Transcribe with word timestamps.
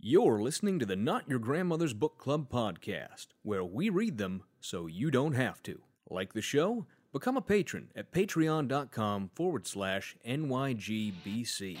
You're 0.00 0.40
listening 0.40 0.78
to 0.78 0.86
the 0.86 0.94
Not 0.94 1.28
Your 1.28 1.40
Grandmother's 1.40 1.92
Book 1.92 2.18
Club 2.18 2.48
podcast, 2.48 3.26
where 3.42 3.64
we 3.64 3.88
read 3.88 4.16
them 4.16 4.44
so 4.60 4.86
you 4.86 5.10
don't 5.10 5.32
have 5.32 5.60
to. 5.64 5.80
Like 6.08 6.34
the 6.34 6.40
show? 6.40 6.86
Become 7.12 7.36
a 7.36 7.42
patron 7.42 7.88
at 7.96 8.12
patreon.com 8.12 9.30
forward 9.34 9.66
slash 9.66 10.14
NYGBC. 10.24 11.78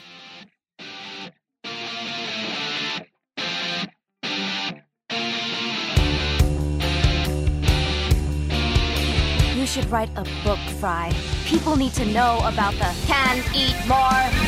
You 9.54 9.66
should 9.66 9.88
write 9.90 10.10
a 10.16 10.24
book, 10.42 10.58
Fry. 10.80 11.12
People 11.44 11.76
need 11.76 11.94
to 11.94 12.04
know 12.06 12.38
about 12.38 12.72
the 12.74 12.92
can 13.06 13.44
eat 13.54 13.76
more. 13.86 14.47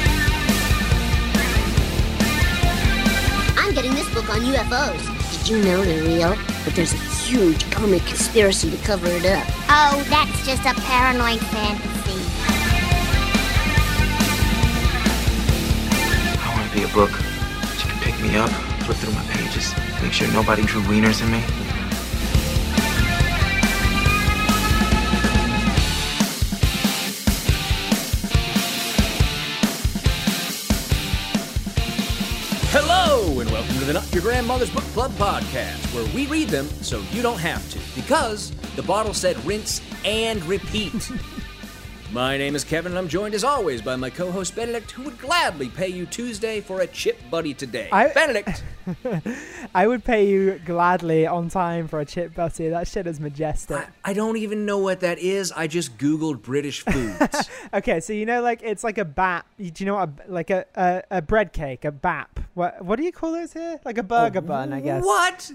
I'm 3.70 3.76
getting 3.76 3.94
this 3.94 4.12
book 4.12 4.28
on 4.30 4.40
UFOs. 4.40 5.38
Did 5.38 5.48
you 5.48 5.62
know 5.62 5.84
they're 5.84 6.02
real? 6.02 6.36
But 6.64 6.74
there's 6.74 6.92
a 6.92 6.96
huge 6.96 7.70
comic 7.70 8.04
conspiracy 8.04 8.68
to 8.68 8.76
cover 8.78 9.06
it 9.06 9.24
up. 9.24 9.46
Oh, 9.68 10.04
that's 10.10 10.44
just 10.44 10.62
a 10.62 10.74
paranoid 10.80 11.38
fantasy. 11.38 12.18
I 16.36 16.52
want 16.52 16.68
to 16.68 16.76
be 16.76 16.82
a 16.82 16.88
book. 16.92 17.10
She 17.78 17.86
can 17.86 18.00
pick 18.00 18.20
me 18.20 18.34
up, 18.34 18.50
flip 18.82 18.96
through 18.96 19.14
my 19.14 19.22
pages, 19.26 19.72
make 20.02 20.14
sure 20.14 20.26
nobody 20.32 20.62
drew 20.62 20.82
wieners 20.82 21.22
in 21.22 21.30
me. 21.30 21.69
The 33.90 33.94
Not 33.94 34.14
Your 34.14 34.22
Grandmother's 34.22 34.70
Book 34.70 34.84
Club 34.92 35.10
podcast, 35.14 35.92
where 35.92 36.04
we 36.14 36.28
read 36.28 36.46
them 36.46 36.68
so 36.80 37.02
you 37.10 37.22
don't 37.22 37.40
have 37.40 37.68
to, 37.72 38.00
because 38.00 38.52
the 38.76 38.82
bottle 38.82 39.12
said 39.12 39.36
rinse 39.44 39.80
and 40.04 40.44
repeat. 40.44 41.10
My 42.12 42.36
name 42.36 42.56
is 42.56 42.64
Kevin, 42.64 42.90
and 42.92 42.98
I'm 42.98 43.06
joined 43.06 43.34
as 43.34 43.44
always 43.44 43.80
by 43.82 43.94
my 43.94 44.10
co 44.10 44.32
host 44.32 44.56
Benedict, 44.56 44.90
who 44.90 45.04
would 45.04 45.16
gladly 45.20 45.68
pay 45.68 45.86
you 45.86 46.06
Tuesday 46.06 46.60
for 46.60 46.80
a 46.80 46.86
chip 46.88 47.20
butty 47.30 47.54
today. 47.54 47.88
I- 47.92 48.08
Benedict! 48.08 48.64
I 49.74 49.86
would 49.86 50.02
pay 50.04 50.26
you 50.26 50.60
gladly 50.66 51.28
on 51.28 51.48
time 51.50 51.86
for 51.86 52.00
a 52.00 52.04
chip 52.04 52.34
butty. 52.34 52.68
That 52.68 52.88
shit 52.88 53.06
is 53.06 53.20
majestic. 53.20 53.76
I, 53.76 54.10
I 54.10 54.12
don't 54.12 54.36
even 54.38 54.66
know 54.66 54.78
what 54.78 55.00
that 55.00 55.20
is. 55.20 55.52
I 55.52 55.68
just 55.68 55.98
Googled 55.98 56.42
British 56.42 56.80
foods. 56.84 57.48
Okay, 57.72 58.00
so 58.00 58.12
you 58.12 58.26
know, 58.26 58.42
like 58.42 58.60
it's 58.64 58.82
like 58.82 58.98
a 58.98 59.04
bap. 59.04 59.46
Do 59.56 59.70
you 59.76 59.86
know 59.86 59.94
what? 59.94 60.08
A, 60.26 60.32
like 60.32 60.50
a, 60.50 60.64
a 60.74 61.02
a 61.18 61.22
bread 61.22 61.52
cake, 61.52 61.84
a 61.84 61.92
bap. 61.92 62.40
What 62.54 62.84
what 62.84 62.96
do 62.96 63.04
you 63.04 63.12
call 63.12 63.30
those 63.30 63.52
here? 63.52 63.78
Like 63.84 63.98
a 63.98 64.02
burger 64.02 64.40
bun, 64.40 64.72
I 64.72 64.80
guess. 64.80 65.04
What? 65.04 65.52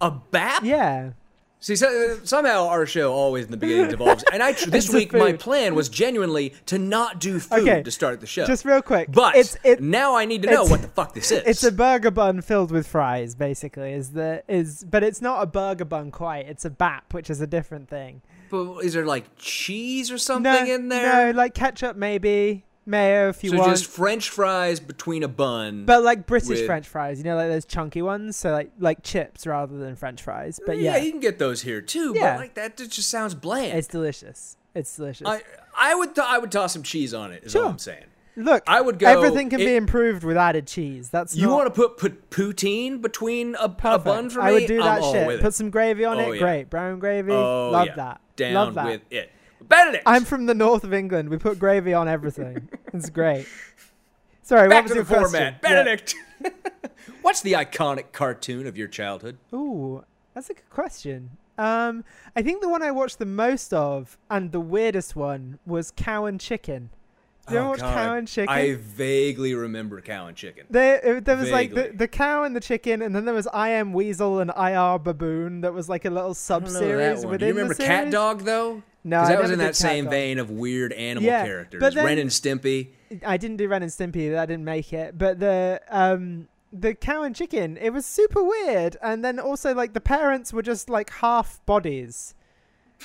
A 0.00 0.12
bap? 0.12 0.62
Yeah. 0.62 1.10
See, 1.58 1.74
so, 1.74 2.20
somehow 2.22 2.68
our 2.68 2.86
show 2.86 3.12
always 3.12 3.46
in 3.46 3.50
the 3.50 3.56
beginning 3.56 3.88
devolves. 3.88 4.22
And 4.32 4.42
I 4.42 4.52
this 4.68 4.92
week 4.92 5.12
my 5.12 5.32
plan 5.32 5.74
was 5.74 5.88
genuinely 5.88 6.54
to 6.66 6.78
not 6.78 7.18
do 7.18 7.40
food 7.40 7.60
Okay, 7.60 7.82
to 7.82 7.90
start 7.90 8.20
the 8.20 8.26
show. 8.26 8.46
Just 8.46 8.64
real 8.64 8.82
quick. 8.82 9.10
but 9.10 9.36
it's 9.36 9.56
it. 9.64 9.80
now 9.80 10.16
I 10.16 10.26
need 10.26 10.42
to 10.42 10.50
know 10.50 10.64
what 10.64 10.82
the 10.82 10.88
fuck 10.88 11.14
this 11.14 11.32
is. 11.32 11.42
It's 11.46 11.64
a 11.64 11.72
burger 11.72 12.10
bun 12.10 12.42
filled 12.42 12.70
with 12.70 12.86
fries, 12.86 13.34
basically. 13.34 13.92
Is 13.92 14.12
the 14.12 14.42
is, 14.48 14.84
but 14.84 15.02
it's 15.02 15.22
not 15.22 15.42
a 15.42 15.46
burger 15.46 15.86
bun 15.86 16.10
quite. 16.10 16.46
It's 16.46 16.64
a 16.64 16.70
bap, 16.70 17.14
which 17.14 17.30
is 17.30 17.40
a 17.40 17.46
different 17.46 17.88
thing. 17.88 18.22
But 18.50 18.80
is 18.80 18.92
there 18.92 19.06
like 19.06 19.24
cheese 19.36 20.10
or 20.10 20.18
something 20.18 20.52
no, 20.52 20.74
in 20.74 20.88
there? 20.88 21.32
no, 21.32 21.36
like 21.38 21.54
ketchup 21.54 21.96
maybe, 21.96 22.64
mayo 22.86 23.28
if 23.28 23.42
you 23.44 23.50
so 23.50 23.58
want. 23.58 23.70
just 23.70 23.86
French 23.86 24.30
fries 24.30 24.80
between 24.80 25.22
a 25.22 25.28
bun. 25.28 25.84
But 25.84 26.02
like 26.02 26.26
British 26.26 26.48
with- 26.48 26.66
French 26.66 26.86
fries, 26.86 27.18
you 27.18 27.24
know, 27.24 27.36
like 27.36 27.48
those 27.48 27.64
chunky 27.64 28.00
ones, 28.02 28.36
so 28.36 28.52
like 28.52 28.70
like 28.78 29.02
chips 29.02 29.46
rather 29.46 29.76
than 29.76 29.96
French 29.96 30.22
fries. 30.22 30.60
But 30.64 30.78
yeah, 30.78 30.96
you 30.96 31.10
can 31.10 31.20
get 31.20 31.38
those 31.38 31.62
here 31.62 31.80
too. 31.80 32.12
Yeah. 32.14 32.34
But 32.34 32.40
like 32.40 32.54
that 32.54 32.76
just 32.76 33.10
sounds 33.10 33.34
bland. 33.34 33.76
it's 33.76 33.88
delicious. 33.88 34.56
It's 34.74 34.94
delicious. 34.96 35.26
I 35.26 35.42
I 35.76 35.94
would 35.94 36.14
th- 36.14 36.26
I 36.26 36.38
would 36.38 36.52
toss 36.52 36.72
some 36.72 36.82
cheese 36.82 37.12
on 37.12 37.32
it. 37.32 37.44
Is 37.44 37.54
all 37.56 37.62
Sure. 37.62 37.70
I'm 37.70 37.78
saying. 37.78 38.04
Look, 38.38 38.64
I 38.66 38.82
would 38.82 38.98
go- 38.98 39.06
Everything 39.08 39.48
can 39.48 39.60
be 39.60 39.76
improved 39.76 40.22
with 40.22 40.36
added 40.36 40.66
cheese. 40.66 41.08
That's 41.08 41.34
You 41.34 41.48
want 41.48 41.68
to 41.68 41.70
put 41.70 41.96
put 41.96 42.28
poutine 42.28 43.00
between 43.00 43.54
a, 43.54 43.64
a 43.64 43.98
bun 43.98 44.28
for 44.28 44.40
me? 44.40 44.44
I 44.44 44.52
would 44.52 44.66
do 44.66 44.82
I'm 44.82 45.00
that 45.00 45.10
shit. 45.10 45.40
Put 45.40 45.54
some 45.54 45.70
gravy 45.70 46.04
on 46.04 46.18
Oh, 46.18 46.30
it. 46.30 46.34
yeah. 46.34 46.40
Great, 46.40 46.68
brown 46.68 46.98
gravy. 46.98 47.32
Oh, 47.32 47.70
Love 47.70 47.86
yeah. 47.86 47.94
that. 47.94 48.20
Down 48.36 48.52
Love 48.52 48.74
that. 48.74 48.84
with 48.86 49.00
it. 49.10 49.30
Benedict. 49.62 50.04
I'm 50.06 50.24
from 50.24 50.46
the 50.46 50.54
north 50.54 50.84
of 50.84 50.92
England. 50.92 51.28
We 51.28 51.38
put 51.38 51.58
gravy 51.58 51.92
on 51.94 52.08
everything. 52.08 52.68
it's 52.92 53.10
great. 53.10 53.46
Sorry, 54.42 54.68
Back 54.68 54.76
what 54.76 54.82
was 54.84 54.92
to 54.92 55.02
the 55.04 55.10
your 55.14 55.28
format. 55.28 55.60
question? 55.60 55.76
Yeah. 55.76 55.84
Benedict. 55.84 56.14
What's 57.22 57.40
the 57.40 57.54
iconic 57.54 58.12
cartoon 58.12 58.66
of 58.66 58.76
your 58.76 58.86
childhood? 58.88 59.38
Ooh, 59.52 60.04
that's 60.34 60.50
a 60.50 60.54
good 60.54 60.70
question. 60.70 61.30
Um, 61.58 62.04
I 62.36 62.42
think 62.42 62.60
the 62.60 62.68
one 62.68 62.82
I 62.82 62.90
watched 62.92 63.18
the 63.18 63.26
most 63.26 63.72
of 63.74 64.16
and 64.30 64.52
the 64.52 64.60
weirdest 64.60 65.16
one 65.16 65.58
was 65.66 65.90
Cow 65.90 66.26
and 66.26 66.38
Chicken. 66.38 66.90
Do 67.46 67.54
you 67.54 67.60
ever 67.60 67.68
watch 67.68 67.78
Cow 67.80 68.14
and 68.14 68.26
Chicken? 68.26 68.48
Oh, 68.48 68.52
I 68.58 68.74
vaguely 68.74 69.54
remember 69.54 70.00
Cow 70.00 70.26
and 70.26 70.36
Chicken. 70.36 70.66
There, 70.70 71.20
there 71.20 71.36
was 71.36 71.50
like 71.50 71.74
the, 71.74 71.92
the 71.94 72.08
cow 72.08 72.42
and 72.42 72.56
the 72.56 72.60
chicken, 72.60 73.02
and 73.02 73.14
then 73.14 73.24
there 73.24 73.34
was 73.34 73.46
I 73.52 73.70
Am 73.70 73.92
Weasel 73.92 74.40
and 74.40 74.50
I 74.50 74.72
IR 74.72 74.98
Baboon. 74.98 75.60
That 75.60 75.72
was 75.72 75.88
like 75.88 76.04
a 76.04 76.10
little 76.10 76.34
sub 76.34 76.68
series 76.68 77.24
within 77.24 77.38
Do 77.38 77.46
you 77.46 77.52
remember 77.52 77.74
Cat. 77.74 78.10
Dog 78.10 78.42
though? 78.42 78.82
No, 79.04 79.24
that 79.24 79.40
was 79.40 79.52
in 79.52 79.60
that 79.60 79.76
same 79.76 80.04
Dog. 80.06 80.10
vein 80.10 80.38
of 80.40 80.50
weird 80.50 80.92
animal 80.92 81.22
Yeah, 81.28 81.44
characters. 81.44 81.78
but 81.80 81.94
then- 81.94 82.04
Ren 82.04 82.18
and 82.18 82.30
Stimpy. 82.30 82.88
I 83.24 83.36
didn't 83.36 83.58
do 83.58 83.68
Ren 83.68 83.82
and 83.84 83.92
Stimpy. 83.92 84.32
That 84.32 84.46
didn't 84.46 84.64
make 84.64 84.92
it. 84.92 85.16
But 85.16 85.38
the 85.38 85.80
um 85.88 86.48
the 86.72 86.94
cow 86.94 87.22
and 87.22 87.34
chicken, 87.34 87.76
it 87.76 87.90
was 87.90 88.04
super 88.04 88.42
weird. 88.42 88.96
And 89.00 89.24
then 89.24 89.38
also 89.38 89.72
like 89.72 89.92
the 89.92 90.00
parents 90.00 90.52
were 90.52 90.62
just 90.62 90.90
like 90.90 91.10
half 91.10 91.64
bodies. 91.64 92.34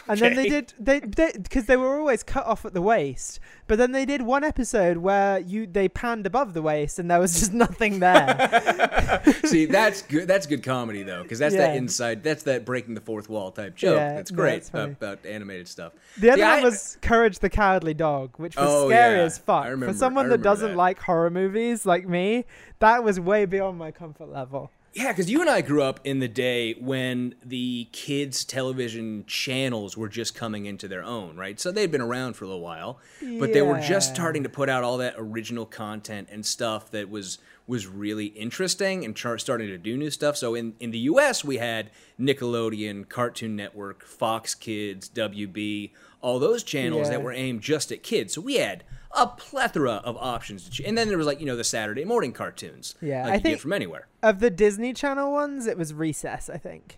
And 0.08 0.18
then 0.20 0.36
they 0.36 0.48
did 0.48 0.74
they 0.80 1.00
they 1.02 1.34
because 1.34 1.66
they 1.66 1.76
were 1.76 2.00
always 2.00 2.24
cut 2.24 2.46
off 2.46 2.64
at 2.66 2.74
the 2.74 2.82
waist. 2.82 3.40
But 3.68 3.78
then 3.78 3.92
they 3.92 4.06
did 4.06 4.22
one 4.22 4.44
episode 4.44 4.98
where 4.98 5.40
you 5.40 5.68
they 5.68 5.90
panned 5.90 6.26
above 6.26 6.54
the 6.54 6.62
waist 6.62 6.98
and 6.98 7.12
there 7.12 7.20
was 7.20 7.38
just 7.40 7.54
nothing 7.54 8.00
there. 8.00 9.22
See, 9.46 9.66
that's 9.66 10.02
good. 10.14 10.28
That's 10.28 10.48
good 10.48 10.64
comedy 10.64 11.04
though, 11.04 11.24
because 11.24 11.40
that's 11.40 11.56
that 11.56 11.76
inside. 11.76 12.24
That's 12.24 12.44
that 12.44 12.66
breaking 12.66 12.94
the 12.96 13.02
fourth 13.02 13.30
wall 13.30 13.52
type 13.52 13.76
joke. 13.76 13.98
Yeah, 13.98 14.14
that's 14.16 14.32
great 14.32 14.64
funny. 14.64 14.94
about, 14.94 15.20
about 15.20 15.26
animated 15.26 15.68
stuff. 15.68 15.94
The 16.18 16.32
other 16.32 16.42
one 16.42 16.64
was 16.64 16.98
Courage 17.02 17.40
the 17.40 17.50
Cowardly 17.50 17.94
Dog, 17.94 18.32
which 18.38 18.56
was 18.56 18.66
Oh, 18.70 18.90
scary 18.90 19.18
yeah. 19.18 19.24
as 19.24 19.38
fuck. 19.38 19.66
Remember- 19.66 19.88
For 19.92 19.94
someone 19.94 20.30
that 20.30 20.42
doesn't 20.42 20.72
that. 20.72 20.78
like 20.78 21.00
horror 21.00 21.30
movies 21.30 21.86
like 21.86 22.08
me, 22.08 22.46
that 22.80 23.04
was 23.04 23.20
way 23.20 23.46
beyond 23.46 23.78
my 23.78 23.92
comfort 23.92 24.30
level. 24.32 24.72
Yeah, 24.94 25.08
because 25.14 25.32
you 25.32 25.40
and 25.40 25.50
I 25.50 25.62
grew 25.62 25.82
up 25.82 26.02
in 26.04 26.20
the 26.20 26.28
day 26.28 26.74
when 26.74 27.36
the 27.46 27.88
kids' 27.94 28.44
television 28.44 29.24
channels 29.26 29.96
were 29.96 30.10
just 30.10 30.36
coming 30.36 30.66
into 30.66 30.90
their 30.90 31.02
own, 31.04 31.38
right? 31.38 31.58
So 31.62 31.72
they'd 31.72 31.90
been 31.92 32.02
around 32.02 32.34
for 32.34 32.44
a 32.44 32.50
little 32.50 32.62
while, 32.62 33.00
but 33.40 33.54
they 33.54 33.62
were 33.62 33.80
just 33.80 34.14
starting 34.14 34.44
to 34.44 34.50
put 34.50 34.68
out 34.68 34.84
all 34.84 34.98
that 34.98 35.16
original 35.18 35.66
content 35.66 36.28
and 36.32 36.46
stuff 36.46 36.92
that 36.92 37.10
was 37.10 37.38
was 37.68 37.88
really 37.88 38.26
interesting 38.26 39.06
and 39.06 39.16
char- 39.16 39.38
starting 39.38 39.68
to 39.68 39.78
do 39.78 39.96
new 39.96 40.10
stuff. 40.10 40.36
So 40.36 40.56
in 40.56 40.74
in 40.82 40.92
the 40.92 41.00
U.S. 41.00 41.42
we 41.46 41.56
had 41.58 41.90
Nickelodeon, 42.20 43.08
Cartoon 43.08 43.56
Network, 43.56 44.04
Fox 44.06 44.56
Kids, 44.56 45.08
WB, 45.10 45.92
all 46.22 46.38
those 46.38 46.64
channels 46.64 47.08
Yeah. 47.08 47.12
that 47.12 47.24
were 47.24 47.32
aimed 47.32 47.62
just 47.62 47.94
at 47.94 48.04
kids. 48.04 48.34
So 48.34 48.42
we 48.42 48.56
had 48.56 48.84
a 49.18 49.28
plethora 49.28 50.02
of 50.04 50.16
options, 50.18 50.70
to 50.70 50.86
and 50.86 50.98
then 50.98 51.08
there 51.08 51.18
was 51.18 51.28
like 51.28 51.40
you 51.40 51.46
know 51.46 51.56
the 51.58 51.64
Saturday 51.64 52.06
morning 52.06 52.32
cartoons, 52.34 52.96
Yeah, 53.02 53.24
like 53.24 53.32
I 53.32 53.36
you 53.36 53.42
think- 53.42 53.54
get 53.56 53.62
from 53.62 53.74
anywhere. 53.74 54.08
Of 54.24 54.40
the 54.40 54.50
Disney 54.50 54.94
Channel 54.94 55.32
ones, 55.32 55.66
it 55.68 55.78
was 55.78 55.94
Recess, 55.94 56.50
I 56.50 56.58
think. 56.58 56.98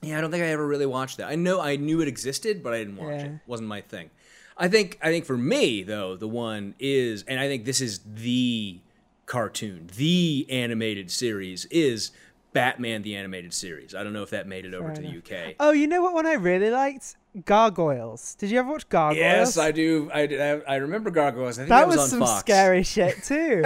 Yeah, 0.00 0.18
I 0.18 0.20
don't 0.20 0.30
think 0.30 0.42
I 0.42 0.48
ever 0.48 0.66
really 0.66 0.86
watched 0.86 1.18
that. 1.18 1.28
I 1.28 1.34
know 1.36 1.60
I 1.60 1.76
knew 1.76 2.00
it 2.00 2.08
existed, 2.08 2.62
but 2.62 2.72
I 2.74 2.78
didn't 2.78 2.96
watch 2.96 3.20
Yeah. 3.20 3.24
it. 3.26 3.32
wasn't 3.46 3.68
my 3.68 3.80
thing. 3.80 4.10
I 4.56 4.68
think 4.68 4.98
I 5.02 5.10
think 5.10 5.24
for 5.24 5.36
me 5.36 5.82
though, 5.82 6.16
the 6.16 6.28
one 6.28 6.74
is 6.78 7.24
and 7.28 7.38
I 7.40 7.46
think 7.48 7.64
this 7.64 7.80
is 7.80 8.00
the 8.14 8.80
cartoon, 9.26 9.88
the 9.96 10.46
animated 10.50 11.10
series 11.10 11.64
is 11.66 12.10
Batman 12.52 13.02
the 13.02 13.16
animated 13.16 13.54
series. 13.54 13.94
I 13.94 14.02
don't 14.04 14.12
know 14.12 14.22
if 14.22 14.30
that 14.30 14.46
made 14.46 14.66
it 14.66 14.74
over 14.74 14.88
Fair 14.94 14.96
to 14.96 15.02
the. 15.02 15.18
UK. 15.18 15.54
Oh, 15.58 15.70
you 15.72 15.86
know 15.86 16.02
what 16.02 16.12
one 16.14 16.26
I 16.26 16.34
really 16.34 16.70
liked? 16.70 17.16
Gargoyles. 17.44 18.34
Did 18.36 18.50
you 18.50 18.58
ever 18.58 18.70
watch 18.70 18.88
Gargoyles? 18.88 19.18
Yes, 19.18 19.58
I 19.58 19.72
do. 19.72 20.10
I, 20.12 20.22
I, 20.22 20.60
I 20.68 20.76
remember 20.76 21.10
Gargoyles. 21.10 21.58
I 21.58 21.62
think 21.62 21.68
That 21.70 21.80
that, 21.80 21.88
was, 21.88 21.98
on 21.98 22.08
some 22.08 22.20
Fox. 22.20 22.40
scary 22.40 22.82
shit 22.82 23.22
too. 23.24 23.62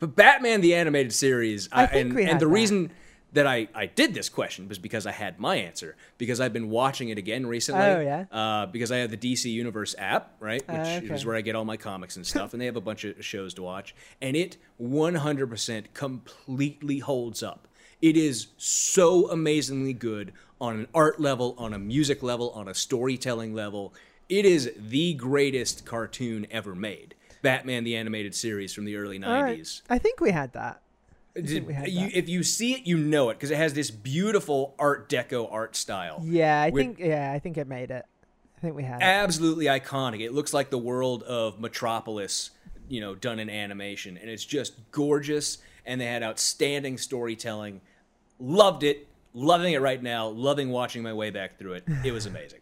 But 0.00 0.14
Batman 0.14 0.60
the 0.60 0.74
animated 0.74 1.12
series, 1.12 1.68
I 1.72 1.82
I, 1.82 1.86
think 1.86 2.10
and, 2.10 2.20
and 2.20 2.40
the 2.40 2.46
that. 2.46 2.52
reason 2.52 2.92
that 3.32 3.46
I, 3.46 3.68
I 3.74 3.86
did 3.86 4.14
this 4.14 4.28
question 4.28 4.68
was 4.68 4.78
because 4.78 5.06
I 5.06 5.10
had 5.10 5.38
my 5.40 5.56
answer 5.56 5.96
because 6.16 6.40
I've 6.40 6.52
been 6.52 6.70
watching 6.70 7.08
it 7.10 7.18
again 7.18 7.46
recently. 7.46 7.84
Oh, 7.84 8.00
yeah? 8.00 8.24
Uh, 8.30 8.66
because 8.66 8.90
I 8.92 8.98
have 8.98 9.10
the 9.10 9.16
DC 9.18 9.46
Universe 9.52 9.94
app, 9.98 10.34
right, 10.40 10.66
which 10.66 10.78
Oh, 10.78 10.96
okay. 10.98 11.14
is 11.14 11.26
where 11.26 11.36
I 11.36 11.40
get 11.42 11.54
all 11.56 11.64
my 11.66 11.76
comics 11.76 12.16
and 12.16 12.26
stuff, 12.26 12.52
and 12.54 12.62
they 12.62 12.66
have 12.66 12.76
a 12.76 12.80
bunch 12.80 13.04
of 13.04 13.22
shows 13.24 13.52
to 13.54 13.62
watch, 13.62 13.94
and 14.22 14.34
it 14.36 14.56
100% 14.80 15.84
completely 15.94 17.00
holds 17.00 17.42
up. 17.42 17.67
It 18.00 18.16
is 18.16 18.48
so 18.56 19.28
amazingly 19.30 19.92
good 19.92 20.32
on 20.60 20.76
an 20.76 20.88
art 20.94 21.20
level, 21.20 21.54
on 21.58 21.72
a 21.72 21.78
music 21.78 22.22
level, 22.22 22.50
on 22.50 22.68
a 22.68 22.74
storytelling 22.74 23.54
level. 23.54 23.92
It 24.28 24.44
is 24.44 24.72
the 24.76 25.14
greatest 25.14 25.84
cartoon 25.84 26.46
ever 26.50 26.74
made. 26.74 27.14
Batman 27.42 27.84
the 27.84 27.96
animated 27.96 28.34
series 28.34 28.72
from 28.72 28.84
the 28.84 28.96
early 28.96 29.18
90s. 29.18 29.28
All 29.28 29.42
right. 29.42 29.82
I 29.90 29.98
think 29.98 30.20
we 30.20 30.30
had 30.30 30.52
that. 30.52 30.82
You- 31.36 32.10
if 32.12 32.28
you 32.28 32.42
see 32.42 32.74
it, 32.74 32.86
you 32.86 32.98
know 32.98 33.30
it 33.30 33.34
because 33.34 33.50
it 33.52 33.56
has 33.56 33.72
this 33.74 33.90
beautiful 33.92 34.74
Art 34.78 35.08
Deco 35.08 35.50
art 35.52 35.76
style. 35.76 36.20
Yeah, 36.24 36.60
I 36.60 36.70
think 36.70 36.98
yeah, 36.98 37.32
I 37.32 37.38
think 37.38 37.56
it 37.56 37.68
made 37.68 37.90
it. 37.92 38.04
I 38.56 38.60
think 38.60 38.74
we 38.74 38.82
had 38.82 39.00
it. 39.00 39.04
absolutely 39.04 39.66
iconic. 39.66 40.20
It 40.20 40.34
looks 40.34 40.52
like 40.52 40.70
the 40.70 40.78
world 40.78 41.22
of 41.22 41.60
Metropolis, 41.60 42.50
you 42.88 43.00
know, 43.00 43.14
done 43.14 43.38
in 43.38 43.48
animation, 43.48 44.16
and 44.16 44.28
it's 44.28 44.44
just 44.44 44.72
gorgeous. 44.90 45.58
And 45.86 46.00
they 46.00 46.06
had 46.06 46.22
outstanding 46.24 46.98
storytelling. 46.98 47.80
Loved 48.40 48.82
it. 48.82 49.06
Loving 49.34 49.72
it 49.72 49.80
right 49.80 50.02
now. 50.02 50.28
Loving 50.28 50.70
watching 50.70 51.02
my 51.02 51.12
way 51.12 51.30
back 51.30 51.58
through 51.58 51.74
it. 51.74 51.84
It 52.04 52.12
was 52.12 52.26
amazing. 52.32 52.60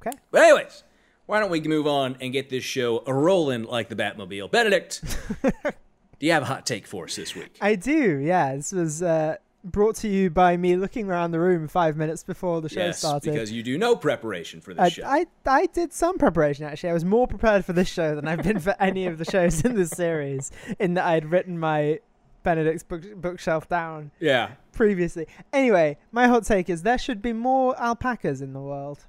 Okay. 0.00 0.16
But 0.30 0.42
anyways, 0.42 0.84
why 1.26 1.40
don't 1.40 1.50
we 1.50 1.60
move 1.60 1.86
on 1.86 2.16
and 2.20 2.32
get 2.32 2.50
this 2.50 2.64
show 2.64 3.02
a 3.06 3.14
rolling 3.14 3.64
like 3.64 3.88
the 3.88 3.96
Batmobile? 3.96 4.50
Benedict, 4.50 5.02
do 5.42 6.26
you 6.26 6.32
have 6.32 6.42
a 6.42 6.46
hot 6.46 6.66
take 6.66 6.86
for 6.86 7.04
us 7.04 7.16
this 7.16 7.34
week? 7.34 7.56
I 7.60 7.76
do. 7.76 8.18
Yeah, 8.18 8.56
this 8.56 8.72
was 8.72 9.02
uh, 9.02 9.36
brought 9.64 9.96
to 9.96 10.08
you 10.08 10.30
by 10.30 10.56
me 10.56 10.76
looking 10.76 11.08
around 11.08 11.30
the 11.30 11.40
room 11.40 11.68
five 11.68 11.96
minutes 11.96 12.24
before 12.24 12.60
the 12.60 12.68
show 12.68 12.80
yes, 12.80 12.98
started. 12.98 13.32
because 13.32 13.52
you 13.52 13.62
do 13.62 13.78
no 13.78 13.94
preparation 13.94 14.60
for 14.60 14.74
this 14.74 14.82
I, 14.82 14.88
show. 14.88 15.02
I 15.04 15.26
I 15.46 15.66
did 15.66 15.92
some 15.92 16.18
preparation 16.18 16.64
actually. 16.64 16.90
I 16.90 16.94
was 16.94 17.04
more 17.04 17.26
prepared 17.26 17.64
for 17.64 17.72
this 17.72 17.88
show 17.88 18.14
than 18.14 18.26
I've 18.26 18.42
been 18.42 18.58
for 18.58 18.74
any 18.80 19.06
of 19.06 19.18
the 19.18 19.24
shows 19.24 19.64
in 19.64 19.76
this 19.76 19.90
series. 19.90 20.50
In 20.78 20.94
that 20.94 21.04
I'd 21.04 21.26
written 21.26 21.58
my 21.58 22.00
Benedict's 22.42 22.82
book, 22.82 23.02
bookshelf 23.14 23.68
down 23.68 24.10
yeah. 24.18 24.52
Previously. 24.72 25.26
Anyway, 25.52 25.98
my 26.10 26.26
hot 26.26 26.44
take 26.44 26.68
is 26.68 26.82
there 26.82 26.98
should 26.98 27.22
be 27.22 27.32
more 27.32 27.80
alpacas 27.80 28.40
in 28.42 28.52
the 28.52 28.60
world. 28.60 29.06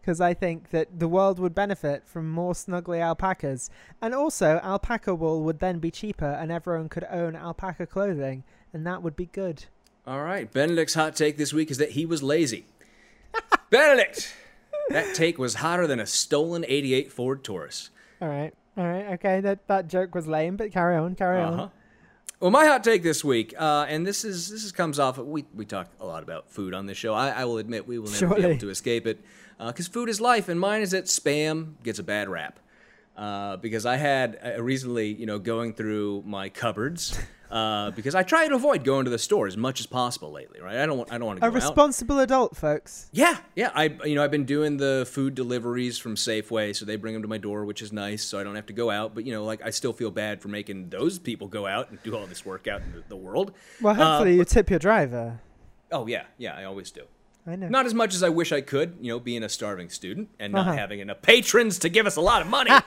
Because 0.00 0.20
I 0.20 0.34
think 0.34 0.70
that 0.70 0.98
the 0.98 1.06
world 1.06 1.38
would 1.38 1.54
benefit 1.54 2.04
from 2.08 2.28
more 2.28 2.54
snuggly 2.54 3.00
alpacas. 3.00 3.70
And 4.00 4.12
also, 4.14 4.58
alpaca 4.62 5.14
wool 5.14 5.42
would 5.44 5.60
then 5.60 5.78
be 5.78 5.92
cheaper 5.92 6.26
and 6.26 6.50
everyone 6.50 6.88
could 6.88 7.04
own 7.08 7.36
alpaca 7.36 7.86
clothing. 7.86 8.42
And 8.72 8.84
that 8.86 9.02
would 9.02 9.14
be 9.14 9.26
good. 9.26 9.66
All 10.04 10.22
right. 10.24 10.50
Benedict's 10.52 10.94
hot 10.94 11.14
take 11.14 11.36
this 11.36 11.52
week 11.52 11.70
is 11.70 11.78
that 11.78 11.90
he 11.92 12.04
was 12.04 12.20
lazy. 12.20 12.66
Benedict, 13.70 14.34
that 14.90 15.14
take 15.14 15.38
was 15.38 15.54
hotter 15.54 15.86
than 15.86 16.00
a 16.00 16.06
stolen 16.06 16.64
88 16.66 17.12
Ford 17.12 17.44
Taurus. 17.44 17.90
All 18.20 18.28
right. 18.28 18.52
All 18.76 18.84
right. 18.84 19.06
Okay. 19.14 19.40
That, 19.40 19.68
that 19.68 19.86
joke 19.88 20.14
was 20.16 20.26
lame, 20.26 20.56
but 20.56 20.72
carry 20.72 20.96
on. 20.96 21.14
Carry 21.14 21.40
Uh-huh. 21.42 21.62
on. 21.62 21.70
Well, 22.40 22.50
my 22.50 22.66
hot 22.66 22.82
take 22.82 23.04
this 23.04 23.24
week, 23.24 23.54
uh, 23.56 23.86
and 23.88 24.04
this 24.04 24.24
is 24.24 24.50
this 24.50 24.64
is 24.64 24.72
comes 24.72 24.98
off. 24.98 25.16
We 25.16 25.44
we 25.54 25.64
talk 25.64 25.86
a 26.00 26.04
lot 26.04 26.24
about 26.24 26.50
food 26.50 26.74
on 26.74 26.86
this 26.86 26.98
show. 26.98 27.14
I, 27.14 27.30
I 27.30 27.44
will 27.44 27.58
admit 27.58 27.86
we 27.86 28.00
will 28.00 28.10
never 28.10 28.34
be 28.34 28.42
able 28.42 28.58
to 28.58 28.70
escape 28.70 29.06
it, 29.06 29.20
because 29.64 29.86
food 29.86 30.08
is 30.08 30.20
life, 30.20 30.48
and 30.48 30.58
mine 30.58 30.82
is 30.82 30.90
that 30.90 31.04
spam 31.04 31.74
gets 31.84 32.00
a 32.00 32.02
bad 32.02 32.28
rap. 32.28 32.58
Uh, 33.16 33.56
because 33.58 33.84
I 33.84 33.96
had 33.96 34.38
uh, 34.56 34.62
recently, 34.62 35.12
you 35.12 35.26
know, 35.26 35.38
going 35.38 35.74
through 35.74 36.22
my 36.24 36.48
cupboards, 36.48 37.18
uh, 37.50 37.90
because 37.90 38.14
I 38.14 38.22
try 38.22 38.48
to 38.48 38.54
avoid 38.54 38.84
going 38.84 39.04
to 39.04 39.10
the 39.10 39.18
store 39.18 39.46
as 39.46 39.54
much 39.54 39.80
as 39.80 39.86
possible 39.86 40.32
lately. 40.32 40.60
Right? 40.62 40.76
I 40.76 40.86
don't 40.86 40.96
want 40.96 41.12
I 41.12 41.18
don't 41.18 41.26
want 41.26 41.40
to 41.40 41.46
A 41.46 41.50
go 41.50 41.56
out. 41.56 41.62
responsible 41.62 42.20
adult, 42.20 42.56
folks. 42.56 43.10
Yeah, 43.12 43.36
yeah. 43.54 43.70
I 43.74 43.90
you 44.04 44.14
know 44.14 44.24
I've 44.24 44.30
been 44.30 44.46
doing 44.46 44.78
the 44.78 45.06
food 45.10 45.34
deliveries 45.34 45.98
from 45.98 46.14
Safeway, 46.14 46.74
so 46.74 46.86
they 46.86 46.96
bring 46.96 47.12
them 47.12 47.20
to 47.20 47.28
my 47.28 47.36
door, 47.36 47.66
which 47.66 47.82
is 47.82 47.92
nice. 47.92 48.22
So 48.22 48.38
I 48.40 48.44
don't 48.44 48.54
have 48.56 48.66
to 48.66 48.72
go 48.72 48.90
out. 48.90 49.14
But 49.14 49.26
you 49.26 49.32
know, 49.34 49.44
like 49.44 49.60
I 49.62 49.68
still 49.68 49.92
feel 49.92 50.10
bad 50.10 50.40
for 50.40 50.48
making 50.48 50.88
those 50.88 51.18
people 51.18 51.48
go 51.48 51.66
out 51.66 51.90
and 51.90 52.02
do 52.02 52.16
all 52.16 52.26
this 52.26 52.46
work 52.46 52.66
out 52.66 52.80
in 52.80 52.92
the, 52.92 53.02
the 53.08 53.16
world. 53.16 53.52
Well, 53.82 53.92
Uh, 53.92 53.96
hopefully 54.16 54.36
you 54.36 54.44
tip 54.46 54.70
your 54.70 54.78
driver. 54.78 55.38
Oh 55.90 56.06
yeah, 56.06 56.24
yeah. 56.38 56.56
I 56.56 56.64
always 56.64 56.90
do. 56.90 57.02
I 57.46 57.56
know. 57.56 57.68
Not 57.68 57.84
as 57.84 57.92
much 57.92 58.14
as 58.14 58.22
I 58.22 58.30
wish 58.30 58.52
I 58.52 58.62
could. 58.62 58.96
You 59.02 59.12
know, 59.12 59.20
being 59.20 59.42
a 59.42 59.50
starving 59.50 59.90
student 59.90 60.30
and 60.40 60.54
not 60.54 60.68
Uh-huh. 60.68 60.76
having 60.78 61.00
enough 61.00 61.20
patrons 61.20 61.78
to 61.80 61.90
give 61.90 62.06
us 62.06 62.16
a 62.16 62.22
lot 62.22 62.40
of 62.40 62.48
money. 62.48 62.70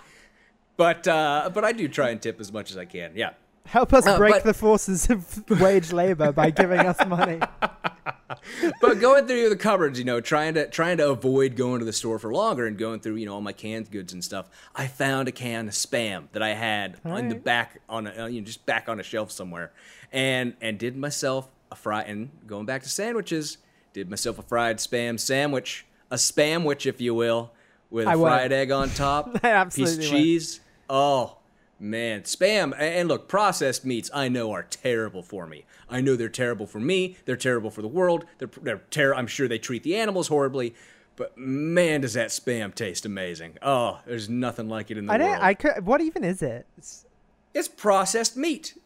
but 0.78 1.08
uh, 1.08 1.50
but 1.54 1.64
I 1.64 1.72
do 1.72 1.88
try 1.88 2.10
and 2.10 2.22
tip 2.22 2.40
as 2.40 2.52
much 2.52 2.72
as 2.72 2.78
I 2.78 2.86
can. 2.86 3.12
Yeah. 3.16 3.32
Help 3.66 3.94
us 3.94 4.06
Uh, 4.06 4.18
break 4.18 4.34
but- 4.36 4.44
the 4.44 4.54
forces 4.54 5.10
of 5.10 5.50
wage 5.60 5.92
labor 5.92 6.32
by 6.32 6.52
giving 6.52 6.80
us 6.82 6.98
money. 7.08 7.40
but 8.82 9.00
going 9.00 9.26
through 9.28 9.50
the 9.50 9.56
cupboards, 9.56 9.98
you 9.98 10.06
know, 10.06 10.22
trying 10.22 10.54
to 10.56 10.68
trying 10.70 10.98
to 10.98 11.10
avoid 11.10 11.56
going 11.56 11.80
to 11.80 11.86
the 11.86 11.94
store 11.94 12.20
for 12.20 12.32
longer 12.34 12.66
and 12.68 12.78
going 12.78 13.00
through, 13.00 13.16
you 13.16 13.26
know, 13.26 13.34
all 13.34 13.42
my 13.42 13.54
canned 13.54 13.90
goods 13.92 14.14
and 14.14 14.24
stuff. 14.24 14.48
I 14.76 14.88
found 14.88 15.28
a 15.28 15.32
can 15.32 15.68
of 15.68 15.74
spam 15.74 16.26
that 16.34 16.42
I 16.44 16.50
had 16.54 16.98
on 17.04 17.30
the 17.30 17.36
right. 17.36 17.44
back 17.44 17.82
on 17.90 18.08
a, 18.08 18.24
uh, 18.24 18.28
you 18.28 18.42
know, 18.42 18.46
just 18.46 18.66
back 18.66 18.88
on 18.90 19.00
a 19.00 19.04
shelf 19.04 19.32
somewhere, 19.32 19.72
and 20.12 20.54
and 20.62 20.78
did 20.78 20.96
myself 20.96 21.50
a 21.72 21.76
fry. 21.76 22.02
And 22.04 22.30
going 22.46 22.66
back 22.66 22.84
to 22.84 22.90
sandwiches, 22.90 23.58
did 23.94 24.10
myself 24.10 24.38
a 24.38 24.44
fried 24.44 24.78
spam 24.78 25.20
sandwich, 25.20 25.86
a 26.12 26.16
spamwich, 26.18 26.86
if 26.86 27.02
you 27.02 27.14
will, 27.16 27.52
with 27.90 28.08
a 28.08 28.12
I 28.12 28.16
won't. 28.16 28.30
fried 28.34 28.52
egg 28.52 28.72
on 28.72 28.90
top, 28.92 29.28
I 29.36 29.40
piece 29.40 29.44
absolutely 29.46 30.06
of 30.08 30.12
won't. 30.12 30.24
cheese. 30.24 30.60
Oh. 30.90 31.38
Man, 31.78 32.22
spam 32.22 32.74
and 32.80 33.10
look, 33.10 33.28
processed 33.28 33.84
meats 33.84 34.10
I 34.14 34.30
know 34.30 34.52
are 34.54 34.64
terrible 34.64 35.22
for 35.22 35.46
me. 35.46 35.66
I 35.90 36.00
know 36.00 36.16
they're 36.16 36.30
terrible 36.30 36.66
for 36.68 36.80
me. 36.80 37.18
They're 37.26 37.36
terrible 37.36 37.70
for 37.70 37.82
the 37.82 37.90
world. 37.90 38.24
They're 38.38 38.50
they're 38.62 38.82
ter- 38.92 39.14
I'm 39.14 39.28
sure 39.28 39.50
they 39.50 39.58
treat 39.58 39.84
the 39.84 39.98
animals 39.98 40.30
horribly, 40.30 40.74
but 41.18 41.38
man, 41.38 42.00
does 42.00 42.14
that 42.14 42.30
spam 42.30 42.74
taste 42.74 43.06
amazing. 43.06 43.58
Oh, 43.62 44.00
there's 44.06 44.30
nothing 44.30 44.70
like 44.70 44.90
it 44.90 44.98
in 44.98 45.06
the 45.06 45.14
I 45.14 45.18
world. 45.18 45.38
I 45.42 45.54
could. 45.54 45.86
What 45.86 46.00
even 46.00 46.24
is 46.24 46.42
it? 46.42 46.66
It's 46.78 47.06
it's 47.54 47.68
processed 47.68 48.38
meat 48.38 48.78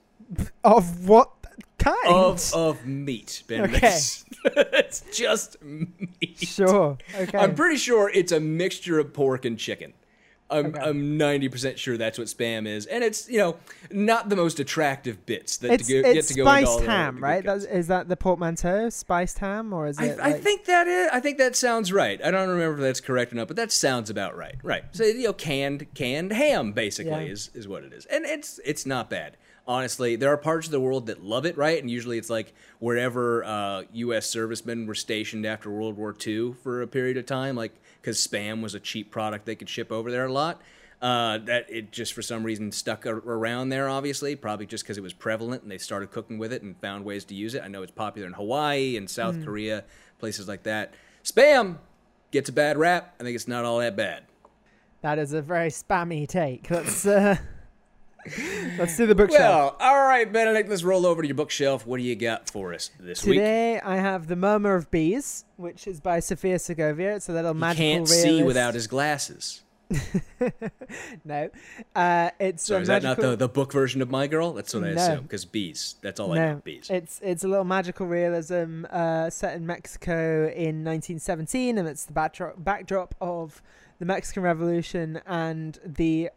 of 0.63 1.07
what 1.07 1.29
kind? 1.77 1.95
of 2.07 2.51
of 2.55 2.87
meat, 2.87 3.43
Ben. 3.45 3.65
Okay. 3.65 3.87
It's, 3.87 4.25
it's 4.45 5.01
just 5.15 5.61
meat. 5.61 6.39
sure. 6.39 6.97
Okay. 7.15 7.37
I'm 7.37 7.53
pretty 7.53 7.77
sure 7.77 8.09
it's 8.11 8.31
a 8.31 8.39
mixture 8.39 8.97
of 8.97 9.13
pork 9.13 9.45
and 9.45 9.59
chicken. 9.59 9.93
I'm 10.51 10.67
Okay. 10.67 10.79
I'm 10.79 11.17
90% 11.19 11.77
sure 11.77 11.97
that's 11.97 12.17
what 12.17 12.27
spam 12.27 12.65
is, 12.67 12.85
and 12.87 13.03
it's 13.03 13.29
you 13.29 13.37
know 13.37 13.57
not 13.91 14.29
the 14.29 14.35
most 14.35 14.59
attractive 14.59 15.25
bits 15.25 15.57
that 15.57 15.71
it's 15.73 15.87
to 15.87 15.93
go, 15.93 16.01
get 16.03 16.17
it's 16.17 16.27
to 16.29 16.33
go 16.33 16.43
spiced 16.43 16.79
ham, 16.81 17.15
the 17.15 17.21
right? 17.21 17.43
That's, 17.43 17.65
is 17.65 17.87
that 17.87 18.09
the 18.09 18.17
portmanteau 18.17 18.89
spiced 18.89 19.39
ham, 19.39 19.73
or 19.73 19.87
is 19.87 19.99
it? 19.99 20.19
I 20.19 20.31
like- 20.31 20.41
think 20.41 20.65
that 20.65 20.87
is. 20.87 21.09
I 21.13 21.19
think 21.19 21.37
that 21.37 21.55
sounds 21.55 21.93
right. 21.93 22.19
I 22.23 22.31
don't 22.31 22.49
remember 22.49 22.75
if 22.77 22.81
that's 22.81 23.01
correct 23.01 23.31
or 23.31 23.35
not, 23.35 23.47
but 23.47 23.57
that 23.57 23.71
sounds 23.71 24.09
about 24.09 24.35
right. 24.35 24.55
Right. 24.63 24.83
So 24.91 25.03
you 25.03 25.23
know, 25.25 25.33
canned 25.33 25.93
canned 25.93 26.31
ham 26.33 26.71
basically 26.73 27.11
Yeah. 27.25 27.31
is 27.31 27.51
is 27.53 27.67
what 27.67 27.83
it 27.83 27.93
is, 27.93 28.05
and 28.05 28.25
it's 28.25 28.59
it's 28.65 28.85
not 28.85 29.09
bad. 29.09 29.37
Honestly, 29.69 30.15
there 30.15 30.33
are 30.33 30.37
parts 30.37 30.65
of 30.65 30.71
the 30.71 30.79
world 30.79 31.05
that 31.05 31.23
love 31.23 31.45
it, 31.45 31.55
right? 31.55 31.79
And 31.79 31.91
usually 31.91 32.17
it's 32.17 32.29
like 32.29 32.53
wherever 32.79 33.43
uh, 33.43 33.83
U.S. 33.93 34.27
servicemen 34.27 34.87
were 34.87 34.95
stationed 34.95 35.45
after 35.45 35.69
World 35.69 35.95
War 35.95 36.15
II 36.25 36.53
for 36.63 36.81
a 36.81 36.87
period 36.87 37.17
of 37.17 37.27
time, 37.27 37.55
like 37.55 37.73
because 38.01 38.17
spam 38.17 38.63
was 38.63 38.73
a 38.73 38.79
cheap 38.79 39.11
product 39.11 39.45
they 39.45 39.55
could 39.55 39.69
ship 39.69 39.91
over 39.91 40.09
there 40.09 40.25
a 40.25 40.33
lot. 40.33 40.59
Uh, 41.03 41.37
that 41.37 41.69
it 41.69 41.91
just 41.91 42.13
for 42.13 42.23
some 42.23 42.43
reason 42.43 42.71
stuck 42.71 43.05
ar- 43.05 43.17
around 43.19 43.69
there, 43.69 43.87
obviously, 43.87 44.35
probably 44.35 44.65
just 44.65 44.83
because 44.83 44.97
it 44.97 45.01
was 45.03 45.13
prevalent 45.13 45.61
and 45.61 45.71
they 45.71 45.77
started 45.77 46.09
cooking 46.09 46.39
with 46.39 46.51
it 46.51 46.63
and 46.63 46.75
found 46.81 47.05
ways 47.05 47.23
to 47.23 47.35
use 47.35 47.53
it. 47.53 47.61
I 47.63 47.67
know 47.67 47.83
it's 47.83 47.91
popular 47.91 48.27
in 48.27 48.33
Hawaii 48.33 48.97
and 48.97 49.07
South 49.07 49.35
Hmm. 49.35 49.43
Korea, 49.45 49.83
places 50.17 50.47
like 50.47 50.63
that. 50.63 50.95
Spam 51.23 51.77
gets 52.31 52.49
a 52.49 52.53
bad 52.53 52.75
rap. 52.75 53.13
I 53.19 53.23
think 53.23 53.35
it's 53.35 53.47
not 53.47 53.65
all 53.65 53.77
that 53.79 53.95
bad. 53.95 54.23
that 55.01 55.19
is 55.19 55.31
a 55.31 55.41
very 55.43 55.69
spammy 55.69 56.27
take. 56.27 56.69
Let's 56.71 57.05
uh, 57.05 57.37
let's 58.77 58.95
do 58.97 59.05
the 59.07 59.15
bookshelf. 59.15 59.75
Well, 59.79 59.89
all 59.89 60.03
right, 60.07 60.31
Benedict, 60.31 60.69
let's 60.69 60.83
roll 60.83 61.05
over 61.05 61.21
to 61.21 61.27
your 61.27 61.35
bookshelf. 61.35 61.85
What 61.87 61.97
do 61.97 62.03
you 62.03 62.15
got 62.15 62.49
for 62.49 62.73
us 62.73 62.91
this 62.99 63.23
week? 63.23 63.37
Today 63.39 63.79
I 63.81 63.95
have 63.97 64.27
The 64.27 64.35
Murmur 64.35 64.75
of 64.75 64.91
Bees, 64.91 65.45
which 65.57 65.87
is 65.87 65.99
by 65.99 66.19
Sofía 66.19 66.59
Segovia. 66.59 67.15
It's 67.15 67.29
a 67.29 67.33
little 67.33 67.53
He 67.53 67.59
magical 67.59 67.85
can't 67.85 68.09
realist. 68.09 68.21
see 68.23 68.43
without 68.43 68.73
his 68.73 68.87
glasses. 68.87 69.63
no, 71.25 71.49
uh, 71.95 72.29
it's 72.39 72.63
So 72.63 72.77
is 72.77 72.87
that 72.89 73.01
not 73.01 73.17
the, 73.17 73.35
the 73.35 73.49
book 73.49 73.71
version 73.73 74.01
of 74.03 74.09
My 74.11 74.27
Girl? 74.27 74.53
That's 74.53 74.73
what 74.73 74.83
I 74.83 74.93
No. 74.93 75.01
assume. 75.01 75.23
Because 75.23 75.45
bees. 75.45 75.95
That's 76.01 76.19
all 76.19 76.31
I 76.33 76.35
know. 76.35 76.61
Bees. 76.63 76.89
It's 76.91 77.19
it's 77.23 77.43
a 77.43 77.47
little 77.47 77.65
magical 77.65 78.05
realism 78.05 78.85
uh, 78.91 79.29
set 79.31 79.55
in 79.55 79.65
Mexico 79.65 80.43
in 80.47 80.83
1917, 80.83 81.77
and 81.79 81.87
it's 81.87 82.05
the 82.05 82.13
backdrop 82.13 82.63
backdrop 82.63 83.15
of 83.19 83.63
the 83.99 84.05
Mexican 84.05 84.43
Revolution 84.43 85.21
and 85.25 85.79
the 85.83 86.29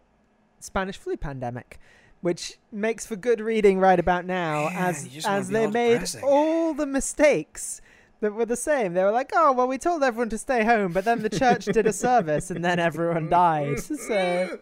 Spanish 0.62 0.97
flu 0.97 1.16
pandemic, 1.16 1.78
which 2.21 2.59
makes 2.71 3.04
for 3.07 3.16
good 3.16 3.40
reading 3.40 3.78
right 3.78 3.99
about 3.99 4.25
now, 4.25 4.69
Man, 4.69 4.76
as 4.76 5.04
you 5.04 5.11
just 5.11 5.26
wanna 5.26 5.40
as 5.40 5.49
they 5.49 5.66
made 5.66 5.92
depressing. 5.95 6.23
all 6.25 6.75
the 6.75 6.87
mistakes. 6.87 7.81
That 8.21 8.35
were 8.35 8.47
the 8.47 8.54
same. 8.57 8.95
They 8.95 9.02
were 9.02 9.11
like, 9.11 9.33
"Oh, 9.35 9.50
well, 9.50 9.66
we 9.66 9.78
told 9.78 10.04
everyone 10.04 10.28
to 10.28 10.38
stay 10.38 10.64
home, 10.64 10.92
but 10.92 11.04
then 11.04 11.23
the 11.23 11.28
church 11.28 11.64
did 11.64 11.88
a 11.88 11.92
service, 11.92 12.52
and 12.52 12.64
then 12.64 12.78
everyone 12.78 13.28
died." 13.28 13.81
So, 13.81 14.61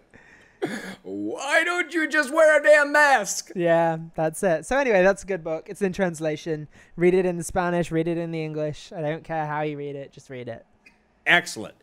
Why 1.03 1.63
don't 1.65 1.93
you 1.93 2.09
just 2.09 2.33
wear 2.33 2.59
a 2.59 2.63
damn 2.63 2.93
mask? 2.93 3.51
Yeah, 3.55 3.99
that's 4.15 4.43
it. 4.43 4.67
So 4.67 4.79
anyway, 4.79 5.03
that's 5.03 5.23
a 5.23 5.27
good 5.27 5.43
book. 5.45 5.69
It's 5.69 5.83
in 5.83 5.93
translation. 5.93 6.69
Read 6.97 7.15
it 7.15 7.25
in 7.27 7.37
the 7.37 7.45
Spanish, 7.45 7.91
read 7.91 8.09
it 8.09 8.19
in 8.19 8.31
the 8.31 8.43
English. 8.43 8.93
I 8.95 9.01
don't 9.01 9.25
care 9.25 9.47
how 9.47 9.63
you 9.63 9.77
read 9.77 9.97
it, 9.97 10.13
just 10.13 10.31
read 10.31 10.49
it. 10.49 10.65
Excellent. 11.27 11.75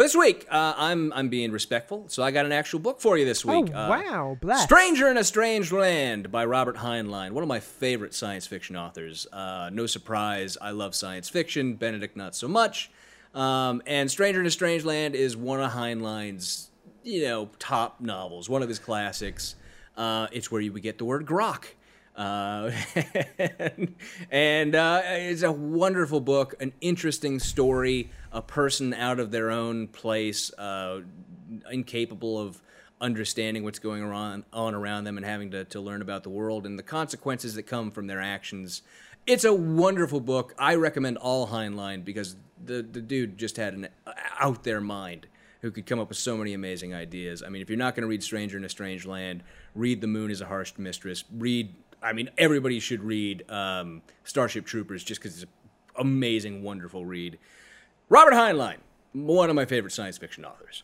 Well, 0.00 0.06
this 0.06 0.16
week 0.16 0.46
uh, 0.50 0.72
I'm 0.78 1.12
I'm 1.12 1.28
being 1.28 1.52
respectful, 1.52 2.04
so 2.08 2.22
I 2.22 2.30
got 2.30 2.46
an 2.46 2.52
actual 2.52 2.78
book 2.78 3.02
for 3.02 3.18
you 3.18 3.26
this 3.26 3.44
week. 3.44 3.68
oh 3.74 3.78
Uh, 3.78 4.36
wow. 4.42 4.56
Stranger 4.60 5.08
in 5.10 5.18
a 5.18 5.24
Strange 5.24 5.72
Land 5.72 6.32
by 6.32 6.46
Robert 6.46 6.76
Heinlein, 6.76 7.32
one 7.32 7.42
of 7.44 7.48
my 7.48 7.60
favorite 7.60 8.14
science 8.14 8.46
fiction 8.46 8.76
authors. 8.76 9.26
Uh, 9.30 9.68
no 9.70 9.84
surprise, 9.84 10.56
I 10.58 10.70
love 10.70 10.94
science 10.94 11.28
fiction. 11.28 11.74
Benedict, 11.74 12.16
not 12.16 12.34
so 12.34 12.48
much. 12.48 12.90
Um, 13.34 13.82
and 13.86 14.10
Stranger 14.10 14.40
in 14.40 14.46
a 14.46 14.50
Strange 14.50 14.86
Land 14.86 15.14
is 15.14 15.36
one 15.36 15.60
of 15.60 15.72
Heinlein's, 15.72 16.70
you 17.02 17.24
know, 17.24 17.50
top 17.58 18.00
novels, 18.00 18.48
one 18.48 18.62
of 18.62 18.70
his 18.70 18.78
classics. 18.78 19.54
Uh, 19.98 20.28
it's 20.32 20.50
where 20.50 20.62
you 20.62 20.72
would 20.72 20.82
get 20.82 20.96
the 20.96 21.04
word 21.04 21.26
grok. 21.26 21.64
Uh, 22.20 22.70
and 23.38 23.94
and 24.30 24.74
uh, 24.74 25.00
it's 25.04 25.42
a 25.42 25.50
wonderful 25.50 26.20
book, 26.20 26.54
an 26.60 26.70
interesting 26.82 27.38
story, 27.38 28.10
a 28.30 28.42
person 28.42 28.92
out 28.92 29.18
of 29.18 29.30
their 29.30 29.50
own 29.50 29.88
place, 29.88 30.52
uh, 30.58 31.00
incapable 31.70 32.38
of 32.38 32.60
understanding 33.00 33.64
what's 33.64 33.78
going 33.78 34.02
on, 34.02 34.44
on 34.52 34.74
around 34.74 35.04
them 35.04 35.16
and 35.16 35.24
having 35.24 35.50
to, 35.50 35.64
to 35.64 35.80
learn 35.80 36.02
about 36.02 36.22
the 36.22 36.28
world 36.28 36.66
and 36.66 36.78
the 36.78 36.82
consequences 36.82 37.54
that 37.54 37.62
come 37.62 37.90
from 37.90 38.06
their 38.06 38.20
actions. 38.20 38.82
It's 39.26 39.44
a 39.44 39.54
wonderful 39.54 40.20
book. 40.20 40.54
I 40.58 40.74
recommend 40.74 41.16
all 41.16 41.48
Heinlein 41.48 42.04
because 42.04 42.36
the, 42.62 42.82
the 42.82 43.00
dude 43.00 43.38
just 43.38 43.56
had 43.56 43.72
an 43.72 43.88
out 44.38 44.62
there 44.64 44.82
mind 44.82 45.26
who 45.62 45.70
could 45.70 45.86
come 45.86 45.98
up 45.98 46.10
with 46.10 46.18
so 46.18 46.36
many 46.36 46.52
amazing 46.52 46.94
ideas. 46.94 47.42
I 47.42 47.48
mean, 47.48 47.62
if 47.62 47.70
you're 47.70 47.78
not 47.78 47.94
going 47.94 48.02
to 48.02 48.08
read 48.08 48.22
Stranger 48.22 48.58
in 48.58 48.64
a 48.64 48.68
Strange 48.68 49.06
Land, 49.06 49.42
read 49.74 50.02
The 50.02 50.06
Moon 50.06 50.30
is 50.30 50.42
a 50.42 50.46
Harsh 50.46 50.72
Mistress. 50.76 51.24
Read, 51.32 51.74
I 52.02 52.12
mean, 52.12 52.30
everybody 52.38 52.80
should 52.80 53.02
read 53.02 53.48
um, 53.50 54.02
Starship 54.24 54.64
Troopers 54.66 55.04
just 55.04 55.20
because 55.20 55.34
it's 55.34 55.42
an 55.44 55.48
amazing, 55.98 56.62
wonderful 56.62 57.04
read. 57.04 57.38
Robert 58.08 58.32
Heinlein, 58.34 58.76
one 59.12 59.50
of 59.50 59.56
my 59.56 59.64
favorite 59.64 59.90
science 59.92 60.18
fiction 60.18 60.44
authors. 60.44 60.82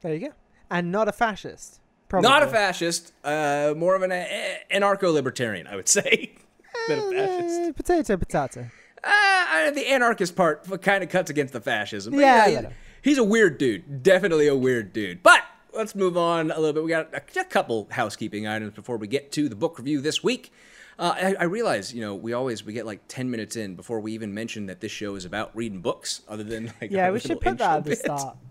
There 0.00 0.14
you 0.14 0.28
go. 0.28 0.34
And 0.70 0.90
not 0.92 1.08
a 1.08 1.12
fascist. 1.12 1.80
Probably. 2.08 2.28
Not 2.28 2.42
a 2.42 2.46
fascist, 2.46 3.12
uh, 3.24 3.72
more 3.76 3.94
of 3.94 4.02
an 4.02 4.12
uh, 4.12 4.24
anarcho-libertarian, 4.70 5.66
I 5.66 5.76
would 5.76 5.88
say, 5.88 6.32
than 6.88 6.98
a 6.98 7.10
fascist. 7.10 7.60
Eh, 7.60 7.72
potato, 7.72 8.16
potato. 8.18 8.66
Uh, 9.02 9.70
the 9.70 9.86
anarchist 9.90 10.36
part 10.36 10.82
kind 10.82 11.02
of 11.02 11.08
cuts 11.10 11.30
against 11.30 11.52
the 11.52 11.60
fascism. 11.60 12.12
But 12.12 12.20
Yeah, 12.20 12.42
I 12.44 12.48
he- 12.48 12.54
get 12.54 12.64
it. 12.64 12.72
he's 13.02 13.18
a 13.18 13.24
weird 13.24 13.58
dude. 13.58 14.02
Definitely 14.02 14.46
a 14.46 14.54
weird 14.54 14.92
dude. 14.92 15.22
But 15.22 15.42
let's 15.74 15.94
move 15.94 16.16
on 16.16 16.50
a 16.50 16.56
little 16.58 16.72
bit. 16.72 16.84
We 16.84 16.90
got 16.90 17.12
a, 17.14 17.40
a 17.40 17.44
couple 17.44 17.88
housekeeping 17.90 18.46
items 18.46 18.74
before 18.74 18.96
we 18.96 19.06
get 19.06 19.32
to 19.32 19.48
the 19.48 19.56
book 19.56 19.78
review 19.78 20.00
this 20.00 20.22
week. 20.22 20.52
Uh, 20.98 21.14
I, 21.16 21.34
I 21.40 21.44
realize, 21.44 21.92
you 21.94 22.00
know, 22.00 22.14
we 22.14 22.32
always 22.32 22.64
we 22.64 22.72
get 22.72 22.86
like 22.86 23.00
ten 23.08 23.30
minutes 23.30 23.56
in 23.56 23.74
before 23.76 24.00
we 24.00 24.12
even 24.12 24.34
mention 24.34 24.66
that 24.66 24.80
this 24.80 24.92
show 24.92 25.14
is 25.14 25.24
about 25.24 25.50
reading 25.56 25.80
books, 25.80 26.22
other 26.28 26.44
than 26.44 26.72
like 26.80 26.90
Yeah, 26.90 27.10
we 27.10 27.18
should 27.20 27.40
put 27.40 27.58
that 27.58 27.78
at 27.78 27.84
the 27.84 27.96
start. 27.96 28.36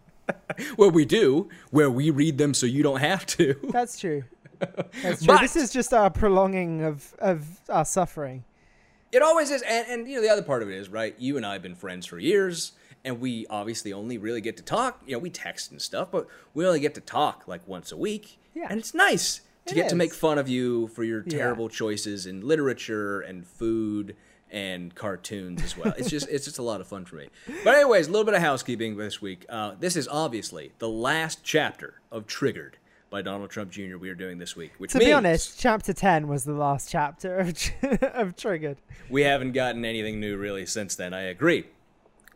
Well, 0.78 0.92
we 0.92 1.04
do, 1.04 1.50
where 1.72 1.90
we 1.90 2.10
read 2.10 2.38
them 2.38 2.54
so 2.54 2.66
you 2.66 2.84
don't 2.84 3.02
have 3.02 3.26
to. 3.28 3.54
That's 3.72 4.00
true. 4.00 4.24
That's 4.60 5.26
true. 5.26 5.28
But- 5.28 5.42
this 5.42 5.58
is 5.58 5.72
just 5.74 5.94
our 5.94 6.10
prolonging 6.10 6.84
of, 6.84 7.14
of 7.20 7.60
our 7.68 7.84
suffering. 7.84 8.46
It 9.12 9.22
always 9.22 9.52
is, 9.52 9.62
and, 9.64 9.88
and 9.90 10.08
you 10.08 10.16
know 10.16 10.22
the 10.22 10.30
other 10.30 10.42
part 10.44 10.62
of 10.62 10.70
it 10.70 10.76
is 10.76 10.88
right. 10.88 11.16
You 11.20 11.36
and 11.36 11.46
I 11.46 11.54
have 11.54 11.62
been 11.62 11.76
friends 11.76 12.06
for 12.06 12.18
years, 12.18 12.72
and 13.04 13.20
we 13.20 13.46
obviously 13.50 13.92
only 13.94 14.18
really 14.18 14.42
get 14.42 14.58
to 14.58 14.64
talk. 14.64 15.02
You 15.06 15.14
know, 15.14 15.20
we 15.20 15.30
text 15.30 15.72
and 15.72 15.82
stuff, 15.82 16.10
but 16.12 16.28
we 16.54 16.66
only 16.66 16.80
get 16.80 16.94
to 16.96 17.02
talk 17.02 17.48
like 17.48 17.68
once 17.68 17.92
a 17.92 17.98
week. 17.98 18.38
Yeah. 18.54 18.68
and 18.70 18.80
it's 18.80 18.94
nice 18.94 19.42
to 19.68 19.74
It 19.74 19.76
get 19.76 19.90
to 19.90 19.96
make 19.96 20.14
fun 20.14 20.38
of 20.38 20.50
you 20.50 20.88
for 20.90 21.04
your 21.04 21.24
Yeah. 21.26 21.38
terrible 21.38 21.70
choices 21.70 22.26
in 22.26 22.42
literature 22.42 23.22
and 23.22 23.46
food 23.48 24.16
and 24.52 24.94
cartoons 24.94 25.64
as 25.64 25.78
well. 25.78 25.94
it's 25.98 26.10
just 26.10 26.28
it's 26.28 26.44
just 26.46 26.58
a 26.60 26.62
lot 26.64 26.82
of 26.82 26.88
fun 26.88 27.06
for 27.06 27.16
me. 27.16 27.30
But 27.64 27.76
anyways, 27.76 28.08
a 28.08 28.12
little 28.12 28.26
bit 28.26 28.34
of 28.34 28.42
housekeeping 28.42 28.98
this 28.98 29.22
week. 29.22 29.46
Uh, 29.48 29.76
this 29.80 29.96
is 29.96 30.08
obviously 30.10 30.74
the 30.80 30.90
last 30.90 31.40
chapter 31.44 32.02
of 32.12 32.28
Triggered 32.28 32.78
by 33.10 33.22
Donald 33.22 33.50
Trump 33.50 33.72
Jr. 33.72 33.98
We 33.98 34.10
are 34.10 34.16
doing 34.16 34.38
this 34.38 34.56
week, 34.56 34.72
which 34.78 34.92
To 34.92 34.98
means 35.00 35.10
be 35.10 35.14
honest, 35.14 35.60
chapter 35.60 35.94
10 35.94 36.28
was 36.28 36.44
the 36.44 36.54
last 36.54 36.90
chapter 36.90 37.38
of, 37.40 37.54
of 38.14 38.36
Triggered. 38.36 38.78
we 39.10 39.24
haven't 39.24 39.52
gotten 39.54 39.86
anything 39.86 40.20
new 40.20 40.38
really 40.38 40.66
since 40.66 40.96
then. 40.96 41.14
I 41.14 41.22
agree. 41.24 41.66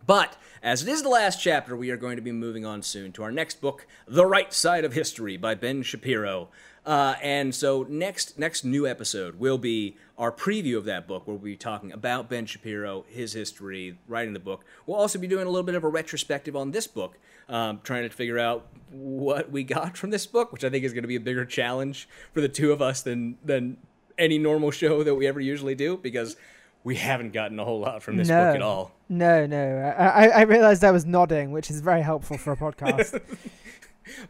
But 0.05 0.37
as 0.61 0.83
it 0.83 0.89
is 0.89 1.03
the 1.03 1.09
last 1.09 1.41
chapter, 1.41 1.75
we 1.75 1.89
are 1.89 1.97
going 1.97 2.15
to 2.15 2.21
be 2.21 2.31
moving 2.31 2.65
on 2.65 2.81
soon 2.81 3.11
to 3.13 3.23
our 3.23 3.31
next 3.31 3.61
book, 3.61 3.87
The 4.07 4.25
Right 4.25 4.53
Side 4.53 4.85
of 4.85 4.93
History 4.93 5.37
by 5.37 5.55
Ben 5.55 5.83
Shapiro. 5.83 6.49
Uh, 6.85 7.15
and 7.23 7.55
so 7.55 7.85
next 7.89 8.37
next 8.37 8.63
new 8.63 8.85
episode 8.85 9.39
will 9.39 9.57
be 9.57 9.97
our 10.19 10.31
preview 10.31 10.77
of 10.77 10.85
that 10.85 11.07
book, 11.07 11.25
where 11.25 11.35
we'll 11.35 11.43
be 11.43 11.55
talking 11.55 11.91
about 11.91 12.29
Ben 12.29 12.45
Shapiro, 12.45 13.05
his 13.07 13.33
history, 13.33 13.97
writing 14.07 14.33
the 14.33 14.39
book. 14.39 14.63
We'll 14.85 14.99
also 14.99 15.17
be 15.17 15.27
doing 15.27 15.47
a 15.47 15.49
little 15.49 15.63
bit 15.63 15.73
of 15.73 15.83
a 15.83 15.89
retrospective 15.89 16.55
on 16.55 16.71
this 16.71 16.85
book, 16.85 17.17
um, 17.49 17.79
trying 17.83 18.03
to 18.03 18.15
figure 18.15 18.37
out 18.37 18.67
what 18.91 19.51
we 19.51 19.63
got 19.63 19.97
from 19.97 20.11
this 20.11 20.27
book, 20.27 20.51
which 20.51 20.63
I 20.63 20.69
think 20.69 20.83
is 20.83 20.93
going 20.93 21.03
to 21.03 21.07
be 21.07 21.15
a 21.15 21.19
bigger 21.19 21.45
challenge 21.45 22.07
for 22.33 22.41
the 22.41 22.49
two 22.49 22.71
of 22.71 22.83
us 22.83 23.01
than 23.01 23.39
than 23.43 23.77
any 24.17 24.37
normal 24.37 24.69
show 24.69 25.03
that 25.03 25.15
we 25.15 25.25
ever 25.25 25.39
usually 25.39 25.75
do, 25.75 25.97
because 25.97 26.37
we 26.85 26.95
haven't 26.95 27.33
gotten 27.33 27.59
a 27.59 27.65
whole 27.65 27.79
lot 27.79 28.03
from 28.03 28.15
this 28.15 28.29
no. 28.29 28.45
book 28.45 28.55
at 28.55 28.61
all. 28.61 28.91
No, 29.09 29.47
no. 29.47 29.93
I, 29.97 30.05
I, 30.05 30.27
I 30.27 30.41
realized 30.43 30.83
I 30.83 30.91
was 30.91 31.03
nodding, 31.03 31.51
which 31.51 31.69
is 31.71 31.81
very 31.81 32.03
helpful 32.03 32.37
for 32.37 32.53
a 32.53 32.57
podcast. 32.57 33.19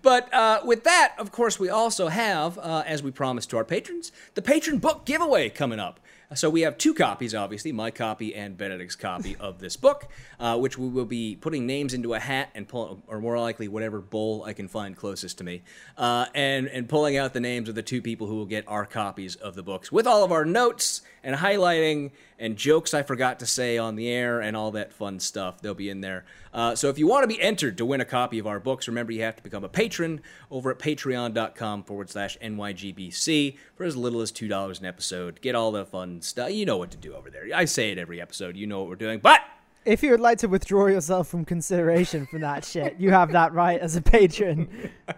But 0.01 0.33
uh, 0.33 0.61
with 0.63 0.85
that, 0.85 1.15
of 1.17 1.33
course, 1.33 1.59
we 1.59 1.67
also 1.67 2.07
have, 2.07 2.57
uh, 2.57 2.83
as 2.85 3.03
we 3.03 3.11
promised 3.11 3.49
to 3.49 3.57
our 3.57 3.65
patrons, 3.65 4.11
the 4.35 4.41
patron 4.41 4.77
book 4.77 5.05
giveaway 5.05 5.49
coming 5.49 5.79
up. 5.79 5.99
So 6.33 6.49
we 6.49 6.61
have 6.61 6.77
two 6.77 6.93
copies, 6.93 7.35
obviously, 7.35 7.71
my 7.71 7.91
copy 7.91 8.33
and 8.33 8.57
Benedict's 8.57 8.95
copy 8.95 9.35
of 9.39 9.59
this 9.59 9.77
book, 9.77 10.07
uh, 10.39 10.57
which 10.57 10.77
we 10.77 10.87
will 10.87 11.05
be 11.05 11.35
putting 11.35 11.67
names 11.67 11.93
into 11.93 12.13
a 12.13 12.19
hat 12.19 12.49
and 12.55 12.67
pull, 12.67 13.03
or 13.07 13.19
more 13.19 13.39
likely 13.39 13.67
whatever 13.67 14.01
bowl 14.01 14.43
I 14.43 14.53
can 14.53 14.67
find 14.67 14.97
closest 14.97 15.37
to 15.37 15.43
me, 15.43 15.61
uh, 15.97 16.25
and 16.33 16.67
and 16.67 16.89
pulling 16.89 17.17
out 17.17 17.33
the 17.33 17.39
names 17.39 17.69
of 17.69 17.75
the 17.75 17.83
two 17.83 18.01
people 18.01 18.27
who 18.27 18.35
will 18.35 18.45
get 18.45 18.67
our 18.67 18.85
copies 18.85 19.35
of 19.35 19.55
the 19.55 19.63
books 19.63 19.91
with 19.91 20.07
all 20.07 20.23
of 20.23 20.31
our 20.31 20.45
notes 20.45 21.01
and 21.23 21.35
highlighting 21.35 22.11
and 22.37 22.57
jokes 22.57 22.93
I 22.93 23.03
forgot 23.03 23.39
to 23.39 23.45
say 23.45 23.77
on 23.77 23.95
the 23.95 24.09
air 24.09 24.41
and 24.41 24.55
all 24.55 24.71
that 24.71 24.93
fun 24.93 25.19
stuff. 25.19 25.61
They'll 25.61 25.73
be 25.73 25.89
in 25.89 26.01
there. 26.01 26.25
Uh, 26.53 26.75
so 26.75 26.89
if 26.89 26.97
you 26.97 27.07
want 27.07 27.23
to 27.23 27.27
be 27.27 27.41
entered 27.41 27.77
to 27.77 27.85
win 27.85 28.01
a 28.01 28.05
copy 28.05 28.39
of 28.39 28.47
our 28.47 28.59
books, 28.59 28.87
remember 28.87 29.11
you 29.11 29.23
have 29.23 29.35
to 29.35 29.43
become 29.43 29.63
a 29.63 29.69
patron 29.69 30.21
over 30.51 30.71
at 30.71 30.79
patreon.com 30.79 31.83
forward 31.83 32.09
slash 32.09 32.37
NYGBC 32.39 33.57
for 33.75 33.83
as 33.85 33.97
little 33.97 34.21
as 34.21 34.31
$2 34.31 34.79
an 34.79 34.85
episode. 34.85 35.41
Get 35.41 35.55
all 35.55 35.71
the 35.71 35.85
fun 35.85 36.14
stuff. 36.21 36.51
You 36.51 36.65
know 36.65 36.77
what 36.77 36.91
to 36.91 36.97
do 36.97 37.13
over 37.13 37.29
there. 37.29 37.43
I 37.53 37.65
say 37.65 37.91
it 37.91 37.97
every 37.97 38.21
episode. 38.21 38.55
You 38.55 38.67
know 38.67 38.79
what 38.79 38.89
we're 38.89 38.95
doing. 38.95 39.19
But 39.19 39.41
if 39.85 40.01
you 40.03 40.11
would 40.11 40.19
like 40.19 40.39
to 40.39 40.47
withdraw 40.47 40.87
yourself 40.87 41.27
from 41.27 41.45
consideration 41.45 42.25
for 42.25 42.39
that 42.39 42.65
shit, 42.71 42.95
you 42.99 43.11
have 43.11 43.31
that 43.33 43.53
right 43.53 43.79
as 43.79 43.95
a 43.95 44.01
patron. 44.01 44.91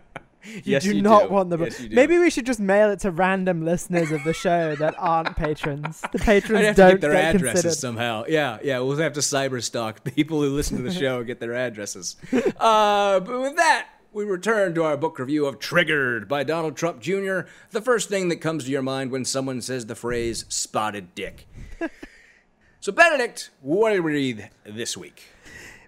You 0.45 0.61
yes, 0.63 0.83
do 0.83 0.95
you 0.95 1.01
not 1.01 1.23
do. 1.23 1.33
want 1.33 1.49
the 1.49 1.57
book. 1.57 1.71
Yes. 1.77 1.87
Maybe 1.91 2.17
we 2.17 2.29
should 2.29 2.45
just 2.45 2.61
mail 2.61 2.89
it 2.91 2.99
to 3.01 3.11
random 3.11 3.65
listeners 3.65 4.11
of 4.11 4.23
the 4.23 4.31
show 4.33 4.75
that 4.77 4.95
aren't 4.97 5.35
patrons. 5.35 6.01
The 6.13 6.19
patrons 6.23 6.59
I'd 6.59 6.65
have 6.67 6.75
to 6.77 6.81
don't 6.83 6.91
get 6.91 7.01
their 7.01 7.11
get 7.11 7.35
addresses 7.35 7.61
considered. 7.63 7.75
somehow. 7.75 8.23
Yeah, 8.29 8.59
yeah. 8.63 8.79
We'll 8.79 8.95
have 8.95 9.11
to 9.13 9.19
cyber 9.19 9.61
stalk 9.61 10.05
people 10.05 10.41
who 10.41 10.55
listen 10.55 10.77
to 10.77 10.83
the 10.83 10.93
show 10.93 11.17
and 11.17 11.27
get 11.27 11.41
their 11.41 11.53
addresses. 11.53 12.15
Uh, 12.31 13.19
but 13.19 13.41
with 13.41 13.57
that, 13.57 13.87
we 14.17 14.25
return 14.25 14.73
to 14.73 14.83
our 14.83 14.97
book 14.97 15.19
review 15.19 15.45
of 15.45 15.59
Triggered 15.59 16.27
by 16.27 16.43
Donald 16.43 16.75
Trump 16.75 16.99
Jr. 16.99 17.41
The 17.69 17.81
first 17.81 18.09
thing 18.09 18.29
that 18.29 18.37
comes 18.37 18.63
to 18.63 18.71
your 18.71 18.81
mind 18.81 19.11
when 19.11 19.23
someone 19.23 19.61
says 19.61 19.85
the 19.85 19.93
phrase 19.93 20.43
spotted 20.49 21.13
dick. 21.13 21.47
so, 22.79 22.91
Benedict, 22.91 23.51
what 23.61 23.91
did 23.91 23.99
we 23.99 24.11
read 24.11 24.49
this 24.65 24.97
week? 24.97 25.25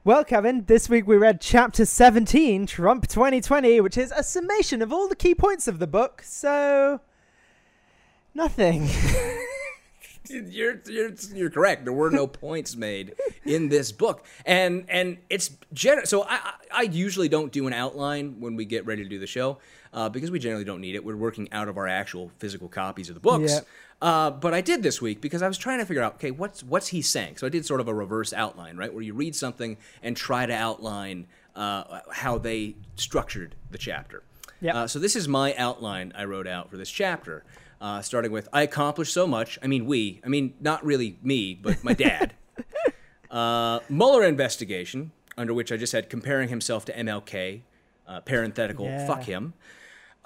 Well, 0.04 0.24
Kevin, 0.24 0.66
this 0.66 0.88
week 0.88 1.08
we 1.08 1.18
read 1.18 1.42
chapter 1.42 1.86
17, 1.86 2.68
Trump 2.68 3.08
2020, 3.08 3.82
which 3.82 3.98
is 3.98 4.14
a 4.16 4.22
summation 4.22 4.84
of 4.84 4.94
all 4.94 5.08
the 5.08 5.16
key 5.16 5.34
points 5.34 5.68
of 5.68 5.80
the 5.80 5.88
book. 5.88 6.22
So, 6.24 7.02
nothing. 8.36 8.90
You're, 10.50 10.82
you're 10.86 11.12
you're 11.34 11.50
correct. 11.50 11.86
There 11.86 11.94
were 11.94 12.12
no 12.12 12.28
points 12.46 12.76
made 12.76 13.16
in 13.46 13.70
this 13.70 13.92
book, 13.92 14.26
and 14.46 14.86
and 14.88 15.18
it's 15.30 15.52
gener- 15.74 16.08
So 16.08 16.24
I 16.24 16.54
I 16.72 16.82
usually 16.84 17.30
don't 17.30 17.52
do 17.52 17.68
an 17.68 17.74
outline 17.74 18.40
when 18.40 18.56
we 18.56 18.66
get 18.66 18.86
ready 18.86 19.04
to 19.04 19.10
do 19.10 19.20
the 19.20 19.28
show 19.28 19.58
uh, 19.94 20.10
because 20.10 20.32
we 20.32 20.40
generally 20.40 20.66
don't 20.66 20.82
need 20.82 20.96
it. 20.96 21.04
We're 21.04 21.18
working 21.18 21.52
out 21.52 21.68
of 21.68 21.78
our 21.78 21.88
actual 21.88 22.32
physical 22.38 22.68
copies 22.68 23.10
of 23.10 23.16
the 23.16 23.22
books. 23.22 23.54
Yeah. 23.54 23.60
Uh, 24.02 24.32
but 24.32 24.54
I 24.54 24.62
did 24.62 24.82
this 24.82 25.02
week 25.02 25.20
because 25.20 25.42
I 25.42 25.48
was 25.48 25.58
trying 25.58 25.80
to 25.80 25.86
figure 25.86 26.04
out 26.04 26.16
okay 26.16 26.32
what's 26.32 26.64
what's 26.64 26.88
he 26.88 27.02
saying. 27.02 27.38
So 27.38 27.48
I 27.48 27.50
did 27.50 27.66
sort 27.66 27.82
of 27.82 27.88
a 27.88 27.94
reverse 27.94 28.32
outline, 28.34 28.78
right, 28.78 28.94
where 28.94 29.04
you 29.04 29.14
read 29.14 29.36
something 29.36 29.78
and 30.02 30.16
try 30.16 30.46
to 30.46 30.54
outline 30.54 31.28
uh, 31.56 32.00
how 32.12 32.38
they 32.38 32.76
structured 32.96 33.56
the 33.72 33.78
chapter. 33.78 34.24
Yep. 34.62 34.76
Uh, 34.76 34.88
so 34.88 35.00
this 35.00 35.16
is 35.16 35.28
my 35.28 35.56
outline 35.56 36.14
I 36.16 36.26
wrote 36.26 36.48
out 36.48 36.70
for 36.70 36.78
this 36.78 36.92
chapter, 36.92 37.44
uh, 37.82 38.02
starting 38.02 38.32
with 38.32 38.48
I 38.54 38.64
accomplished 38.64 39.14
so 39.14 39.26
much. 39.28 39.58
I 39.64 39.68
mean, 39.68 39.86
we. 39.86 40.22
I 40.26 40.28
mean, 40.30 40.54
not 40.60 40.84
really 40.86 41.18
me, 41.22 41.54
but 41.56 41.84
my 41.84 41.94
dad. 41.94 42.34
uh, 43.32 43.80
Mueller 43.90 44.24
investigation, 44.26 45.12
under 45.38 45.54
which 45.54 45.72
I 45.72 45.78
just 45.78 45.94
had 45.94 46.10
comparing 46.10 46.50
himself 46.50 46.86
to 46.86 46.94
MLK, 46.94 47.62
uh, 48.08 48.22
parenthetical, 48.22 48.86
Yeah. 48.86 49.08
fuck 49.08 49.24
him. 49.24 49.54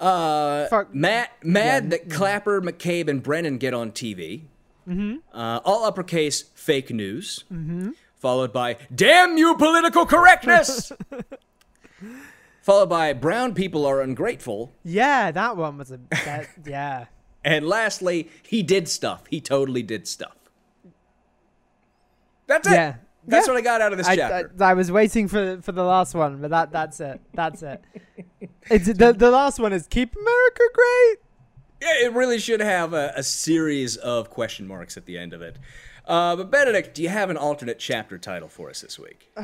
Uh, 0.00 0.66
Fuck- 0.66 0.92
Matt, 0.94 1.30
mad 1.44 1.90
that 1.90 2.10
Clapper, 2.10 2.60
McCabe, 2.60 3.08
and 3.08 3.22
Brennan 3.22 3.58
get 3.58 3.72
on 3.74 3.92
TV. 3.92 4.42
Mm-hmm. 4.88 5.16
Uh, 5.32 5.60
all 5.64 5.84
uppercase 5.84 6.42
fake 6.54 6.90
news. 6.90 7.44
Mm-hmm. 7.52 7.90
Followed 8.18 8.52
by 8.52 8.76
damn 8.94 9.38
you 9.38 9.54
political 9.56 10.04
correctness. 10.04 10.90
followed 12.62 12.88
by 12.88 13.12
brown 13.12 13.54
people 13.54 13.86
are 13.86 14.00
ungrateful. 14.00 14.72
yeah, 14.82 15.30
that 15.30 15.56
one 15.56 15.78
was 15.78 15.90
a. 15.92 16.00
That, 16.10 16.48
yeah. 16.66 17.04
And 17.44 17.66
lastly, 17.66 18.30
he 18.42 18.62
did 18.62 18.88
stuff. 18.88 19.24
He 19.28 19.40
totally 19.40 19.82
did 19.82 20.08
stuff. 20.08 20.34
That's 22.46 22.66
it. 22.68 22.72
Yeah. 22.72 22.94
That's 23.26 23.46
Yeah. 23.46 23.52
what 23.54 23.58
I 23.58 23.62
got 23.62 23.80
out 23.80 23.92
of 23.92 23.98
this 23.98 24.06
I, 24.06 24.12
I, 24.12 24.16
chapter. 24.16 24.52
I 24.60 24.74
was 24.74 24.90
waiting 24.92 25.28
for 25.28 25.60
for 25.62 25.72
the 25.72 25.84
last 25.84 26.14
one, 26.14 26.40
but 26.40 26.50
that 26.50 26.72
that's 26.72 27.00
it. 27.00 27.20
That's 27.32 27.62
it. 27.62 27.82
It's 28.70 28.86
the 28.86 29.12
the 29.12 29.30
last 29.30 29.58
one 29.58 29.72
is 29.72 29.86
keep 29.86 30.14
America 30.14 30.62
great. 30.74 31.16
Yeah, 31.82 32.06
it 32.06 32.12
really 32.12 32.38
should 32.38 32.60
have 32.60 32.94
a, 32.94 33.12
a 33.16 33.22
series 33.22 33.96
of 33.96 34.30
question 34.30 34.66
marks 34.66 34.96
at 34.96 35.04
the 35.06 35.18
end 35.18 35.32
of 35.34 35.42
it. 35.42 35.58
Uh, 36.06 36.36
but 36.36 36.50
Benedict, 36.50 36.94
do 36.94 37.02
you 37.02 37.08
have 37.08 37.28
an 37.30 37.36
alternate 37.36 37.78
chapter 37.78 38.16
title 38.18 38.48
for 38.48 38.70
us 38.70 38.80
this 38.80 38.98
week? 38.98 39.30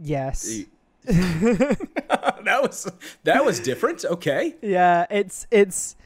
Yes. 0.00 0.62
that 1.04 2.58
was 2.62 2.88
that 3.24 3.44
was 3.44 3.58
different. 3.58 4.04
Okay. 4.04 4.54
Yeah, 4.62 5.06
it's 5.10 5.48
it's 5.50 5.96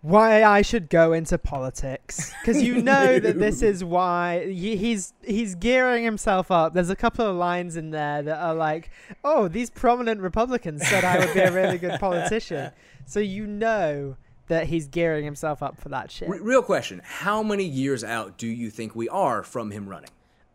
why 0.00 0.44
I 0.44 0.62
should 0.62 0.88
go 0.88 1.12
into 1.12 1.38
politics 1.38 2.32
because 2.40 2.62
you 2.62 2.80
know 2.80 3.18
that 3.18 3.38
this 3.38 3.62
is 3.62 3.82
why 3.82 4.46
he, 4.46 4.76
he's 4.76 5.12
he's 5.22 5.54
gearing 5.54 6.04
himself 6.04 6.50
up. 6.50 6.74
There's 6.74 6.90
a 6.90 6.96
couple 6.96 7.26
of 7.26 7.36
lines 7.36 7.76
in 7.76 7.90
there 7.90 8.22
that 8.22 8.38
are 8.38 8.54
like, 8.54 8.90
"Oh, 9.24 9.48
these 9.48 9.70
prominent 9.70 10.20
Republicans 10.20 10.86
said 10.86 11.04
I 11.04 11.18
would 11.18 11.34
be 11.34 11.40
a 11.40 11.52
really 11.52 11.78
good 11.78 11.98
politician," 12.00 12.72
so 13.06 13.20
you 13.20 13.46
know 13.46 14.16
that 14.46 14.66
he's 14.66 14.86
gearing 14.86 15.24
himself 15.24 15.62
up 15.62 15.80
for 15.80 15.88
that 15.88 16.10
shit. 16.10 16.28
Real 16.28 16.62
question: 16.62 17.00
How 17.04 17.42
many 17.42 17.64
years 17.64 18.04
out 18.04 18.38
do 18.38 18.46
you 18.46 18.70
think 18.70 18.94
we 18.94 19.08
are 19.08 19.42
from 19.42 19.72
him 19.72 19.88
running? 19.88 20.10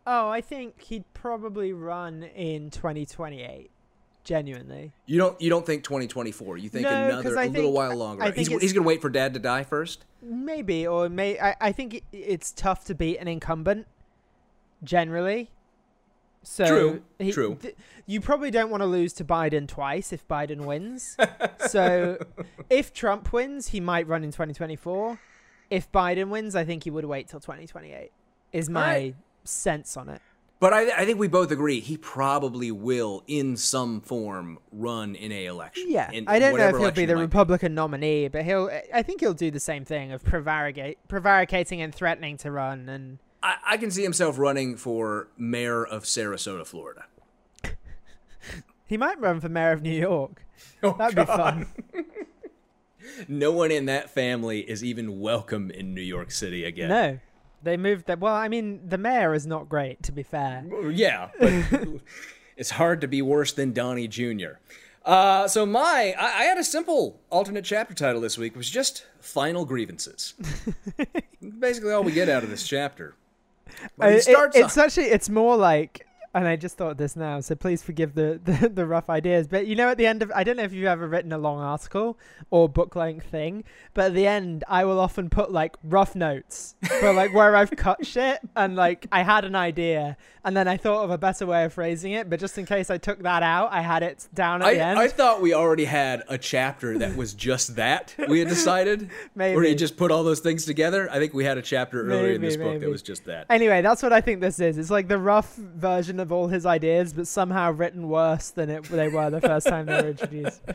Oh, 0.06 0.28
I 0.28 0.40
think 0.40 0.82
he'd 0.82 1.04
probably 1.14 1.72
run 1.72 2.22
in 2.22 2.70
2028. 2.70 3.70
Genuinely. 4.24 4.92
You 5.06 5.18
don't 5.18 5.38
you 5.40 5.50
don't 5.50 5.66
think 5.66 5.84
2024? 5.84 6.56
You 6.56 6.68
think 6.70 6.84
No, 6.84 6.90
another 6.90 7.38
I 7.38 7.46
little 7.46 7.72
while 7.72 7.94
longer? 7.94 8.22
I 8.22 8.30
think 8.30 8.48
he's 8.48 8.60
he's 8.62 8.72
gonna 8.72 8.86
wait 8.86 9.02
for 9.02 9.10
Dad 9.10 9.34
to 9.34 9.40
die 9.40 9.64
first. 9.64 10.06
Maybe, 10.22 10.86
or 10.86 11.10
may 11.10 11.38
I, 11.38 11.54
I 11.60 11.72
think 11.72 11.94
it, 11.94 12.04
it's 12.10 12.50
tough 12.50 12.84
to 12.86 12.94
beat 12.94 13.18
an 13.18 13.28
incumbent, 13.28 13.86
generally. 14.82 15.50
So 16.42 16.66
True, 16.66 17.02
he- 17.18 17.32
true. 17.32 17.58
th- 17.60 17.76
you 18.06 18.20
probably 18.20 18.50
don't 18.50 18.70
want 18.70 18.82
to 18.82 18.86
lose 18.86 19.12
to 19.14 19.24
Biden 19.24 19.66
twice 19.68 20.12
if 20.12 20.26
Biden 20.28 20.64
wins. 20.66 21.16
so 21.68 22.18
if 22.68 22.92
Trump 22.92 23.32
wins, 23.32 23.68
he 23.68 23.80
might 23.80 24.06
run 24.06 24.24
in 24.24 24.30
2024. 24.30 25.18
If 25.70 25.90
Biden 25.90 26.28
wins, 26.28 26.54
I 26.54 26.64
think 26.64 26.84
he 26.84 26.90
would 26.90 27.06
wait 27.06 27.28
till 27.28 27.40
2028. 27.40 28.10
Is 28.52 28.68
my 28.70 29.14
sense 29.44 29.96
on 29.96 30.08
it. 30.10 30.20
But 30.60 30.72
I, 30.72 31.02
I 31.02 31.04
think 31.04 31.18
we 31.18 31.28
both 31.28 31.50
agree 31.50 31.80
he 31.80 31.96
probably 31.96 32.70
will, 32.70 33.22
in 33.26 33.56
some 33.56 34.00
form, 34.00 34.58
run 34.72 35.14
in 35.14 35.30
a 35.32 35.46
election. 35.46 35.84
Yeah, 35.88 36.10
in 36.10 36.26
I 36.26 36.38
don't 36.38 36.56
know 36.56 36.68
if 36.68 36.78
he'll 36.78 36.90
be 36.90 37.06
the 37.06 37.16
Republican 37.16 37.74
nominee, 37.74 38.28
but 38.28 38.44
he'll. 38.44 38.70
I 38.92 39.02
think 39.02 39.20
he'll 39.20 39.34
do 39.34 39.50
the 39.50 39.60
same 39.60 39.84
thing 39.84 40.12
of 40.12 40.24
prevaricate, 40.24 40.96
prevaricating 41.08 41.82
and 41.82 41.94
threatening 41.94 42.36
to 42.38 42.50
run, 42.50 42.88
and 42.88 43.18
I, 43.42 43.56
I 43.66 43.76
can 43.76 43.90
see 43.90 44.02
himself 44.02 44.38
running 44.38 44.76
for 44.76 45.28
mayor 45.36 45.84
of 45.84 46.04
Sarasota, 46.04 46.66
Florida. 46.66 47.04
he 48.86 48.96
might 48.96 49.20
run 49.20 49.40
for 49.40 49.50
mayor 49.50 49.72
of 49.72 49.82
New 49.82 49.90
York. 49.92 50.44
Oh, 50.82 50.94
That'd 50.96 51.16
be 51.16 51.24
fun. 51.24 51.66
No 53.28 53.52
one 53.52 53.70
in 53.70 53.84
that 53.86 54.10
family 54.10 54.60
is 54.60 54.82
even 54.82 55.20
welcome 55.20 55.70
in 55.70 55.94
New 55.94 56.00
York 56.00 56.30
City 56.30 56.64
again. 56.64 56.88
No, 56.88 57.18
they 57.64 57.76
moved 57.76 58.06
that. 58.06 58.20
Well, 58.20 58.34
I 58.34 58.48
mean, 58.48 58.80
the 58.88 58.98
mayor 58.98 59.34
is 59.34 59.46
not 59.46 59.68
great, 59.68 60.02
to 60.04 60.12
be 60.12 60.22
fair. 60.22 60.64
Yeah, 60.90 61.30
but 61.38 61.52
it's 62.56 62.70
hard 62.70 63.00
to 63.00 63.08
be 63.08 63.22
worse 63.22 63.52
than 63.52 63.72
Donnie 63.72 64.06
Jr. 64.08 64.58
Uh, 65.04 65.46
so 65.48 65.66
my, 65.66 66.14
I, 66.18 66.24
I 66.40 66.44
had 66.44 66.56
a 66.56 66.64
simple 66.64 67.20
alternate 67.28 67.64
chapter 67.64 67.92
title 67.94 68.20
this 68.22 68.38
week. 68.38 68.52
It 68.54 68.56
was 68.58 68.70
just 68.70 69.06
"Final 69.20 69.64
Grievances." 69.64 70.34
Basically, 71.58 71.92
all 71.92 72.02
we 72.02 72.12
get 72.12 72.28
out 72.28 72.42
of 72.42 72.50
this 72.50 72.66
chapter. 72.66 73.14
Uh, 74.00 74.06
it- 74.06 74.22
starts 74.22 74.56
it's 74.56 74.78
off- 74.78 74.84
actually 74.84 75.06
it's 75.06 75.28
more 75.28 75.56
like, 75.56 76.06
and 76.34 76.48
I 76.48 76.56
just 76.56 76.76
thought 76.76 76.90
of 76.90 76.96
this 76.96 77.14
now, 77.14 77.40
so 77.40 77.54
please 77.54 77.82
forgive 77.82 78.14
the, 78.14 78.40
the 78.44 78.68
the 78.68 78.86
rough 78.86 79.08
ideas. 79.08 79.46
But 79.46 79.66
you 79.66 79.76
know, 79.76 79.88
at 79.88 79.98
the 79.98 80.06
end 80.06 80.22
of, 80.22 80.32
I 80.34 80.44
don't 80.44 80.56
know 80.56 80.64
if 80.64 80.72
you've 80.72 80.86
ever 80.86 81.06
written 81.06 81.32
a 81.32 81.38
long 81.38 81.60
article 81.60 82.18
or 82.50 82.68
book 82.68 82.96
length 82.96 83.26
thing, 83.26 83.64
but 83.94 84.06
at 84.06 84.14
the 84.14 84.26
end, 84.26 84.64
I 84.68 84.84
will 84.84 84.98
often 84.98 85.30
put 85.30 85.52
like 85.52 85.76
rough 85.84 86.16
notes 86.16 86.74
for 87.00 87.12
like 87.12 87.32
where 87.32 87.54
I've 87.54 87.70
cut 87.70 88.04
shit 88.06 88.40
and 88.56 88.74
like 88.74 89.06
I 89.12 89.22
had 89.22 89.44
an 89.44 89.54
idea, 89.54 90.16
and 90.44 90.56
then 90.56 90.66
I 90.66 90.76
thought 90.76 91.04
of 91.04 91.10
a 91.10 91.18
better 91.18 91.46
way 91.46 91.64
of 91.64 91.72
phrasing 91.72 92.12
it. 92.12 92.28
But 92.28 92.40
just 92.40 92.58
in 92.58 92.66
case 92.66 92.90
I 92.90 92.98
took 92.98 93.22
that 93.22 93.42
out, 93.42 93.72
I 93.72 93.80
had 93.80 94.02
it 94.02 94.28
down 94.34 94.62
at 94.62 94.72
the 94.72 94.80
end. 94.80 94.98
I, 94.98 95.04
I 95.04 95.08
thought 95.08 95.40
we 95.40 95.54
already 95.54 95.84
had 95.84 96.24
a 96.28 96.36
chapter 96.36 96.98
that 96.98 97.16
was 97.16 97.32
just 97.34 97.76
that. 97.76 98.14
We 98.28 98.40
had 98.40 98.48
decided, 98.48 99.10
where 99.34 99.64
you 99.64 99.74
just 99.74 99.96
put 99.96 100.10
all 100.10 100.24
those 100.24 100.40
things 100.40 100.64
together. 100.64 101.08
I 101.10 101.18
think 101.18 101.32
we 101.32 101.44
had 101.44 101.58
a 101.58 101.62
chapter 101.62 102.02
earlier 102.02 102.34
in 102.34 102.40
Maybe, 102.40 102.46
this 102.48 102.56
book 102.56 102.80
that 102.80 102.90
was 102.90 103.02
just 103.02 103.24
that. 103.26 103.46
Anyway, 103.48 103.82
that's 103.82 104.02
what 104.02 104.12
I 104.12 104.20
think 104.20 104.40
this 104.40 104.58
is. 104.58 104.78
It's 104.78 104.90
like 104.90 105.08
the 105.08 105.18
rough 105.18 105.54
version 105.54 106.18
of 106.20 106.23
all 106.32 106.48
his 106.48 106.66
ideas, 106.66 107.12
but 107.12 107.26
somehow 107.26 107.70
written 107.70 108.08
worse 108.08 108.50
than 108.50 108.70
it 108.70 108.84
they 108.84 109.08
were 109.08 109.30
the 109.30 109.40
first 109.40 109.66
time 109.66 109.86
they 109.86 110.02
were 110.02 110.08
introduced. 110.08 110.62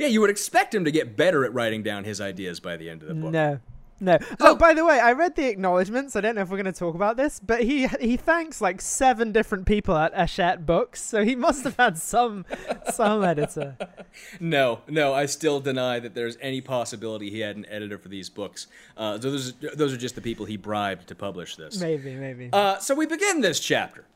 Yeah, 0.00 0.08
you 0.08 0.20
would 0.20 0.30
expect 0.30 0.74
him 0.74 0.84
to 0.84 0.90
get 0.90 1.16
better 1.16 1.44
at 1.44 1.54
writing 1.54 1.84
down 1.84 2.02
his 2.02 2.20
ideas 2.20 2.58
by 2.58 2.76
the 2.76 2.90
end 2.90 3.02
of 3.02 3.08
the 3.08 3.14
book. 3.14 3.30
No. 3.30 3.60
No. 4.00 4.18
Oh, 4.40 4.56
by 4.56 4.72
the 4.72 4.84
way, 4.84 4.98
I 4.98 5.12
read 5.12 5.36
the 5.36 5.46
acknowledgements. 5.46 6.16
I 6.16 6.22
don't 6.22 6.34
know 6.34 6.40
if 6.40 6.48
we're 6.48 6.56
going 6.56 6.72
to 6.72 6.78
talk 6.78 6.94
about 6.94 7.18
this, 7.18 7.38
but 7.38 7.62
he 7.62 7.86
he 8.00 8.16
thanks 8.16 8.60
like 8.60 8.80
seven 8.80 9.30
different 9.30 9.66
people 9.66 9.94
at 9.94 10.14
Hachette 10.14 10.64
Books, 10.64 11.02
so 11.02 11.22
he 11.22 11.36
must 11.36 11.64
have 11.64 11.76
had 11.76 11.98
some 11.98 12.46
some 12.92 13.22
editor. 13.22 13.76
No, 14.40 14.80
no, 14.88 15.12
I 15.12 15.26
still 15.26 15.60
deny 15.60 16.00
that 16.00 16.14
there's 16.14 16.38
any 16.40 16.62
possibility 16.62 17.30
he 17.30 17.40
had 17.40 17.56
an 17.56 17.66
editor 17.66 17.98
for 17.98 18.08
these 18.08 18.30
books. 18.30 18.68
Uh, 18.96 19.20
so 19.20 19.30
those, 19.30 19.52
those 19.52 19.92
are 19.92 19.98
just 19.98 20.14
the 20.14 20.22
people 20.22 20.46
he 20.46 20.56
bribed 20.56 21.06
to 21.08 21.14
publish 21.14 21.56
this. 21.56 21.78
Maybe, 21.78 22.14
maybe. 22.14 22.48
Uh, 22.52 22.78
so 22.78 22.94
we 22.94 23.04
begin 23.06 23.42
this 23.42 23.60
chapter 23.60 24.06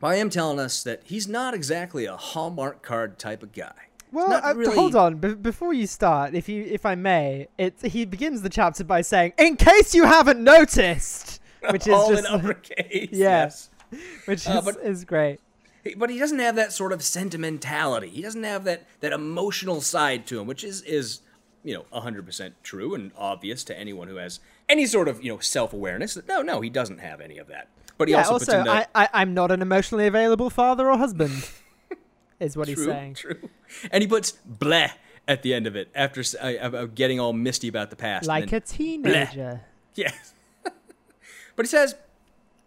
by 0.00 0.16
am 0.16 0.30
telling 0.30 0.58
us 0.58 0.82
that 0.82 1.02
he's 1.04 1.26
not 1.28 1.54
exactly 1.54 2.04
a 2.06 2.16
Hallmark 2.16 2.82
card 2.82 3.18
type 3.18 3.42
of 3.42 3.52
guy. 3.52 3.72
well, 4.12 4.32
uh, 4.44 4.54
really- 4.54 4.74
hold 4.74 4.94
on. 4.96 5.16
Be- 5.16 5.34
before 5.34 5.72
you 5.74 5.86
start, 5.86 6.34
if 6.34 6.48
you 6.48 6.64
if 6.64 6.86
I 6.86 6.94
may, 6.94 7.48
it 7.58 7.74
he 7.82 8.04
begins 8.04 8.42
the 8.42 8.48
chapter 8.48 8.84
by 8.84 9.00
saying, 9.02 9.32
"In 9.38 9.56
case 9.56 9.94
you 9.94 10.04
haven't 10.04 10.42
noticed," 10.42 11.40
which 11.70 11.86
is 11.86 11.92
All 11.94 12.10
just 12.10 12.26
in 12.26 12.34
uppercase. 12.34 13.08
Yeah. 13.12 13.44
Yes. 13.44 13.70
which 14.26 14.40
is, 14.40 14.46
Uh, 14.48 14.62
but- 14.62 14.76
is 14.78 15.04
great. 15.04 15.40
But 15.96 16.10
he 16.10 16.18
doesn't 16.18 16.38
have 16.40 16.56
that 16.56 16.72
sort 16.72 16.92
of 16.92 17.02
sentimentality. 17.02 18.08
He 18.10 18.20
doesn't 18.20 18.42
have 18.44 18.64
that, 18.64 18.82
that 19.00 19.12
emotional 19.12 19.80
side 19.80 20.26
to 20.26 20.38
him, 20.40 20.46
which 20.46 20.62
is, 20.62 20.82
is, 20.82 21.20
you 21.64 21.72
know, 21.72 21.84
100% 21.98 22.52
true 22.62 22.94
and 22.94 23.10
obvious 23.16 23.64
to 23.64 23.78
anyone 23.78 24.08
who 24.08 24.16
has 24.16 24.40
any 24.68 24.84
sort 24.84 25.08
of, 25.08 25.22
you 25.24 25.32
know, 25.32 25.38
self-awareness. 25.38 26.18
No, 26.28 26.42
no, 26.42 26.60
he 26.60 26.68
doesn't 26.68 26.98
have 26.98 27.22
any 27.22 27.38
of 27.38 27.46
that. 27.46 27.68
But 27.98 28.08
he 28.08 28.12
Yeah. 28.14 28.20
also, 28.22 28.32
Also, 28.34 28.60
I, 28.70 28.86
I 28.94 29.08
I'm 29.12 29.34
not 29.34 29.50
an 29.50 29.60
emotionally 29.60 30.06
available 30.06 30.48
father 30.50 30.88
or 30.90 30.96
husband. 30.96 31.48
is 32.40 32.56
what 32.56 32.66
true, 32.68 32.76
he's 32.76 32.84
saying. 32.86 33.14
true. 33.14 33.50
And 33.90 34.02
he 34.02 34.08
puts 34.08 34.34
bleh 34.48 34.92
at 35.26 35.42
the 35.42 35.52
end 35.52 35.66
of 35.66 35.76
it 35.76 35.90
after 35.94 36.22
uh, 36.40 36.86
getting 36.86 37.20
all 37.20 37.32
misty 37.32 37.68
about 37.68 37.90
the 37.90 37.96
past. 37.96 38.26
Like 38.26 38.48
then- 38.50 38.58
a 38.58 38.60
teenager. 38.60 39.60
Yes. 39.94 40.32
but 40.62 41.66
he 41.66 41.68
says, 41.68 41.96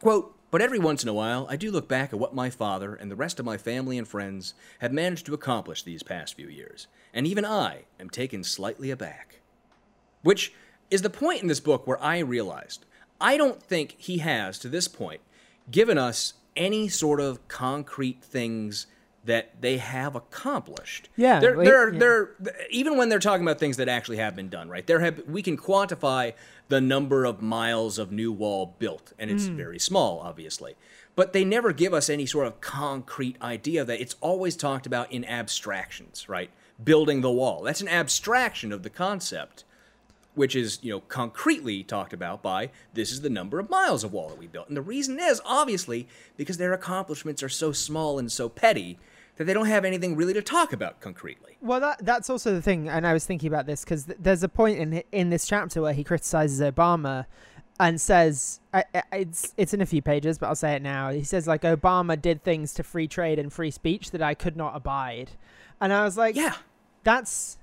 quote, 0.02 0.36
but 0.52 0.62
every 0.62 0.80
once 0.80 1.02
in 1.02 1.08
a 1.08 1.14
while, 1.14 1.48
I 1.50 1.56
do 1.56 1.72
look 1.72 1.88
back 1.88 2.12
at 2.12 2.20
what 2.20 2.36
my 2.36 2.50
father 2.50 2.94
and 2.94 3.10
the 3.10 3.16
rest 3.16 3.40
of 3.40 3.46
my 3.46 3.56
family 3.56 3.98
and 3.98 4.06
friends 4.06 4.54
have 4.80 4.92
managed 4.92 5.26
to 5.28 5.34
accomplish 5.34 5.82
these 5.84 6.04
past 6.04 6.34
few 6.36 6.50
years, 6.50 6.88
and 7.14 7.26
even 7.26 7.46
I 7.46 7.84
am 8.02 8.10
taken 8.10 8.44
slightly 8.44 8.92
aback. 8.92 9.40
Which 10.24 10.52
is 10.90 11.04
the 11.04 11.10
point 11.10 11.42
in 11.42 11.48
this 11.48 11.62
book 11.62 11.88
where 11.88 12.04
I 12.04 12.20
realized 12.20 12.84
I 13.22 13.38
don't 13.38 13.62
think 13.62 13.96
he 13.98 14.18
has, 14.18 14.60
to 14.60 14.68
this 14.68 14.88
point, 14.88 15.22
given 15.70 15.98
us 15.98 16.34
any 16.56 16.90
sort 16.90 17.22
of 17.22 17.48
concrete 17.48 18.24
things 18.24 18.88
that 19.24 19.62
they 19.62 19.78
have 19.78 20.16
accomplished. 20.16 21.10
Yeah, 21.16 21.40
they're, 21.40 21.58
we- 21.58 21.66
they're, 21.66 21.94
yeah. 21.94 22.00
they're 22.00 22.36
even 22.72 22.98
when 22.98 23.10
they're 23.10 23.20
talking 23.20 23.46
about 23.46 23.60
things 23.60 23.78
that 23.78 23.88
actually 23.88 24.18
have 24.18 24.36
been 24.36 24.50
done, 24.50 24.70
right? 24.70 24.86
There 24.86 25.00
have 25.00 25.22
we 25.28 25.42
can 25.42 25.58
quantify 25.58 26.34
the 26.70 26.82
number 26.82 27.26
of 27.26 27.42
miles 27.42 28.00
of 28.00 28.12
new 28.12 28.32
wall 28.32 28.76
built, 28.80 29.14
and 29.20 29.30
it's 29.30 29.48
hmm. 29.48 29.56
very 29.56 29.80
small, 29.80 30.20
obviously. 30.20 30.76
But 31.16 31.34
they 31.34 31.44
never 31.44 31.74
give 31.74 31.94
us 31.94 32.10
any 32.10 32.26
sort 32.26 32.48
of 32.48 32.62
concrete 32.62 33.36
idea 33.42 33.86
that. 33.86 34.02
It's 34.02 34.16
always 34.22 34.56
talked 34.56 34.86
about 34.86 35.12
in 35.12 35.26
abstractions, 35.26 36.28
right? 36.28 36.50
Building 36.84 37.22
the 37.22 37.32
wall. 37.32 37.62
That's 37.62 37.82
an 37.82 37.90
abstraction 37.90 38.72
of 38.72 38.84
the 38.84 38.90
concept, 38.90 39.66
which 40.36 40.56
is, 40.56 40.80
you 40.82 40.92
know, 40.92 41.02
concretely 41.02 41.84
talked 41.84 42.14
about 42.14 42.42
by 42.42 42.70
this 42.94 43.12
is 43.12 43.22
the 43.22 43.30
number 43.30 43.60
of 43.60 43.70
miles 43.70 44.04
of 44.04 44.14
wall 44.14 44.30
that 44.30 44.38
we 44.38 44.48
built. 44.48 44.68
And 44.68 44.78
the 44.78 44.82
reason 44.82 45.20
is, 45.20 45.42
obviously, 45.46 46.08
because 46.38 46.58
their 46.58 46.74
accomplishments 46.74 47.44
are 47.44 47.50
so 47.50 47.72
small 47.72 48.18
and 48.18 48.32
so 48.32 48.48
petty 48.48 48.98
that 49.38 49.46
they 49.46 49.54
don't 49.54 49.66
have 49.66 49.86
anything 49.86 50.16
really 50.16 50.34
to 50.34 50.42
talk 50.42 50.72
about 50.74 51.00
concretely. 51.02 51.58
Well, 51.62 51.80
that 51.80 52.06
that's 52.06 52.30
also 52.30 52.54
the 52.54 52.62
thing, 52.62 52.88
and 52.90 53.06
I 53.08 53.14
was 53.14 53.26
thinking 53.26 53.48
about 53.48 53.66
this 53.66 53.84
because 53.84 54.06
th- 54.06 54.18
there's 54.22 54.44
a 54.44 54.50
point 54.50 54.78
in 54.80 55.04
in 55.12 55.30
this 55.30 55.48
chapter 55.48 55.82
where 55.82 55.94
he 55.94 56.04
criticizes 56.04 56.60
Obama 56.62 57.26
and 57.80 58.00
says 58.00 58.60
I, 58.74 58.84
I, 58.94 59.04
it's 59.14 59.54
it's 59.58 59.74
in 59.74 59.82
a 59.82 59.86
few 59.86 60.02
pages, 60.02 60.38
but 60.38 60.48
I'll 60.48 60.56
say 60.56 60.74
it 60.76 60.82
now. 60.82 61.10
He 61.12 61.24
says 61.24 61.48
like 61.48 61.62
Obama 61.64 62.22
did 62.22 62.44
things 62.44 62.74
to 62.76 62.84
free 62.84 63.08
trade 63.08 63.40
and 63.40 63.52
free 63.52 63.72
speech 63.72 64.12
that 64.12 64.22
I 64.22 64.34
could 64.34 64.56
not 64.58 64.76
abide, 64.76 65.32
and 65.80 65.92
I 65.94 66.04
was 66.04 66.18
like, 66.18 66.36
Yeah. 66.36 66.56
that's 67.04 67.58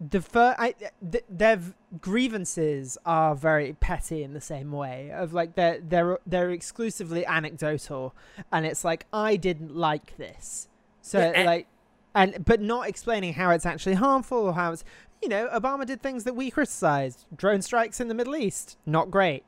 the 0.00 0.20
first. 0.20 0.58
I 0.58 0.74
th- 1.10 1.24
their 1.28 1.60
grievances 2.00 2.98
are 3.06 3.34
very 3.34 3.74
petty 3.74 4.22
in 4.22 4.34
the 4.34 4.40
same 4.40 4.72
way 4.72 5.10
of 5.12 5.32
like 5.32 5.54
they're 5.54 5.80
they're 5.80 6.18
they're 6.26 6.50
exclusively 6.50 7.24
anecdotal, 7.26 8.14
and 8.52 8.66
it's 8.66 8.84
like 8.84 9.06
I 9.12 9.36
didn't 9.36 9.74
like 9.74 10.16
this, 10.16 10.68
so 11.00 11.18
Yeah, 11.18 11.32
and- 11.34 11.46
like, 11.46 11.66
and 12.14 12.44
but 12.44 12.60
not 12.60 12.88
explaining 12.88 13.34
how 13.34 13.50
it's 13.50 13.66
actually 13.66 13.94
harmful 13.94 14.38
or 14.38 14.52
how 14.54 14.72
it's 14.72 14.84
you 15.22 15.28
know, 15.28 15.48
Obama 15.54 15.86
did 15.86 16.02
things 16.02 16.24
that 16.24 16.34
we 16.36 16.50
criticized. 16.50 17.24
Drone 17.34 17.62
strikes 17.62 17.98
in 17.98 18.08
the 18.08 18.14
Middle 18.14 18.36
East, 18.36 18.76
not 18.84 19.10
great, 19.10 19.42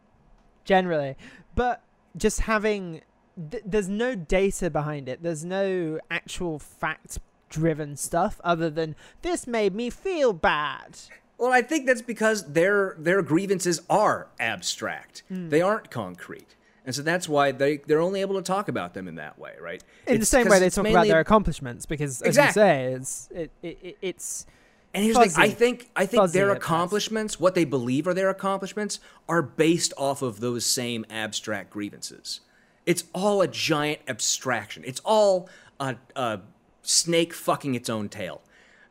generally. 0.64 1.16
But 1.54 1.82
just 2.16 2.40
having, 2.42 3.02
th- 3.50 3.62
there's 3.66 3.88
no 3.88 4.14
data 4.14 4.70
behind 4.70 5.06
it. 5.06 5.22
There's 5.22 5.44
no 5.44 5.98
actual 6.10 6.58
fact 6.58 7.18
driven 7.48 7.96
stuff 7.96 8.40
other 8.44 8.70
than 8.70 8.96
this 9.22 9.46
made 9.46 9.74
me 9.74 9.90
feel 9.90 10.32
bad. 10.32 10.98
Well, 11.38 11.52
I 11.52 11.62
think 11.62 11.86
that's 11.86 12.02
because 12.02 12.52
their 12.52 12.96
their 12.98 13.22
grievances 13.22 13.82
are 13.90 14.28
abstract. 14.40 15.22
Hmm. 15.28 15.48
They 15.50 15.60
aren't 15.60 15.90
concrete. 15.90 16.54
And 16.84 16.94
so 16.94 17.02
that's 17.02 17.28
why 17.28 17.50
they, 17.50 17.78
they're 17.78 18.00
only 18.00 18.20
able 18.20 18.36
to 18.36 18.42
talk 18.42 18.68
about 18.68 18.94
them 18.94 19.08
in 19.08 19.16
that 19.16 19.40
way, 19.40 19.54
right? 19.60 19.82
In 20.06 20.20
the 20.20 20.26
same 20.26 20.48
way 20.48 20.60
they 20.60 20.66
it's 20.66 20.76
talk 20.76 20.86
about 20.86 21.08
their 21.08 21.18
accomplishments, 21.18 21.84
because 21.84 22.22
as 22.22 22.28
Exactly. 22.28 22.62
you 22.62 22.68
say, 22.68 22.92
it's 22.92 23.28
it, 23.34 23.50
it, 23.60 23.78
it, 23.82 23.98
it's 24.00 24.46
And 24.94 25.04
here's 25.04 25.16
the 25.16 25.24
thing, 25.24 25.44
I 25.44 25.50
think 25.50 25.90
I 25.96 26.06
think 26.06 26.22
Fuzzy 26.22 26.38
their 26.38 26.52
accomplishments, 26.52 27.38
what 27.40 27.54
they 27.54 27.64
believe 27.64 28.06
are 28.06 28.14
their 28.14 28.30
accomplishments, 28.30 29.00
are 29.28 29.42
based 29.42 29.92
off 29.98 30.22
of 30.22 30.40
those 30.40 30.64
same 30.64 31.04
abstract 31.10 31.70
grievances. 31.70 32.40
It's 32.86 33.04
all 33.12 33.42
a 33.42 33.48
giant 33.48 34.00
abstraction. 34.06 34.84
It's 34.86 35.00
all 35.04 35.50
a, 35.80 35.96
a 36.14 36.40
snake 36.86 37.34
fucking 37.34 37.74
its 37.74 37.90
own 37.90 38.08
tail. 38.08 38.42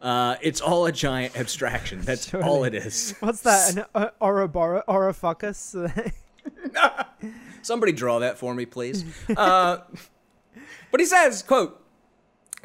Uh, 0.01 0.36
it's 0.41 0.62
all 0.62 0.86
a 0.86 0.91
giant 0.91 1.36
abstraction. 1.38 2.01
That's 2.01 2.34
all 2.34 2.63
it 2.63 2.75
is. 2.75 3.15
what's 3.21 3.41
that? 3.41 3.75
An 3.77 3.86
uh, 3.95 4.10
Ouroboros, 4.21 4.84
Ourofucus? 4.88 6.13
Somebody 7.63 7.91
draw 7.91 8.19
that 8.19 8.38
for 8.38 8.53
me, 8.53 8.65
please. 8.65 9.03
Uh, 9.36 9.79
but 10.91 10.99
he 10.99 11.05
says, 11.05 11.41
"quote." 11.43 11.81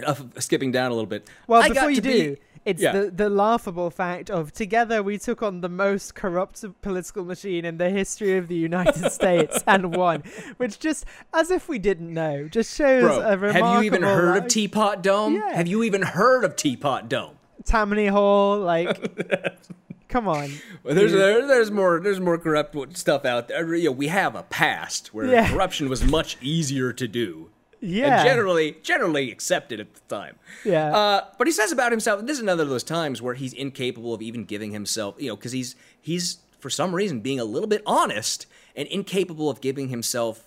Uh, 0.07 0.15
skipping 0.39 0.71
down 0.71 0.91
a 0.91 0.95
little 0.95 1.07
bit. 1.07 1.29
Well, 1.47 1.63
"I 1.63 1.69
before 1.69 1.91
you 1.91 2.01
do, 2.01 2.35
be- 2.37 2.41
it's 2.65 2.83
Yeah. 2.83 2.93
the, 2.93 3.11
the 3.11 3.31
laughable 3.31 3.91
fact 3.91 4.29
of 4.31 4.53
together 4.53 5.03
we 5.03 5.17
took 5.19 5.43
on 5.43 5.61
the 5.63 5.69
most 5.69 6.15
corrupt 6.15 6.65
political 6.83 7.25
machine 7.25 7.65
in 7.65 7.79
the 7.79 7.89
history 7.91 8.37
of 8.37 8.49
the 8.49 8.55
United 8.57 9.11
States 9.19 9.63
and 9.67 9.95
won, 9.97 10.23
which 10.59 10.79
just 10.79 11.05
as 11.33 11.51
if 11.51 11.69
we 11.69 11.79
didn't 11.79 12.13
know, 12.13 12.49
just 12.49 12.77
shows 12.77 13.03
Bro, 13.05 13.21
a 13.21 13.37
remarkable. 13.37 13.67
have 13.73 13.83
you 13.83 13.87
even 13.87 14.03
heard 14.03 14.37
of 14.37 14.49
Teapot 14.49 15.03
Dome? 15.03 15.35
Yeah. 15.37 15.55
Have 15.55 15.69
you 15.69 15.83
even 15.83 16.03
heard 16.03 16.45
of 16.45 16.55
Teapot 16.57 17.09
Dome? 17.09 17.37
Tammany 17.65 18.07
Hall? 18.09 18.59
Like, 18.59 19.59
come 20.09 20.29
on. 20.29 20.51
Well, 20.83 20.95
there's 20.95 21.13
there, 21.13 21.47
there's 21.47 21.71
more 21.71 22.01
there's 22.01 22.21
more 22.21 22.39
corrupt 22.39 22.77
stuff 22.97 23.25
out 23.25 23.49
there. 23.49 23.75
You 23.75 23.87
know, 23.87 23.93
we 23.93 24.09
have 24.09 24.35
a 24.35 24.43
past 24.43 25.13
where 25.15 25.27
Yeah. 25.27 25.49
corruption 25.51 25.89
was 25.89 26.03
much 26.05 26.37
easier 26.41 26.93
to 26.93 27.07
do. 27.09 27.51
Yeah, 27.81 28.21
And 28.21 28.29
generally 28.29 28.77
generally 28.83 29.31
accepted 29.31 29.81
at 29.81 29.95
the 29.95 30.01
time. 30.15 30.37
Yeah. 30.65 30.95
Uh, 30.95 31.25
but 31.39 31.47
he 31.47 31.53
says 31.53 31.73
about 31.73 31.93
himself, 31.93 32.25
this 32.27 32.37
is 32.37 32.43
another 32.43 32.63
of 32.63 32.69
those 32.69 32.85
times 32.85 33.23
where 33.23 33.35
he's 33.35 33.53
incapable 33.53 34.13
of 34.15 34.23
even 34.23 34.45
giving 34.45 34.73
himself, 34.73 35.17
you 35.19 35.29
know, 35.29 35.37
because 35.37 35.53
he's 35.53 35.77
he's 36.01 36.39
for 36.59 36.71
some 36.71 36.95
reason 36.95 37.21
being 37.21 37.41
a 37.41 37.45
little 37.45 37.69
bit 37.69 37.83
honest 37.87 38.47
and 38.77 38.87
incapable 38.89 39.49
of 39.49 39.61
giving 39.61 39.89
himself 39.89 40.45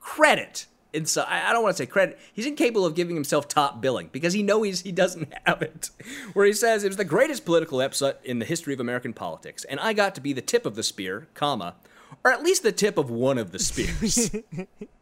credit. 0.00 0.66
And 0.92 1.08
so 1.08 1.22
I 1.22 1.50
I 1.50 1.52
don't 1.52 1.62
want 1.62 1.76
to 1.76 1.82
say 1.82 1.86
credit. 1.86 2.18
He's 2.32 2.46
incapable 2.46 2.84
of 2.84 2.94
giving 2.94 3.14
himself 3.14 3.46
top 3.46 3.80
billing 3.80 4.08
because 4.10 4.32
he 4.32 4.42
knows 4.42 4.80
he 4.80 4.92
doesn't 4.92 5.32
have 5.46 5.62
it. 5.62 5.90
Where 6.32 6.46
he 6.46 6.52
says 6.52 6.82
it 6.82 6.88
was 6.88 6.96
the 6.96 7.04
greatest 7.04 7.44
political 7.44 7.80
episode 7.80 8.16
in 8.24 8.40
the 8.40 8.46
history 8.46 8.74
of 8.74 8.80
American 8.80 9.12
politics, 9.12 9.64
and 9.64 9.78
I 9.78 9.92
got 9.92 10.14
to 10.16 10.20
be 10.20 10.32
the 10.32 10.42
tip 10.42 10.66
of 10.66 10.74
the 10.74 10.82
spear, 10.82 11.28
comma, 11.34 11.74
or 12.24 12.32
at 12.32 12.42
least 12.42 12.62
the 12.62 12.72
tip 12.72 12.98
of 12.98 13.10
one 13.10 13.38
of 13.38 13.52
the 13.52 13.58
spears. 13.58 14.34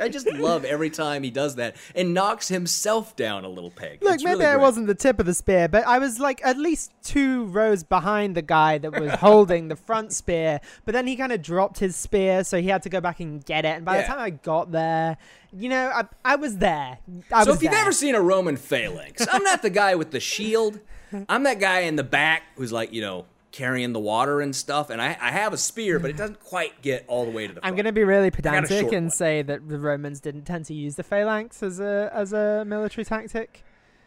I 0.00 0.08
just 0.08 0.26
love 0.26 0.64
every 0.64 0.88
time 0.90 1.22
he 1.22 1.30
does 1.30 1.56
that 1.56 1.76
and 1.94 2.14
knocks 2.14 2.48
himself 2.48 3.14
down 3.14 3.44
a 3.44 3.48
little 3.48 3.70
peg. 3.70 4.02
Look, 4.02 4.14
It's 4.14 4.24
maybe 4.24 4.34
really 4.36 4.46
I 4.46 4.52
great. 4.54 4.62
wasn't 4.62 4.86
the 4.86 4.94
tip 4.94 5.20
of 5.20 5.26
the 5.26 5.34
spear, 5.34 5.68
but 5.68 5.86
I 5.86 5.98
was 5.98 6.18
like 6.18 6.40
at 6.44 6.56
least 6.58 6.92
two 7.02 7.44
rows 7.46 7.82
behind 7.84 8.34
the 8.34 8.42
guy 8.42 8.78
that 8.78 8.98
was 8.98 9.12
holding 9.20 9.68
the 9.68 9.76
front 9.76 10.12
spear. 10.12 10.60
But 10.84 10.92
then 10.92 11.06
he 11.06 11.16
kind 11.16 11.30
of 11.32 11.42
dropped 11.42 11.78
his 11.78 11.94
spear, 11.94 12.42
so 12.44 12.60
he 12.60 12.68
had 12.68 12.82
to 12.84 12.88
go 12.88 13.00
back 13.00 13.20
and 13.20 13.44
get 13.44 13.64
it. 13.64 13.76
And 13.76 13.84
by 13.84 13.96
Yeah. 13.96 14.02
the 14.02 14.06
time 14.08 14.18
I 14.18 14.30
got 14.30 14.72
there, 14.72 15.18
you 15.52 15.68
know, 15.68 15.90
I, 15.94 16.04
I 16.24 16.36
was 16.36 16.56
there. 16.58 16.98
I 17.30 17.44
So 17.44 17.50
was 17.50 17.56
if 17.56 17.62
you've 17.62 17.72
there. 17.72 17.80
ever 17.82 17.92
seen 17.92 18.14
a 18.14 18.20
Roman 18.20 18.56
phalanx, 18.56 19.26
I'm 19.30 19.42
not 19.44 19.60
the 19.62 19.70
guy 19.70 19.94
with 19.94 20.10
the 20.10 20.20
shield. 20.20 20.80
I'm 21.28 21.42
that 21.42 21.60
guy 21.60 21.80
in 21.80 21.96
the 21.96 22.02
back 22.04 22.42
who's 22.56 22.72
like, 22.72 22.92
you 22.94 23.02
know, 23.02 23.26
carrying 23.52 23.92
the 23.92 24.00
water 24.00 24.40
and 24.40 24.56
stuff. 24.56 24.90
And 24.90 25.00
I, 25.00 25.16
I 25.20 25.30
have 25.30 25.52
a 25.52 25.58
spear, 25.58 25.98
but 25.98 26.10
it 26.10 26.16
doesn't 26.16 26.40
quite 26.40 26.82
get 26.82 27.04
all 27.06 27.24
the 27.24 27.30
way 27.30 27.46
to 27.46 27.52
the 27.54 27.60
front. 27.60 27.70
I'm 27.70 27.76
going 27.76 27.84
to 27.86 27.92
be 27.92 28.04
really 28.04 28.30
pedantic 28.30 28.92
and 28.92 29.04
one. 29.06 29.10
say 29.10 29.42
that 29.42 29.68
the 29.68 29.78
Romans 29.78 30.20
didn't 30.20 30.42
tend 30.44 30.64
to 30.66 30.74
use 30.74 30.96
the 30.96 31.02
phalanx 31.02 31.62
as 31.62 31.78
a 31.78 32.10
as 32.12 32.32
a 32.32 32.64
military 32.66 33.04
tactic. 33.04 33.62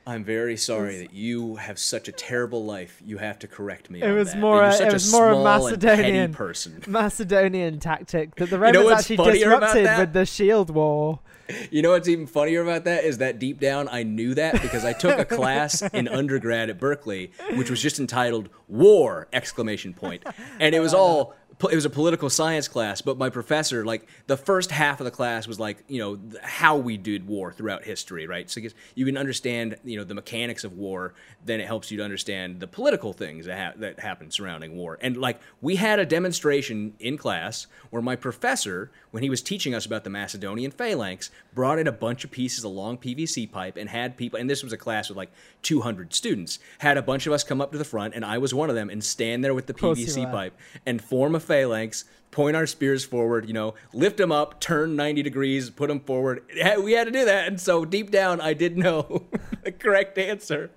I'm 0.07 0.23
very 0.23 0.55
sorry 0.55 0.99
that 0.99 1.13
you 1.13 1.55
have 1.55 1.79
such 1.79 2.07
a 2.07 2.11
terrible 2.11 2.63
life. 2.63 3.01
You 3.03 3.17
have 3.17 3.39
to 3.39 3.47
correct 3.47 3.89
me. 3.89 4.03
It 4.03 4.09
on 4.09 4.15
was 4.15 4.33
that. 4.33 4.39
more 4.39 4.61
a- 4.63 4.75
it 4.87 4.93
was 4.93 5.11
more 5.11 5.31
a 5.31 5.35
and 5.35 5.81
petty 5.81 6.01
Macedonian- 6.01 6.33
person. 6.33 6.83
Macedonian 6.87 7.79
tactic 7.79 8.35
that 8.35 8.49
the 8.51 8.57
know 8.57 8.61
Romans 8.61 8.85
what's 8.85 9.11
actually 9.11 9.31
disrupted 9.39 9.97
with 9.97 10.13
the 10.13 10.25
shield 10.25 10.69
war. 10.69 11.21
You 11.71 11.81
know 11.81 11.91
what's 11.91 12.07
even 12.07 12.27
funnier 12.27 12.61
about 12.61 12.85
that 12.85 13.03
is 13.03 13.17
that 13.19 13.39
deep 13.39 13.59
down 13.59 13.87
I 13.91 14.03
knew 14.03 14.33
that 14.35 14.61
because 14.61 14.85
I 14.85 14.93
took 14.93 15.19
a 15.19 15.25
class 15.25 15.81
in 15.93 16.07
undergrad 16.07 16.69
at 16.69 16.79
Berkeley 16.79 17.31
which 17.53 17.69
was 17.69 17.81
just 17.81 17.99
entitled 17.99 18.49
War 18.67 19.27
exclamation 19.33 19.93
point. 19.93 20.23
And 20.59 20.73
it 20.73 20.79
was 20.79 20.93
all 20.93 21.35
it 21.63 21.75
was 21.75 21.85
a 21.85 21.89
political 21.89 22.29
science 22.29 22.67
class 22.67 23.01
but 23.01 23.17
my 23.17 23.29
professor 23.29 23.85
like 23.85 24.07
the 24.27 24.37
first 24.37 24.71
half 24.71 24.99
of 24.99 25.05
the 25.05 25.11
class 25.11 25.47
was 25.47 25.59
like 25.59 25.83
you 25.87 25.99
know 25.99 26.19
how 26.41 26.75
we 26.75 26.97
did 26.97 27.27
war 27.27 27.51
throughout 27.51 27.83
history 27.83 28.27
right? 28.27 28.49
So 28.49 28.61
you 28.95 29.05
can 29.05 29.17
understand 29.17 29.77
you 29.83 29.97
know 29.97 30.03
the 30.03 30.13
mechanics 30.13 30.63
of 30.63 30.73
war 30.73 31.13
then 31.43 31.59
it 31.59 31.67
helps 31.67 31.91
you 31.91 31.97
to 31.97 32.03
understand 32.03 32.59
the 32.59 32.67
political 32.67 33.13
things 33.13 33.45
that, 33.45 33.57
ha- 33.57 33.79
that 33.79 33.99
happen 33.99 34.31
surrounding 34.31 34.75
war. 34.75 34.97
And 35.01 35.17
like 35.17 35.39
we 35.61 35.75
had 35.75 35.99
a 35.99 36.05
demonstration 36.05 36.95
in 36.99 37.17
class 37.17 37.67
where 37.89 38.01
my 38.01 38.15
professor 38.15 38.91
when 39.11 39.23
he 39.23 39.29
was 39.29 39.41
teaching 39.41 39.73
us 39.73 39.85
about 39.85 40.03
the 40.03 40.09
Macedonian 40.09 40.71
phalanx 40.71 41.31
brought 41.53 41.79
in 41.79 41.87
a 41.87 41.91
bunch 41.91 42.25
of 42.25 42.31
pieces 42.31 42.65
of 42.65 42.71
long 42.71 42.97
PVC 42.97 43.49
pipe 43.49 43.77
and 43.77 43.89
had 43.89 44.17
people 44.17 44.39
and 44.39 44.49
this 44.49 44.63
was 44.63 44.73
a 44.73 44.77
class 44.77 45.09
with 45.09 45.17
like 45.17 45.31
200 45.61 46.13
students 46.13 46.59
had 46.79 46.97
a 46.97 47.01
bunch 47.01 47.27
of 47.27 47.33
us 47.33 47.43
come 47.43 47.61
up 47.61 47.71
to 47.71 47.77
the 47.77 47.85
front 47.85 48.13
and 48.13 48.25
I 48.25 48.37
was 48.37 48.53
one 48.53 48.69
of 48.69 48.75
them 48.75 48.89
and 48.89 49.03
stand 49.03 49.43
there 49.43 49.53
with 49.53 49.67
the 49.67 49.73
PVC 49.73 50.29
pipe 50.31 50.57
and 50.85 51.01
form 51.01 51.35
a 51.35 51.39
phalanx 51.45 52.05
point 52.31 52.55
our 52.55 52.67
spears 52.67 53.05
forward 53.05 53.47
you 53.47 53.53
know 53.53 53.73
lift 53.93 54.17
them 54.17 54.31
up 54.31 54.59
turn 54.59 54.95
90 54.95 55.23
degrees 55.23 55.69
put 55.69 55.87
them 55.87 55.99
forward 56.01 56.43
we 56.83 56.91
had 56.91 57.05
to 57.05 57.11
do 57.11 57.23
that 57.25 57.47
and 57.47 57.61
so 57.61 57.85
deep 57.85 58.11
down 58.11 58.41
I 58.41 58.53
did 58.53 58.77
know 58.77 59.23
the 59.63 59.71
correct 59.71 60.17
answer 60.17 60.71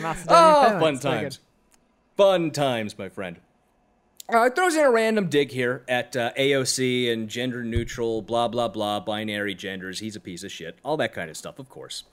Macedonian 0.00 0.26
Oh, 0.28 0.62
phalanx, 0.62 0.80
fun 1.02 1.12
times. 1.12 1.38
Fun 2.16 2.50
times, 2.52 2.96
my 2.98 3.08
friend. 3.08 3.36
Uh, 4.32 4.44
it 4.44 4.56
throws 4.56 4.74
in 4.76 4.84
a 4.84 4.90
random 4.90 5.28
dig 5.28 5.50
here 5.50 5.82
at 5.88 6.16
uh, 6.16 6.32
AOC 6.38 7.12
and 7.12 7.28
gender 7.28 7.62
neutral, 7.62 8.22
blah, 8.22 8.48
blah, 8.48 8.68
blah, 8.68 9.00
binary 9.00 9.54
genders. 9.54 9.98
He's 10.00 10.16
a 10.16 10.20
piece 10.20 10.42
of 10.42 10.50
shit. 10.52 10.78
All 10.84 10.96
that 10.96 11.12
kind 11.12 11.30
of 11.30 11.36
stuff, 11.36 11.58
of 11.58 11.68
course. 11.68 12.04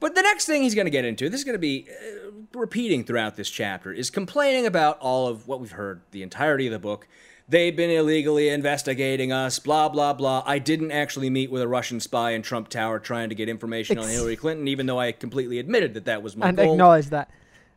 But 0.00 0.14
the 0.14 0.22
next 0.22 0.46
thing 0.46 0.62
he's 0.62 0.74
going 0.74 0.86
to 0.86 0.90
get 0.90 1.04
into, 1.04 1.28
this 1.28 1.40
is 1.40 1.44
going 1.44 1.54
to 1.54 1.58
be 1.58 1.88
uh, 1.88 2.30
repeating 2.54 3.04
throughout 3.04 3.36
this 3.36 3.50
chapter, 3.50 3.92
is 3.92 4.10
complaining 4.10 4.64
about 4.64 4.98
all 5.00 5.26
of 5.26 5.48
what 5.48 5.60
we've 5.60 5.72
heard 5.72 6.02
the 6.12 6.22
entirety 6.22 6.66
of 6.66 6.72
the 6.72 6.78
book. 6.78 7.08
They've 7.48 7.74
been 7.74 7.90
illegally 7.90 8.50
investigating 8.50 9.32
us, 9.32 9.58
blah, 9.58 9.88
blah, 9.88 10.12
blah. 10.12 10.42
I 10.44 10.58
didn't 10.58 10.92
actually 10.92 11.30
meet 11.30 11.50
with 11.50 11.62
a 11.62 11.68
Russian 11.68 11.98
spy 11.98 12.32
in 12.32 12.42
Trump 12.42 12.68
Tower 12.68 12.98
trying 12.98 13.30
to 13.30 13.34
get 13.34 13.48
information 13.48 13.98
on 13.98 14.06
Hillary 14.06 14.36
Clinton, 14.36 14.68
even 14.68 14.86
though 14.86 15.00
I 15.00 15.12
completely 15.12 15.58
admitted 15.58 15.94
that 15.94 16.04
that 16.04 16.22
was 16.22 16.36
my 16.36 16.48
and 16.48 16.56
goal. 16.58 16.72
acknowledge 16.72 17.06
that. 17.06 17.30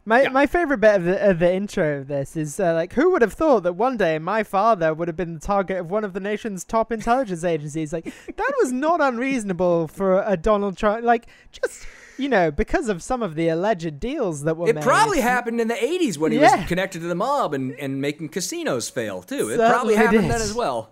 My 0.03 0.23
Yeah. 0.23 0.29
my 0.29 0.45
favorite 0.47 0.79
bit 0.79 0.95
of 0.95 1.03
the, 1.05 1.29
of 1.29 1.39
the 1.39 1.53
intro 1.53 1.99
of 1.99 2.07
this 2.07 2.35
is 2.35 2.59
uh, 2.59 2.73
like, 2.73 2.93
who 2.93 3.11
would 3.11 3.21
have 3.21 3.33
thought 3.33 3.61
that 3.63 3.73
one 3.73 3.97
day 3.97 4.19
my 4.19 4.43
father 4.43 4.93
would 4.93 5.07
have 5.07 5.15
been 5.15 5.35
the 5.35 5.39
target 5.39 5.77
of 5.77 5.89
one 5.91 6.03
of 6.03 6.13
the 6.13 6.19
nation's 6.19 6.63
top 6.63 6.91
intelligence 6.91 7.43
agencies? 7.43 7.93
Like 7.93 8.05
that 8.05 8.53
was 8.59 8.71
not 8.71 8.99
unreasonable 8.99 9.87
for 9.87 10.21
a 10.23 10.35
Donald 10.35 10.75
Trump. 10.75 11.05
Like 11.05 11.27
just 11.51 11.85
you 12.21 12.29
know 12.29 12.51
because 12.51 12.87
of 12.89 13.01
some 13.01 13.21
of 13.23 13.35
the 13.35 13.47
alleged 13.49 13.99
deals 13.99 14.43
that 14.43 14.55
were 14.57 14.67
It 14.69 14.75
made. 14.75 14.83
probably 14.83 15.19
happened 15.21 15.59
in 15.59 15.67
the 15.67 15.73
80s 15.75 16.17
when 16.17 16.31
he 16.31 16.39
Yeah. 16.39 16.57
was 16.57 16.67
connected 16.67 16.99
to 17.01 17.07
the 17.07 17.15
mob 17.15 17.53
and, 17.53 17.71
and 17.73 17.99
making 18.01 18.29
casinos 18.29 18.89
fail, 18.89 19.21
too. 19.21 19.49
It 19.49 19.57
Certainly 19.57 19.69
probably 19.69 19.95
happened 19.95 20.21
did. 20.23 20.31
then 20.31 20.41
as 20.41 20.53
well. 20.53 20.89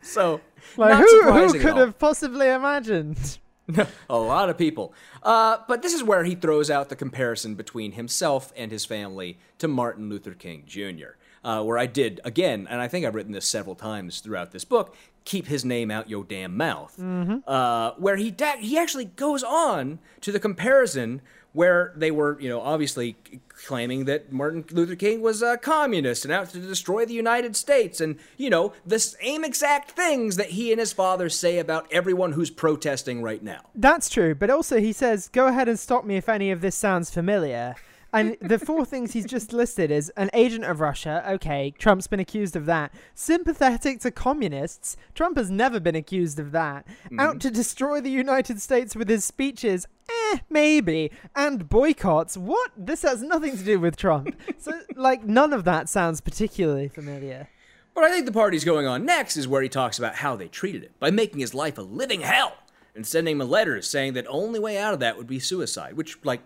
So, 0.00 0.40
Like 0.76 0.94
who 0.96 1.32
who 1.32 1.58
could 1.60 1.76
have 1.76 1.98
possibly 1.98 2.48
imagined? 2.48 3.38
a 4.10 4.18
lot 4.18 4.48
of 4.50 4.58
people. 4.58 4.92
Uh, 5.22 5.58
but 5.68 5.82
this 5.82 5.92
is 5.94 6.02
where 6.02 6.24
he 6.24 6.34
throws 6.34 6.70
out 6.70 6.88
the 6.88 6.96
comparison 6.96 7.54
between 7.54 7.92
himself 7.92 8.52
and 8.56 8.70
his 8.72 8.84
family 8.84 9.38
to 9.58 9.68
Martin 9.68 10.08
Luther 10.08 10.32
King 10.34 10.64
Jr., 10.66 11.16
uh, 11.44 11.62
where 11.62 11.78
I 11.78 11.86
did, 11.86 12.20
again, 12.24 12.66
and 12.70 12.80
I 12.80 12.88
think 12.88 13.04
I've 13.06 13.14
written 13.14 13.32
this 13.32 13.46
several 13.46 13.74
times 13.74 14.20
throughout 14.20 14.50
this 14.52 14.64
book, 14.64 14.96
keep 15.24 15.46
his 15.46 15.64
name 15.64 15.90
out 15.90 16.08
yo 16.08 16.22
damn 16.22 16.56
mouth. 16.56 16.98
Uh, 17.46 17.92
where 17.98 18.16
he, 18.16 18.30
da- 18.30 18.56
he 18.58 18.78
actually 18.78 19.06
goes 19.06 19.42
on 19.42 19.98
to 20.20 20.32
the 20.32 20.40
comparison 20.40 21.20
where 21.52 21.92
they 21.96 22.10
were, 22.10 22.40
you 22.40 22.48
know, 22.48 22.60
obviously 22.60 23.16
claiming 23.48 24.06
that 24.06 24.32
Martin 24.32 24.64
Luther 24.70 24.96
King 24.96 25.20
was 25.20 25.42
a 25.42 25.56
communist 25.58 26.24
and 26.24 26.32
out 26.32 26.48
to 26.50 26.58
destroy 26.58 27.04
the 27.04 27.12
United 27.14 27.56
States, 27.56 28.00
and 28.00 28.18
you 28.36 28.50
know 28.50 28.72
the 28.86 28.98
same 28.98 29.44
exact 29.44 29.90
things 29.92 30.36
that 30.36 30.50
he 30.50 30.72
and 30.72 30.80
his 30.80 30.92
father 30.92 31.28
say 31.28 31.58
about 31.58 31.86
everyone 31.92 32.32
who's 32.32 32.50
protesting 32.50 33.22
right 33.22 33.42
now. 33.42 33.60
That's 33.74 34.08
true, 34.08 34.34
but 34.34 34.50
also 34.50 34.80
he 34.80 34.92
says, 34.92 35.28
"Go 35.28 35.46
ahead 35.46 35.68
and 35.68 35.78
stop 35.78 36.04
me 36.04 36.16
if 36.16 36.28
any 36.28 36.50
of 36.50 36.60
this 36.62 36.74
sounds 36.74 37.10
familiar." 37.10 37.74
And 38.12 38.36
the 38.40 38.58
four 38.58 38.84
things 38.84 39.12
he's 39.12 39.26
just 39.26 39.52
listed 39.54 39.90
is 39.90 40.10
an 40.16 40.30
agent 40.34 40.64
of 40.64 40.80
Russia. 40.80 41.24
Okay, 41.28 41.72
Trump's 41.78 42.06
been 42.06 42.20
accused 42.20 42.56
of 42.56 42.66
that. 42.66 42.92
Sympathetic 43.14 44.00
to 44.00 44.10
communists. 44.10 44.96
Trump 45.14 45.36
has 45.36 45.50
never 45.50 45.80
been 45.80 45.96
accused 45.96 46.38
of 46.38 46.52
that. 46.52 46.86
Out 47.18 47.40
to 47.40 47.50
destroy 47.50 48.00
the 48.00 48.10
United 48.10 48.60
States 48.60 48.94
with 48.94 49.08
his 49.08 49.24
speeches. 49.24 49.86
Eh, 50.10 50.38
maybe. 50.50 51.10
And 51.34 51.68
boycotts. 51.68 52.36
What? 52.36 52.72
This 52.76 53.02
has 53.02 53.22
nothing 53.22 53.56
to 53.56 53.64
do 53.64 53.80
with 53.80 53.96
Trump. 53.96 54.36
so, 54.58 54.72
like, 54.96 55.24
none 55.24 55.52
of 55.52 55.64
that 55.64 55.88
sounds 55.88 56.20
particularly 56.20 56.88
familiar. 56.88 57.48
But 57.94 58.04
I 58.04 58.10
think 58.10 58.26
the 58.26 58.32
party's 58.32 58.64
going 58.64 58.86
on 58.86 59.04
next 59.04 59.36
is 59.36 59.46
where 59.46 59.62
he 59.62 59.68
talks 59.68 59.98
about 59.98 60.16
how 60.16 60.36
they 60.36 60.48
treated 60.48 60.84
him 60.84 60.92
by 60.98 61.10
making 61.10 61.40
his 61.40 61.54
life 61.54 61.76
a 61.76 61.82
living 61.82 62.22
hell 62.22 62.56
and 62.94 63.06
sending 63.06 63.38
him 63.38 63.48
letters 63.48 63.86
saying 63.88 64.14
that 64.14 64.26
only 64.28 64.58
way 64.58 64.78
out 64.78 64.94
of 64.94 65.00
that 65.00 65.16
would 65.16 65.26
be 65.26 65.38
suicide, 65.38 65.94
which, 65.94 66.18
like, 66.24 66.40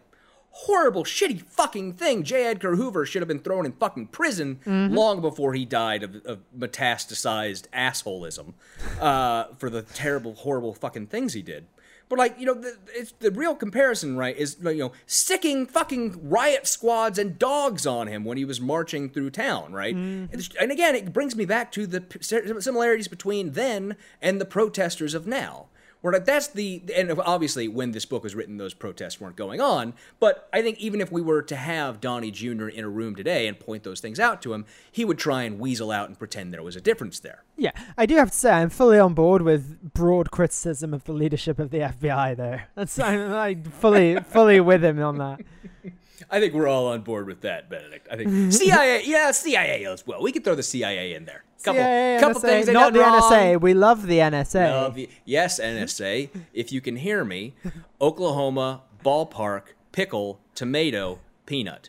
horrible, 0.60 1.04
shitty 1.04 1.42
fucking 1.42 1.92
thing. 1.92 2.22
J. 2.22 2.46
Edgar 2.46 2.76
Hoover 2.76 3.04
should 3.04 3.20
have 3.20 3.28
been 3.28 3.40
thrown 3.40 3.66
in 3.66 3.72
fucking 3.72 4.06
prison 4.06 4.58
long 4.66 5.20
before 5.20 5.52
he 5.52 5.64
died 5.64 6.02
of, 6.02 6.16
of 6.24 6.38
metastasized 6.56 7.68
assholism 7.72 8.54
uh, 9.00 9.44
for 9.58 9.68
the 9.68 9.82
terrible, 9.82 10.34
horrible 10.34 10.72
fucking 10.72 11.08
things 11.08 11.34
he 11.34 11.42
did. 11.42 11.66
But 12.08 12.18
like 12.20 12.38
you 12.38 12.46
know, 12.46 12.54
the, 12.54 12.76
it's 12.94 13.12
the 13.18 13.32
real 13.32 13.54
comparison, 13.56 14.16
right? 14.16 14.36
Is 14.36 14.56
you 14.62 14.74
know, 14.76 14.92
sticking 15.06 15.66
fucking 15.66 16.30
riot 16.30 16.66
squads 16.66 17.18
and 17.18 17.36
dogs 17.38 17.84
on 17.84 18.06
him 18.06 18.24
when 18.24 18.38
he 18.38 18.44
was 18.44 18.60
marching 18.60 19.10
through 19.10 19.30
town, 19.30 19.72
right? 19.72 19.94
And 19.94 20.48
and 20.60 20.70
again, 20.72 20.94
it 20.94 21.12
brings 21.12 21.34
me 21.34 21.44
back 21.44 21.72
to 21.72 21.86
the 21.86 22.04
similarities 22.20 23.08
between 23.08 23.52
then 23.52 23.96
and 24.22 24.40
the 24.40 24.44
protesters 24.44 25.14
of 25.14 25.26
now. 25.26 25.66
Where 26.06 26.12
like, 26.12 26.24
that's 26.24 26.46
the 26.46 26.84
and 26.94 27.10
obviously 27.18 27.66
when 27.66 27.90
this 27.90 28.04
book 28.04 28.22
was 28.22 28.36
written, 28.36 28.58
those 28.58 28.74
protests 28.74 29.20
weren't 29.20 29.34
going 29.34 29.60
on. 29.60 29.92
But 30.20 30.48
I 30.52 30.62
think 30.62 30.78
even 30.78 31.00
if 31.00 31.10
we 31.10 31.20
were 31.20 31.42
to 31.42 31.56
have 31.56 32.00
Donnie 32.00 32.30
Jr. 32.30 32.68
in 32.68 32.84
a 32.84 32.88
room 32.88 33.16
today 33.16 33.48
and 33.48 33.58
point 33.58 33.82
those 33.82 33.98
things 33.98 34.20
out 34.20 34.40
to 34.42 34.54
him, 34.54 34.66
he 34.92 35.04
would 35.04 35.18
try 35.18 35.42
and 35.42 35.58
weasel 35.58 35.90
out 35.90 36.08
and 36.08 36.16
pretend 36.16 36.54
there 36.54 36.62
was 36.62 36.76
a 36.76 36.80
difference 36.80 37.18
there. 37.18 37.42
Yeah, 37.56 37.72
I 37.98 38.06
do 38.06 38.14
have 38.18 38.30
to 38.30 38.36
say 38.36 38.52
I'm 38.52 38.70
fully 38.70 39.00
on 39.00 39.14
board 39.14 39.42
with 39.42 39.92
broad 39.94 40.30
criticism 40.30 40.94
of 40.94 41.02
the 41.02 41.12
leadership 41.12 41.58
of 41.58 41.70
the 41.70 41.78
FBI. 41.78 42.36
Though 42.36 42.60
that's 42.76 42.96
I'm, 43.00 43.32
I'm 43.32 43.64
fully 43.64 44.20
fully 44.20 44.60
with 44.60 44.84
him 44.84 45.02
on 45.02 45.18
that. 45.18 45.40
I 46.30 46.40
think 46.40 46.54
we're 46.54 46.68
all 46.68 46.86
on 46.88 47.02
board 47.02 47.26
with 47.26 47.40
that, 47.42 47.68
Benedict. 47.70 48.08
I 48.10 48.16
think 48.16 48.52
CIA, 48.52 49.02
yeah, 49.04 49.30
CIA 49.32 49.84
as 49.86 50.06
well. 50.06 50.22
We 50.22 50.32
could 50.32 50.44
throw 50.44 50.54
the 50.54 50.62
CIA 50.62 51.14
in 51.14 51.24
there. 51.24 51.44
Couple, 51.64 51.80
CIA, 51.80 52.18
couple 52.20 52.40
NSA, 52.40 52.44
things 52.44 52.68
not 52.68 52.92
the 52.92 53.00
wrong. 53.00 53.20
NSA. 53.32 53.60
We 53.60 53.74
love 53.74 54.06
the 54.06 54.18
NSA. 54.18 54.70
Love 54.70 54.94
the- 54.94 55.08
yes, 55.24 55.58
NSA. 55.60 56.30
if 56.52 56.70
you 56.72 56.80
can 56.80 56.96
hear 56.96 57.24
me, 57.24 57.54
Oklahoma 58.00 58.82
ballpark 59.04 59.62
pickle 59.92 60.40
tomato 60.54 61.18
peanut. 61.46 61.88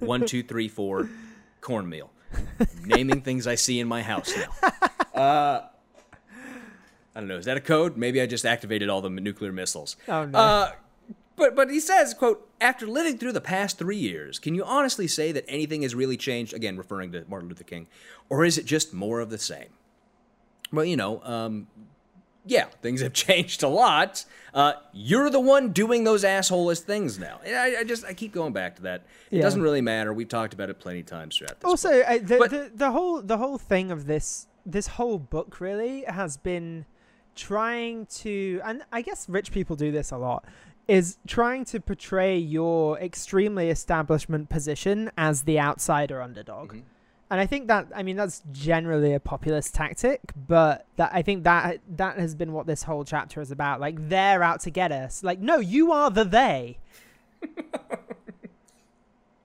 One, 0.00 0.26
two, 0.26 0.42
three, 0.42 0.68
four, 0.68 1.08
cornmeal. 1.62 2.10
Naming 2.84 3.22
things 3.22 3.46
I 3.46 3.54
see 3.54 3.80
in 3.80 3.88
my 3.88 4.02
house 4.02 4.32
now. 4.36 4.70
Uh, 5.14 5.66
I 7.14 7.20
don't 7.20 7.28
know. 7.28 7.38
Is 7.38 7.46
that 7.46 7.56
a 7.56 7.60
code? 7.60 7.96
Maybe 7.96 8.20
I 8.20 8.26
just 8.26 8.44
activated 8.44 8.88
all 8.88 9.00
the 9.00 9.10
nuclear 9.10 9.52
missiles. 9.52 9.96
Oh, 10.06 10.26
no. 10.26 10.38
Uh, 10.38 10.72
but 11.40 11.56
but 11.56 11.70
he 11.70 11.80
says, 11.80 12.14
"quote 12.14 12.48
After 12.60 12.86
living 12.86 13.18
through 13.18 13.32
the 13.32 13.40
past 13.40 13.78
three 13.78 13.96
years, 13.96 14.38
can 14.38 14.54
you 14.54 14.62
honestly 14.64 15.08
say 15.08 15.32
that 15.32 15.44
anything 15.48 15.82
has 15.82 15.94
really 15.96 16.16
changed?" 16.16 16.54
Again, 16.54 16.76
referring 16.76 17.10
to 17.12 17.24
Martin 17.28 17.48
Luther 17.48 17.64
King, 17.64 17.88
or 18.28 18.44
is 18.44 18.56
it 18.58 18.64
just 18.66 18.94
more 18.94 19.18
of 19.18 19.30
the 19.30 19.38
same? 19.38 19.70
Well, 20.72 20.84
you 20.84 20.96
know, 20.96 21.20
um, 21.24 21.66
yeah, 22.46 22.66
things 22.82 23.00
have 23.00 23.12
changed 23.26 23.62
a 23.64 23.68
lot. 23.68 24.24
Uh, 24.54 24.74
you're 24.92 25.30
the 25.30 25.40
one 25.40 25.72
doing 25.72 26.04
those 26.04 26.22
assholeless 26.24 26.78
things 26.80 27.18
now. 27.18 27.40
And 27.44 27.56
I, 27.56 27.80
I 27.80 27.84
just 27.84 28.04
I 28.04 28.12
keep 28.14 28.32
going 28.32 28.52
back 28.52 28.76
to 28.76 28.82
that. 28.82 29.02
It 29.30 29.38
Yeah. 29.38 29.42
doesn't 29.42 29.62
really 29.62 29.80
matter. 29.80 30.12
We've 30.12 30.28
talked 30.28 30.54
about 30.54 30.70
it 30.70 30.78
plenty 30.78 31.00
of 31.00 31.06
times 31.06 31.36
throughout 31.36 31.58
this. 31.60 31.68
also, 31.68 32.00
uh, 32.02 32.18
the, 32.22 32.36
But- 32.38 32.50
the 32.50 32.70
the 32.74 32.90
whole 32.92 33.20
the 33.22 33.38
whole 33.38 33.58
thing 33.58 33.90
of 33.90 34.06
this 34.06 34.46
this 34.66 34.86
whole 34.86 35.18
book 35.18 35.60
really 35.60 36.04
has 36.06 36.36
been 36.36 36.84
trying 37.34 38.04
to, 38.06 38.60
and 38.64 38.82
I 38.92 39.00
guess 39.02 39.26
rich 39.28 39.50
people 39.52 39.74
do 39.76 39.90
this 39.90 40.10
a 40.10 40.18
lot, 40.18 40.44
is 40.90 41.18
trying 41.28 41.64
to 41.64 41.78
portray 41.78 42.36
your 42.36 42.98
extremely 42.98 43.70
establishment 43.70 44.48
position 44.48 45.08
as 45.16 45.42
the 45.42 45.60
outsider 45.60 46.20
underdog. 46.20 46.72
Mhm. 46.72 46.82
And 47.30 47.40
I 47.40 47.46
think 47.46 47.68
that 47.68 47.86
I 47.94 48.02
mean 48.02 48.16
that's 48.16 48.42
generally 48.50 49.14
a 49.14 49.20
populist 49.20 49.72
tactic, 49.72 50.20
but 50.48 50.86
that 50.96 51.10
I 51.14 51.22
think 51.22 51.44
that 51.44 51.78
that 51.96 52.18
has 52.18 52.34
been 52.34 52.52
what 52.52 52.66
this 52.66 52.82
whole 52.82 53.04
chapter 53.04 53.40
is 53.40 53.52
about. 53.52 53.80
Like 53.80 54.08
they're 54.08 54.42
out 54.42 54.60
to 54.62 54.70
get 54.70 54.90
us. 54.90 55.22
Like 55.22 55.38
no, 55.38 55.60
you 55.60 55.92
are 55.92 56.10
the 56.10 56.24
they. 56.24 56.78
that 57.40 57.52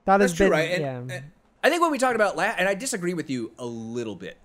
That's 0.06 0.24
has 0.24 0.34
true, 0.34 0.48
been 0.48 0.52
right? 0.52 0.72
And, 0.72 0.82
yeah. 0.82 1.16
and 1.18 1.26
I 1.64 1.70
think 1.70 1.84
when 1.84 1.92
we 1.92 2.00
talked 2.00 2.16
about 2.16 2.36
last, 2.36 2.58
and 2.58 2.68
I 2.68 2.74
disagree 2.74 3.14
with 3.14 3.30
you 3.30 3.52
a 3.60 3.66
little 3.66 4.16
bit, 4.16 4.38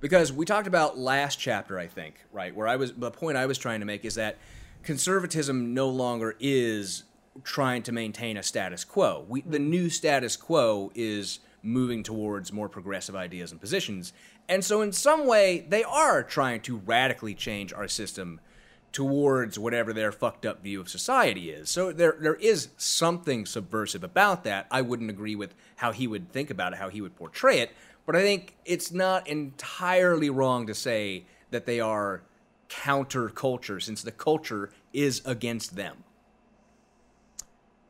because 0.00 0.32
we 0.32 0.44
talked 0.44 0.66
about 0.66 0.98
last 0.98 1.38
chapter, 1.38 1.78
I 1.78 1.86
think, 1.86 2.16
right, 2.32 2.52
where 2.52 2.66
I 2.66 2.74
was 2.74 2.92
the 2.92 3.12
point 3.12 3.36
I 3.36 3.46
was 3.46 3.56
trying 3.56 3.80
to 3.80 3.86
make 3.86 4.04
is 4.04 4.16
that 4.16 4.36
conservatism 4.84 5.74
no 5.74 5.88
longer 5.88 6.36
is 6.38 7.04
trying 7.42 7.82
to 7.82 7.92
maintain 7.92 8.36
a 8.36 8.42
status 8.42 8.84
quo. 8.84 9.24
We, 9.28 9.40
the 9.42 9.58
new 9.58 9.90
status 9.90 10.36
quo 10.36 10.92
is 10.94 11.40
moving 11.62 12.02
towards 12.02 12.52
more 12.52 12.68
progressive 12.68 13.16
ideas 13.16 13.50
and 13.50 13.60
positions, 13.60 14.12
and 14.48 14.64
so 14.64 14.82
in 14.82 14.92
some 14.92 15.26
way 15.26 15.66
they 15.68 15.82
are 15.82 16.22
trying 16.22 16.60
to 16.62 16.76
radically 16.76 17.34
change 17.34 17.72
our 17.72 17.88
system 17.88 18.40
towards 18.92 19.58
whatever 19.58 19.92
their 19.92 20.12
fucked 20.12 20.46
up 20.46 20.62
view 20.62 20.80
of 20.80 20.88
society 20.88 21.50
is. 21.50 21.68
So 21.68 21.90
there 21.90 22.16
there 22.20 22.36
is 22.36 22.68
something 22.76 23.46
subversive 23.46 24.04
about 24.04 24.44
that. 24.44 24.66
I 24.70 24.82
wouldn't 24.82 25.10
agree 25.10 25.34
with 25.34 25.54
how 25.76 25.90
he 25.90 26.06
would 26.06 26.30
think 26.30 26.50
about 26.50 26.74
it, 26.74 26.78
how 26.78 26.90
he 26.90 27.00
would 27.00 27.16
portray 27.16 27.58
it, 27.58 27.72
but 28.06 28.14
I 28.14 28.20
think 28.20 28.56
it's 28.64 28.92
not 28.92 29.26
entirely 29.26 30.30
wrong 30.30 30.66
to 30.66 30.74
say 30.74 31.24
that 31.50 31.66
they 31.66 31.80
are 31.80 32.22
counterculture 32.68 33.82
since 33.82 34.02
the 34.02 34.12
culture 34.12 34.70
is 34.92 35.22
against 35.24 35.76
them. 35.76 36.04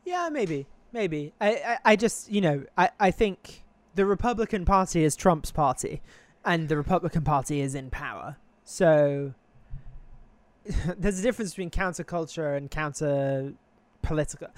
Yeah, 0.04 0.28
maybe, 0.30 0.66
maybe. 0.92 1.32
I, 1.40 1.50
I, 1.50 1.78
I 1.84 1.96
just, 1.96 2.30
you 2.30 2.40
know, 2.40 2.64
I, 2.76 2.90
I 3.00 3.10
think 3.10 3.62
the 3.94 4.04
Republican 4.04 4.64
Party 4.64 5.04
is 5.04 5.16
Trump's 5.16 5.50
party, 5.50 6.02
and 6.44 6.68
the 6.68 6.76
Republican 6.76 7.22
Party 7.22 7.60
is 7.60 7.74
in 7.74 7.90
power. 7.90 8.37
So 8.64 9.34
there's 10.96 11.18
a 11.18 11.22
difference 11.22 11.52
between 11.52 11.70
counterculture 11.70 12.56
and 12.56 12.70
counter 12.70 13.54
political. 14.02 14.48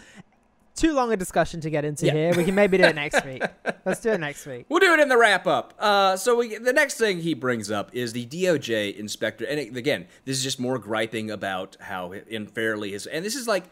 Too 0.76 0.92
long 0.92 1.10
a 1.12 1.16
discussion 1.16 1.60
to 1.62 1.70
get 1.70 1.84
into 1.84 2.06
Yeah. 2.06 2.12
here. 2.12 2.32
We 2.36 2.44
can 2.44 2.54
maybe 2.54 2.76
do 2.76 2.84
it 2.84 2.94
next 2.94 3.24
week. 3.24 3.42
Let's 3.86 4.00
do 4.00 4.10
it 4.10 4.20
next 4.20 4.46
week. 4.46 4.66
We'll 4.68 4.80
do 4.80 4.92
it 4.92 5.00
in 5.00 5.08
the 5.08 5.16
wrap 5.16 5.46
up. 5.46 5.72
Uh, 5.78 6.16
so 6.16 6.36
we, 6.36 6.56
the 6.58 6.72
next 6.72 6.94
thing 6.98 7.20
he 7.20 7.32
brings 7.34 7.70
up 7.70 7.94
is 7.94 8.12
the 8.12 8.26
DOJ 8.26 8.94
inspector, 8.96 9.44
and 9.46 9.76
again, 9.76 10.06
this 10.26 10.36
is 10.36 10.42
just 10.44 10.60
more 10.60 10.78
griping 10.78 11.30
about 11.30 11.76
how 11.80 12.12
unfairly 12.30 12.92
his. 12.92 13.06
And 13.06 13.24
this 13.24 13.34
is 13.34 13.48
like 13.48 13.64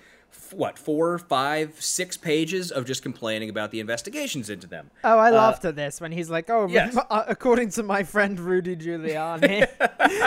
what 0.52 0.78
four, 0.78 1.18
five, 1.18 1.80
six 1.80 2.16
pages 2.16 2.70
of 2.70 2.84
just 2.84 3.02
complaining 3.02 3.48
about 3.50 3.70
the 3.70 3.80
investigations 3.80 4.50
into 4.50 4.66
them. 4.66 4.90
Oh, 5.02 5.18
I 5.18 5.30
laughed 5.30 5.64
at 5.64 5.76
this 5.76 6.00
when 6.00 6.12
he's 6.12 6.30
like, 6.30 6.50
"Oh, 6.50 6.66
yes. 6.68 6.96
uh, 7.10 7.24
according 7.26 7.70
to 7.70 7.82
my 7.82 8.02
friend 8.02 8.38
Rudy 8.38 8.76
Giuliani, 8.76 9.68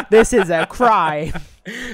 this 0.09 0.33
is 0.33 0.49
a 0.49 0.65
crime." 0.65 1.33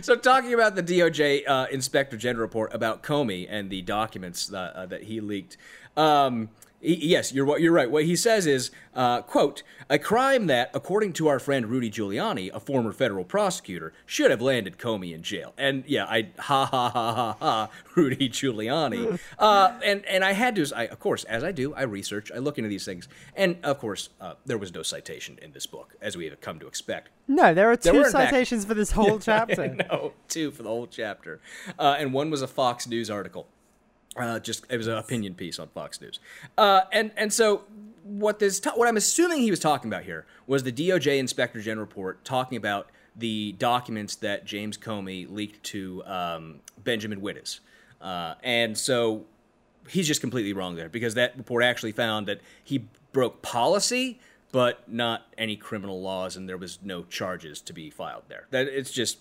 So, 0.04 0.16
talking 0.16 0.54
about 0.54 0.76
the 0.76 0.84
DOJ 0.84 1.48
uh, 1.48 1.66
Inspector 1.72 2.16
General 2.18 2.44
report 2.44 2.76
about 2.76 3.02
Comey 3.02 3.48
and 3.50 3.72
the 3.72 3.82
documents 3.82 4.54
uh, 4.54 4.72
uh, 4.76 4.86
that 4.86 5.02
he 5.02 5.20
leaked. 5.20 5.58
Um, 5.98 6.50
yes, 6.84 7.34
you're 7.34 7.46
what 7.46 7.62
you're 7.62 7.72
right. 7.72 7.90
What 7.90 8.04
he 8.06 8.16
says 8.16 8.46
is, 8.46 8.72
uh, 8.94 9.22
"quote 9.22 9.64
A 9.90 9.98
crime 10.00 10.48
that, 10.48 10.70
according 10.74 11.14
to 11.14 11.28
our 11.28 11.40
friend 11.40 11.68
Rudy 11.68 11.90
Giuliani, 11.90 12.52
a 12.54 12.60
former 12.60 12.92
federal 12.92 13.24
prosecutor, 13.24 13.94
should 14.06 14.32
have 14.32 14.42
landed 14.42 14.78
Comey 14.78 15.14
in 15.14 15.24
jail." 15.24 15.54
And 15.58 15.84
yeah, 15.88 16.06
I 16.06 16.30
ha 16.40 16.66
ha 16.66 16.90
ha 16.90 17.14
ha 17.14 17.38
ha, 17.40 17.70
Rudy 17.96 18.30
Giuliani. 18.30 19.20
Uh, 19.40 19.78
and 19.84 20.06
and 20.06 20.24
I 20.24 20.34
had 20.34 20.56
to, 20.56 20.66
I, 20.76 20.86
of 20.88 21.00
course, 21.00 21.24
as 21.26 21.44
I 21.44 21.52
do, 21.52 21.74
I 21.74 21.84
research, 21.84 22.32
I 22.34 22.38
look 22.38 22.58
into 22.58 22.70
these 22.70 22.86
things, 22.86 23.08
and 23.36 23.58
of 23.64 23.80
course, 23.80 24.10
uh, 24.22 24.34
there 24.46 24.58
was 24.58 24.74
no 24.74 24.84
citation 24.84 25.38
in 25.42 25.52
this 25.52 25.66
book, 25.66 25.96
as 26.02 26.16
we 26.16 26.26
have 26.26 26.40
come 26.40 26.60
to 26.60 26.68
expect. 26.68 27.10
No, 27.28 27.54
there 27.54 27.70
are 27.72 27.76
two 27.76 28.04
fact- 28.04 28.12
citations 28.12 28.66
for 28.66 28.74
this 28.74 28.92
whole 28.92 29.20
chapter. 29.30 29.68
no, 29.90 30.14
two 30.28 30.52
for 30.52 30.64
the 30.64 30.70
whole 30.70 30.88
chapter, 30.88 31.40
uh, 31.80 31.96
and 32.00 32.14
one 32.14 32.30
was 32.30 32.42
a 32.42 32.48
Fox 32.48 32.88
News 32.88 33.10
article. 33.10 33.48
Uh, 34.16 34.40
just 34.40 34.66
it 34.70 34.78
was 34.78 34.88
an 34.88 34.98
opinion 34.98 35.34
piece 35.34 35.60
on 35.60 35.68
Fox 35.70 36.00
News, 36.00 36.20
uh, 36.58 36.82
and 36.92 37.12
and 37.18 37.34
so 37.34 37.64
what 38.04 38.40
this 38.40 38.62
what 38.76 38.88
I'm 38.88 38.98
assuming 38.98 39.40
he 39.40 39.50
was 39.50 39.60
talking 39.60 39.90
about 39.90 40.04
here 40.04 40.26
was 40.46 40.64
the 40.64 40.72
DOJ 40.72 41.18
Inspector 41.18 41.60
General 41.62 41.86
report 41.86 42.24
talking 42.24 42.58
about 42.58 42.90
the 43.16 43.54
documents 43.54 44.16
that 44.18 44.46
James 44.46 44.78
Comey 44.78 45.30
leaked 45.30 45.64
to 45.64 46.04
um, 46.06 46.60
Benjamin 46.84 47.22
Wittes, 47.22 47.60
uh, 48.02 48.36
and 48.44 48.78
so 48.78 49.26
he's 49.90 50.08
just 50.08 50.22
completely 50.22 50.54
wrong 50.54 50.76
there 50.76 50.90
because 50.90 51.16
that 51.16 51.38
report 51.38 51.64
actually 51.64 51.92
found 51.92 52.28
that 52.28 52.40
he 52.64 52.86
broke 53.12 53.42
policy 53.42 54.20
but 54.54 54.88
not 54.88 55.26
any 55.36 55.56
criminal 55.56 56.00
laws 56.00 56.38
and 56.38 56.48
there 56.48 56.58
was 56.58 56.78
no 56.84 57.04
charges 57.04 57.60
to 57.60 57.74
be 57.74 57.90
filed 57.90 58.24
there. 58.30 58.46
That 58.52 58.68
it's 58.68 58.92
just 58.92 59.18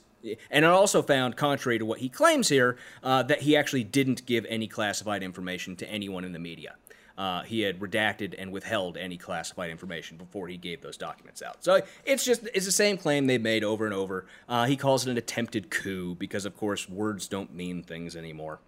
And 0.50 0.64
I 0.64 0.70
also 0.70 1.02
found, 1.02 1.36
contrary 1.36 1.78
to 1.78 1.84
what 1.84 1.98
he 1.98 2.08
claims 2.08 2.48
here, 2.48 2.76
uh, 3.02 3.22
that 3.24 3.42
he 3.42 3.56
actually 3.56 3.84
didn't 3.84 4.26
give 4.26 4.46
any 4.48 4.66
classified 4.66 5.22
information 5.22 5.76
to 5.76 5.88
anyone 5.88 6.24
in 6.24 6.32
the 6.32 6.38
media. 6.38 6.76
Uh, 7.16 7.42
he 7.42 7.60
had 7.60 7.78
redacted 7.78 8.34
and 8.38 8.50
withheld 8.52 8.96
any 8.96 9.16
classified 9.16 9.70
information 9.70 10.16
before 10.16 10.48
he 10.48 10.56
gave 10.56 10.80
those 10.80 10.96
documents 10.96 11.42
out. 11.42 11.62
So 11.62 11.82
it's 12.04 12.24
just 12.24 12.48
it's 12.54 12.66
the 12.66 12.72
same 12.72 12.96
claim 12.96 13.26
they've 13.26 13.40
made 13.40 13.64
over 13.64 13.84
and 13.84 13.94
over. 13.94 14.26
Uh, 14.48 14.64
he 14.66 14.76
calls 14.76 15.06
it 15.06 15.10
an 15.10 15.18
attempted 15.18 15.70
coup 15.70 16.14
because, 16.14 16.44
of 16.44 16.56
course, 16.56 16.88
words 16.88 17.28
don't 17.28 17.54
mean 17.54 17.82
things 17.82 18.16
anymore. 18.16 18.60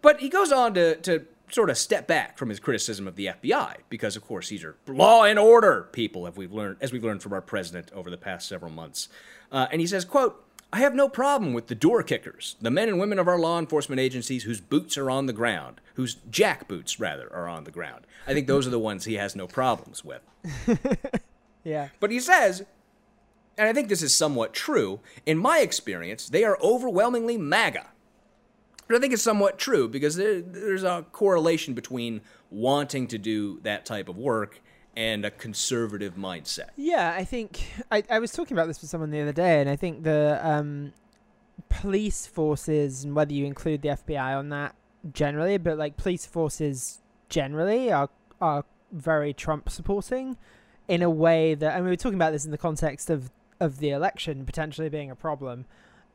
But 0.00 0.20
he 0.20 0.28
goes 0.28 0.52
on 0.52 0.74
to, 0.74 0.96
to 0.96 1.26
sort 1.50 1.68
of 1.70 1.76
step 1.76 2.06
back 2.06 2.38
from 2.38 2.48
his 2.48 2.58
criticism 2.60 3.06
of 3.06 3.16
the 3.16 3.26
FBI 3.26 3.76
because, 3.88 4.16
of 4.16 4.24
course, 4.24 4.48
these 4.48 4.64
are 4.64 4.76
law 4.86 5.24
and 5.24 5.38
order 5.38 5.88
people, 5.92 6.26
as 6.26 6.36
we've 6.36 6.52
learned, 6.52 6.76
as 6.80 6.92
we've 6.92 7.04
learned 7.04 7.22
from 7.22 7.32
our 7.32 7.42
president 7.42 7.90
over 7.92 8.10
the 8.10 8.16
past 8.16 8.48
several 8.48 8.70
months. 8.70 9.08
Uh, 9.50 9.66
and 9.70 9.80
he 9.80 9.86
says, 9.86 10.04
"quote." 10.04 10.44
I 10.72 10.78
have 10.78 10.94
no 10.94 11.08
problem 11.08 11.52
with 11.52 11.66
the 11.66 11.74
door 11.74 12.02
kickers, 12.02 12.56
the 12.60 12.70
men 12.70 12.88
and 12.88 12.98
women 12.98 13.18
of 13.18 13.28
our 13.28 13.38
law 13.38 13.58
enforcement 13.58 14.00
agencies 14.00 14.44
whose 14.44 14.60
boots 14.60 14.96
are 14.96 15.10
on 15.10 15.26
the 15.26 15.32
ground, 15.34 15.80
whose 15.94 16.16
jack 16.30 16.66
boots, 16.66 16.98
rather, 16.98 17.30
are 17.32 17.46
on 17.46 17.64
the 17.64 17.70
ground. 17.70 18.06
I 18.26 18.32
think 18.32 18.46
those 18.46 18.66
are 18.66 18.70
the 18.70 18.78
ones 18.78 19.04
he 19.04 19.14
has 19.14 19.36
no 19.36 19.46
problems 19.46 20.02
with. 20.04 20.22
Yeah. 21.64 21.88
But 22.00 22.10
he 22.10 22.20
says, 22.20 22.64
and 23.56 23.68
I 23.68 23.72
think 23.72 23.88
this 23.88 24.02
is 24.02 24.14
somewhat 24.14 24.52
true, 24.52 25.00
in 25.26 25.38
my 25.38 25.60
experience, 25.60 26.28
they 26.28 26.44
are 26.44 26.58
overwhelmingly 26.62 27.36
MAGA. 27.36 27.86
But 28.88 28.96
I 28.96 29.00
think 29.00 29.12
it's 29.12 29.22
somewhat 29.22 29.58
true 29.58 29.88
because 29.88 30.16
there, 30.16 30.40
there's 30.40 30.82
a 30.82 31.06
correlation 31.12 31.74
between 31.74 32.20
wanting 32.50 33.06
to 33.08 33.18
do 33.18 33.60
that 33.62 33.86
type 33.86 34.08
of 34.08 34.18
work 34.18 34.60
and 34.96 35.24
a 35.24 35.30
conservative 35.30 36.14
mindset. 36.16 36.68
Yeah, 36.76 37.14
I 37.16 37.24
think 37.24 37.64
I, 37.90 38.02
I 38.10 38.18
was 38.18 38.32
talking 38.32 38.56
about 38.56 38.66
this 38.66 38.80
with 38.80 38.90
someone 38.90 39.10
the 39.10 39.20
other 39.20 39.32
day, 39.32 39.60
and 39.60 39.70
I 39.70 39.76
think 39.76 40.04
the 40.04 40.40
um, 40.42 40.92
police 41.68 42.26
forces, 42.26 43.04
and 43.04 43.14
whether 43.14 43.32
you 43.32 43.46
include 43.46 43.82
the 43.82 43.90
FBI 43.90 44.36
on 44.36 44.50
that 44.50 44.74
generally, 45.12 45.58
but 45.58 45.78
like 45.78 45.96
police 45.96 46.26
forces 46.26 47.00
generally 47.28 47.90
are 47.90 48.10
are 48.40 48.64
very 48.92 49.32
Trump 49.32 49.70
supporting 49.70 50.36
in 50.88 51.02
a 51.02 51.10
way 51.10 51.54
that, 51.54 51.74
and 51.74 51.84
we 51.84 51.90
were 51.90 51.96
talking 51.96 52.18
about 52.18 52.32
this 52.32 52.44
in 52.44 52.50
the 52.50 52.58
context 52.58 53.08
of 53.08 53.30
of 53.60 53.78
the 53.78 53.90
election 53.90 54.44
potentially 54.44 54.88
being 54.88 55.10
a 55.10 55.14
problem 55.14 55.64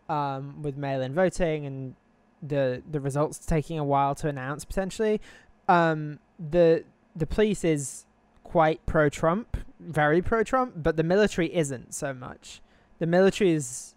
um, 0.10 0.62
with 0.62 0.76
mail-in 0.76 1.14
voting 1.14 1.66
and 1.66 1.96
the 2.42 2.84
the 2.90 3.00
results 3.00 3.40
taking 3.40 3.80
a 3.80 3.84
while 3.84 4.14
to 4.14 4.28
announce 4.28 4.66
potentially. 4.66 5.20
Um, 5.68 6.20
the 6.38 6.84
the 7.16 7.26
police 7.26 7.64
is 7.64 8.06
quite 8.48 8.86
pro 8.86 9.10
Trump, 9.10 9.58
very 9.80 10.22
pro 10.22 10.42
Trump, 10.42 10.74
but 10.78 10.96
the 10.96 11.04
military 11.04 11.54
isn't 11.54 11.94
so 11.94 12.14
much. 12.14 12.62
The 13.00 13.06
military 13.06 13.52
is 13.52 13.94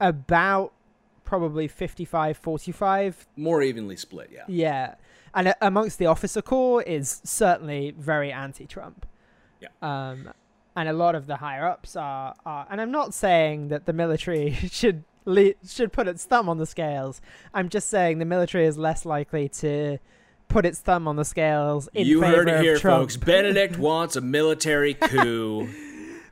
about 0.00 0.72
probably 1.24 1.68
55 1.68 2.36
45. 2.38 3.26
More 3.36 3.62
evenly 3.62 3.96
split, 3.96 4.30
yeah. 4.32 4.44
Yeah. 4.48 4.94
And 5.34 5.48
uh, 5.48 5.54
amongst 5.60 5.98
the 5.98 6.06
officer 6.06 6.40
corps 6.40 6.82
is 6.82 7.20
certainly 7.24 7.94
very 7.96 8.32
anti 8.32 8.66
Trump. 8.66 9.06
Yeah. 9.60 9.68
Um, 9.82 10.30
and 10.74 10.88
a 10.88 10.92
lot 10.94 11.14
of 11.14 11.26
the 11.26 11.36
higher 11.36 11.66
ups 11.66 11.94
are, 11.94 12.34
are 12.46 12.66
and 12.70 12.80
I'm 12.80 12.90
not 12.90 13.12
saying 13.12 13.68
that 13.68 13.84
the 13.84 13.92
military 13.92 14.52
should 14.70 15.04
le- 15.26 15.54
should 15.68 15.92
put 15.92 16.08
its 16.08 16.24
thumb 16.24 16.48
on 16.48 16.56
the 16.56 16.66
scales. 16.66 17.20
I'm 17.52 17.68
just 17.68 17.90
saying 17.90 18.18
the 18.18 18.24
military 18.24 18.64
is 18.64 18.78
less 18.78 19.04
likely 19.04 19.48
to 19.60 19.98
put 20.48 20.64
its 20.66 20.78
thumb 20.80 21.06
on 21.08 21.16
the 21.16 21.24
scales 21.24 21.88
in 21.94 22.06
you 22.06 22.20
favor 22.20 22.36
heard 22.36 22.48
it 22.48 22.60
here, 22.62 22.78
Trump. 22.78 23.02
folks. 23.02 23.16
Benedict 23.16 23.78
wants 23.78 24.16
a 24.16 24.20
military 24.20 24.94
coup. 24.94 25.68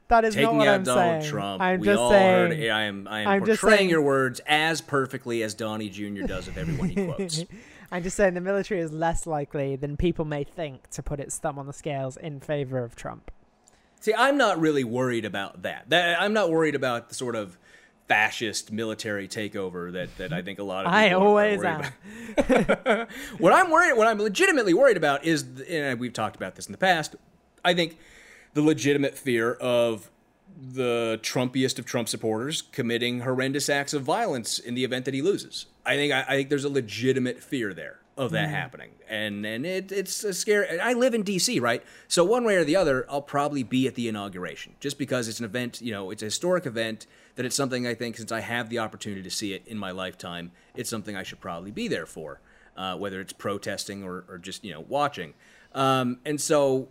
That 0.09 0.27
is 0.27 0.37
not 0.37 0.55
what 0.57 0.69
out 0.69 0.75
I'm 0.75 0.83
Donald 0.83 1.23
saying. 1.23 1.33
Trump. 1.33 1.63
I'm 1.63 1.81
we 1.81 1.87
just 1.87 1.99
all 1.99 2.11
saying. 2.11 2.51
heard. 2.61 2.69
I 2.71 2.83
am 2.83 3.09
I 3.09 3.21
am 3.23 3.29
I'm 3.29 3.43
portraying 3.45 3.79
saying- 3.79 3.89
your 3.89 4.03
words 4.03 4.43
as 4.47 4.83
perfectly 4.83 5.43
as 5.43 5.55
Donnie 5.55 5.89
Jr. 5.89 6.27
does 6.27 6.49
of 6.49 6.59
everyone 6.59 6.91
he 6.91 7.07
quotes. 7.07 7.45
I'm 7.91 8.03
just 8.03 8.17
saying 8.19 8.35
the 8.35 8.43
military 8.43 8.81
is 8.81 8.93
less 8.93 9.27
likely 9.27 9.75
than 9.75 9.97
people 9.97 10.27
may 10.27 10.45
think 10.45 10.91
to 10.91 11.03
put 11.03 11.19
its 11.19 11.39
thumb 11.39 11.59
on 11.59 11.67
the 11.67 11.73
scales 11.73 12.19
in 12.19 12.41
favor 12.41 12.85
of 12.85 12.95
Trump. 12.95 13.31
See, 14.01 14.13
I'm 14.13 14.37
not 14.37 14.61
really 14.61 14.85
worried 14.85 15.25
about 15.25 15.63
that. 15.63 15.89
that. 15.89 16.21
I'm 16.21 16.35
not 16.35 16.51
worried 16.51 16.75
about 16.75 17.09
the 17.09 17.15
sort 17.15 17.35
of 17.35 17.57
fascist 18.09 18.73
military 18.73 19.29
takeover 19.29 19.93
that, 19.93 20.17
that 20.19 20.33
I 20.33 20.43
think 20.43 20.59
a 20.59 20.63
lot 20.63 20.87
of 20.87 20.93
people 20.93 20.99
I 20.99 21.11
always 21.13 21.59
worried 21.59 21.93
am. 22.37 22.75
about. 22.79 23.11
what 23.39 23.53
I'm 23.53 23.71
worried, 23.71 23.97
what 23.97 24.07
I'm 24.07 24.19
legitimately 24.19 24.75
worried 24.75 24.97
about 24.97 25.25
is, 25.25 25.45
and 25.69 25.99
we've 25.99 26.13
talked 26.13 26.37
about 26.37 26.57
this 26.57 26.67
in 26.67 26.73
the 26.73 26.79
past. 26.79 27.17
I 27.65 27.75
think 27.75 27.97
the 28.55 28.63
legitimate 28.63 29.17
fear 29.17 29.55
of 29.55 30.11
the 30.61 31.19
Trumpiest 31.23 31.79
of 31.79 31.87
Trump 31.87 32.09
supporters 32.09 32.63
committing 32.63 33.21
horrendous 33.21 33.69
acts 33.69 33.95
of 33.95 34.03
violence 34.03 34.59
in 34.59 34.75
the 34.75 34.85
event 34.85 35.05
that 35.07 35.15
he 35.15 35.23
loses. 35.23 35.67
I 35.85 35.97
think 35.97 36.13
I, 36.13 36.21
I 36.23 36.37
think 36.37 36.49
there's 36.49 36.65
a 36.65 36.69
legitimate 36.69 37.43
fear 37.43 37.75
there 37.75 37.99
of 38.17 38.31
that 38.33 38.49
mm. 38.49 38.53
happening, 38.53 38.91
and 39.09 39.45
and 39.47 39.65
it, 39.65 39.91
it's 39.91 40.23
a 40.23 40.35
scary. 40.35 40.79
I 40.79 40.93
live 40.93 41.15
in 41.15 41.23
D.C. 41.23 41.59
right, 41.61 41.83
so 42.09 42.25
one 42.25 42.45
way 42.45 42.57
or 42.57 42.65
the 42.65 42.77
other, 42.77 43.07
I'll 43.09 43.23
probably 43.23 43.63
be 43.63 43.87
at 43.87 43.95
the 43.95 44.09
inauguration 44.09 44.75
just 44.81 44.99
because 44.99 45.29
it's 45.29 45.39
an 45.39 45.45
event. 45.45 45.81
You 45.81 45.93
know, 45.93 46.11
it's 46.11 46.23
a 46.23 46.27
historic 46.27 46.67
event. 46.67 47.07
That 47.37 47.47
it's 47.47 47.57
something 47.57 47.87
I 47.87 47.95
think 47.95 48.17
since 48.19 48.31
I 48.31 48.41
have 48.41 48.69
the 48.69 48.79
opportunity 48.79 49.23
to 49.23 49.31
see 49.31 49.55
it 49.55 49.63
in 49.67 49.79
my 49.79 49.91
lifetime, 49.91 50.53
it's 50.75 50.91
something 50.91 51.17
I 51.17 51.23
should 51.23 51.41
probably 51.41 51.71
be 51.71 51.89
there 51.89 52.05
for, 52.05 52.41
uh, 52.77 52.97
whether 52.97 53.21
it's 53.21 53.33
protesting 53.33 54.03
or, 54.05 54.25
or 54.29 54.39
just 54.39 54.65
you 54.65 54.73
know 54.73 54.85
watching. 54.87 55.35
Um, 55.75 56.19
and 56.27 56.41
so 56.41 56.89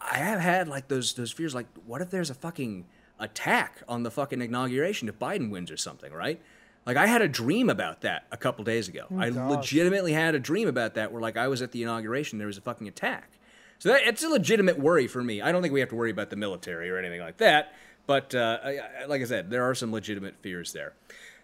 I 0.00 0.18
have 0.18 0.40
had 0.40 0.68
like 0.68 0.88
those 0.88 1.14
those 1.14 1.32
fears, 1.32 1.54
like 1.54 1.66
what 1.86 2.02
if 2.02 2.10
there's 2.10 2.30
a 2.30 2.34
fucking 2.34 2.86
attack 3.18 3.82
on 3.88 4.02
the 4.02 4.10
fucking 4.10 4.40
inauguration 4.40 5.08
if 5.08 5.18
Biden 5.18 5.50
wins 5.50 5.70
or 5.70 5.76
something, 5.76 6.12
right? 6.12 6.40
Like 6.86 6.96
I 6.96 7.06
had 7.06 7.22
a 7.22 7.28
dream 7.28 7.68
about 7.68 8.00
that 8.00 8.26
a 8.32 8.36
couple 8.36 8.64
days 8.64 8.88
ago. 8.88 9.06
I 9.16 9.28
legitimately 9.28 10.12
had 10.12 10.34
a 10.34 10.38
dream 10.38 10.66
about 10.66 10.94
that 10.94 11.12
where 11.12 11.20
like 11.20 11.36
I 11.36 11.48
was 11.48 11.62
at 11.62 11.72
the 11.72 11.82
inauguration, 11.82 12.38
there 12.38 12.46
was 12.46 12.58
a 12.58 12.62
fucking 12.62 12.88
attack. 12.88 13.30
So 13.78 13.90
that, 13.90 14.02
it's 14.04 14.22
a 14.24 14.28
legitimate 14.28 14.78
worry 14.78 15.06
for 15.06 15.22
me. 15.22 15.40
I 15.40 15.52
don't 15.52 15.62
think 15.62 15.72
we 15.72 15.80
have 15.80 15.88
to 15.90 15.94
worry 15.94 16.10
about 16.10 16.30
the 16.30 16.36
military 16.36 16.90
or 16.90 16.98
anything 16.98 17.20
like 17.20 17.38
that. 17.38 17.74
But 18.06 18.34
uh, 18.34 18.58
like 19.06 19.20
I 19.22 19.24
said, 19.24 19.50
there 19.50 19.64
are 19.64 19.74
some 19.74 19.92
legitimate 19.92 20.36
fears 20.42 20.72
there. 20.72 20.94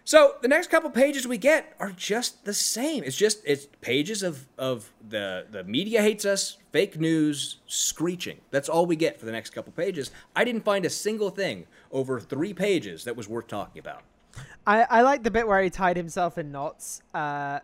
So 0.07 0.35
the 0.41 0.47
next 0.47 0.69
couple 0.69 0.89
pages 0.89 1.27
we 1.27 1.37
get 1.37 1.75
are 1.81 1.91
just 1.91 2.45
the 2.45 2.53
same. 2.53 3.03
It's 3.03 3.17
just 3.17 3.41
it's 3.43 3.67
pages 3.81 4.23
of 4.23 4.47
of 4.57 4.89
the 5.09 5.45
the 5.51 5.65
media 5.65 6.01
hates 6.01 6.23
us, 6.23 6.57
fake 6.71 6.97
news, 6.97 7.57
screeching. 7.67 8.39
That's 8.49 8.69
all 8.69 8.85
we 8.85 8.95
get 8.95 9.19
for 9.19 9.25
the 9.25 9.33
next 9.33 9.49
couple 9.49 9.73
pages. 9.73 10.11
I 10.33 10.45
didn't 10.45 10.63
find 10.63 10.85
a 10.85 10.89
single 10.89 11.29
thing 11.29 11.67
over 11.91 12.21
three 12.21 12.53
pages 12.53 13.03
that 13.03 13.17
was 13.17 13.27
worth 13.27 13.47
talking 13.47 13.81
about. 13.81 14.03
I, 14.65 14.83
I 14.89 15.01
like 15.01 15.23
the 15.23 15.31
bit 15.31 15.45
where 15.45 15.61
he 15.61 15.69
tied 15.69 15.97
himself 15.97 16.37
in 16.37 16.53
knots 16.53 17.01
uh, 17.13 17.59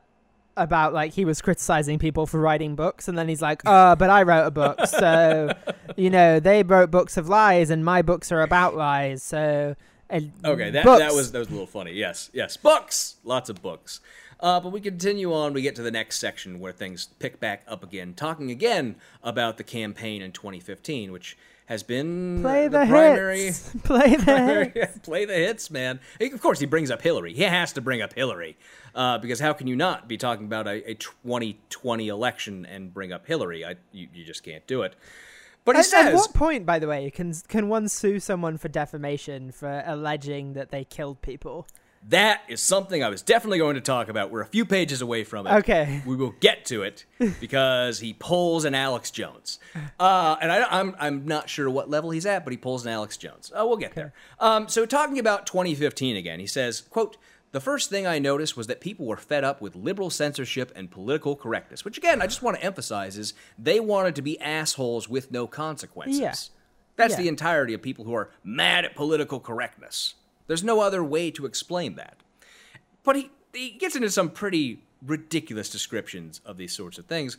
about 0.57 0.93
like 0.93 1.13
he 1.13 1.25
was 1.25 1.41
criticizing 1.41 1.99
people 1.99 2.25
for 2.27 2.39
writing 2.39 2.75
books, 2.75 3.07
and 3.07 3.17
then 3.17 3.27
he's 3.27 3.41
like, 3.41 3.61
"Uh, 3.65 3.95
but 3.95 4.09
I 4.09 4.23
wrote 4.23 4.45
a 4.47 4.51
book, 4.51 4.85
so 4.87 5.53
you 5.95 6.09
know 6.09 6.39
they 6.39 6.63
wrote 6.63 6.91
books 6.91 7.17
of 7.17 7.27
lies, 7.29 7.69
and 7.69 7.83
my 7.83 8.01
books 8.01 8.31
are 8.31 8.41
about 8.41 8.75
lies, 8.75 9.23
so." 9.23 9.75
And 10.09 10.31
Okay, 10.45 10.69
that, 10.69 10.83
books. 10.83 10.99
that 10.99 11.13
was 11.13 11.31
that 11.31 11.39
was 11.39 11.47
a 11.47 11.51
little 11.51 11.65
funny. 11.65 11.93
Yes, 11.93 12.29
yes, 12.33 12.55
books, 12.55 13.15
lots 13.23 13.49
of 13.49 13.61
books. 13.61 13.99
Uh, 14.39 14.59
but 14.59 14.71
we 14.73 14.81
continue 14.81 15.33
on. 15.33 15.53
We 15.53 15.61
get 15.61 15.75
to 15.77 15.81
the 15.81 15.89
next 15.89 16.19
section 16.19 16.59
where 16.59 16.73
things 16.73 17.07
pick 17.17 17.39
back 17.39 17.63
up 17.67 17.81
again, 17.83 18.13
talking 18.13 18.51
again 18.51 18.97
about 19.23 19.57
the 19.57 19.63
campaign 19.63 20.21
in 20.21 20.33
2015, 20.33 21.11
which 21.13 21.37
has 21.67 21.83
been 21.83 22.41
play 22.41 22.67
the, 22.67 22.79
the, 22.79 22.85
primary. 22.85 23.45
hits. 23.45 23.71
Play 23.83 24.15
the 24.15 24.71
hits. 24.73 24.99
play 25.03 25.25
the 25.25 25.33
hits, 25.33 25.71
man. 25.71 25.99
Of 26.19 26.41
course, 26.41 26.59
he 26.59 26.65
brings 26.65 26.91
up 26.91 27.01
Hillary. 27.01 27.33
He 27.33 27.43
has 27.43 27.73
to 27.73 27.81
bring 27.81 28.01
up 28.01 28.13
Hillary 28.13 28.57
uh, 28.95 29.17
because 29.17 29.39
how 29.39 29.53
can 29.53 29.67
you 29.67 29.75
not 29.75 30.07
be 30.07 30.17
talking 30.17 30.45
about 30.45 30.67
a, 30.67 30.89
a 30.89 30.93
2020 30.95 32.07
election 32.07 32.65
and 32.65 32.93
bring 32.93 33.11
up 33.11 33.25
Hillary? 33.25 33.63
I, 33.65 33.75
you, 33.91 34.07
you 34.13 34.25
just 34.25 34.43
can't 34.43 34.65
do 34.67 34.81
it. 34.81 34.95
But 35.65 35.75
he 35.75 35.79
At, 35.79 35.85
says, 35.85 36.07
at 36.07 36.13
what 36.15 36.33
point, 36.33 36.65
by 36.65 36.79
the 36.79 36.87
way, 36.87 37.09
can 37.09 37.33
can 37.47 37.69
one 37.69 37.87
sue 37.87 38.19
someone 38.19 38.57
for 38.57 38.67
defamation 38.67 39.51
for 39.51 39.83
alleging 39.85 40.53
that 40.53 40.71
they 40.71 40.83
killed 40.83 41.21
people? 41.21 41.67
That 42.09 42.41
is 42.49 42.61
something 42.61 43.01
I 43.01 43.07
was 43.09 43.21
definitely 43.21 43.59
going 43.59 43.75
to 43.75 43.81
talk 43.81 44.09
about. 44.09 44.29
We're 44.29 44.41
a 44.41 44.45
few 44.45 44.65
pages 44.65 45.01
away 45.01 45.23
from 45.23 45.47
it. 45.47 45.53
Okay. 45.59 46.01
We 46.05 46.15
will 46.17 46.33
get 46.41 46.65
to 46.65 46.83
it 46.83 47.05
because 47.39 47.99
he 47.99 48.13
pulls 48.13 48.65
an 48.65 48.75
Alex 48.75 49.09
Jones. 49.09 49.59
Uh, 49.99 50.35
and 50.41 50.51
I, 50.51 50.63
I'm, 50.79 50.95
I'm 50.99 51.25
not 51.25 51.49
sure 51.49 51.69
what 51.69 51.89
level 51.89 52.11
he's 52.11 52.25
at, 52.25 52.43
but 52.43 52.51
he 52.51 52.57
pulls 52.57 52.85
an 52.85 52.91
Alex 52.91 53.15
Jones. 53.15 53.51
Uh, 53.55 53.65
we'll 53.65 53.77
get 53.77 53.95
there. 53.95 54.13
Um, 54.39 54.67
so 54.67 54.85
talking 54.85 55.17
about 55.17 55.45
2015 55.47 56.17
again, 56.17 56.39
he 56.41 56.47
says, 56.47 56.81
quote, 56.81 57.15
the 57.53 57.61
first 57.61 57.89
thing 57.89 58.05
I 58.07 58.19
noticed 58.19 58.57
was 58.57 58.67
that 58.67 58.81
people 58.81 59.05
were 59.05 59.15
fed 59.15 59.43
up 59.43 59.61
with 59.61 59.75
liberal 59.75 60.09
censorship 60.09 60.71
and 60.75 60.89
political 60.91 61.35
correctness, 61.35 61.85
which 61.85 61.97
again, 61.97 62.21
I 62.21 62.25
just 62.25 62.41
want 62.41 62.57
to 62.57 62.63
emphasize 62.63 63.17
is 63.17 63.33
they 63.57 63.79
wanted 63.79 64.15
to 64.15 64.21
be 64.21 64.39
assholes 64.41 65.07
with 65.07 65.31
no 65.31 65.45
consequences. 65.47 66.19
Yeah. 66.19 66.33
That's 66.95 67.13
Yeah. 67.13 67.21
the 67.21 67.27
entirety 67.29 67.73
of 67.73 67.81
people 67.81 68.05
who 68.05 68.13
are 68.15 68.29
mad 68.43 68.85
at 68.85 68.95
political 68.95 69.39
correctness. 69.39 70.15
There's 70.47 70.63
no 70.63 70.81
other 70.81 71.03
way 71.03 71.31
to 71.31 71.45
explain 71.45 71.95
that. 71.95 72.17
But 73.03 73.15
he, 73.15 73.31
he 73.53 73.71
gets 73.71 73.95
into 73.95 74.09
some 74.09 74.29
pretty 74.29 74.83
ridiculous 75.05 75.69
descriptions 75.69 76.41
of 76.45 76.57
these 76.57 76.73
sorts 76.73 76.97
of 76.97 77.05
things. 77.05 77.37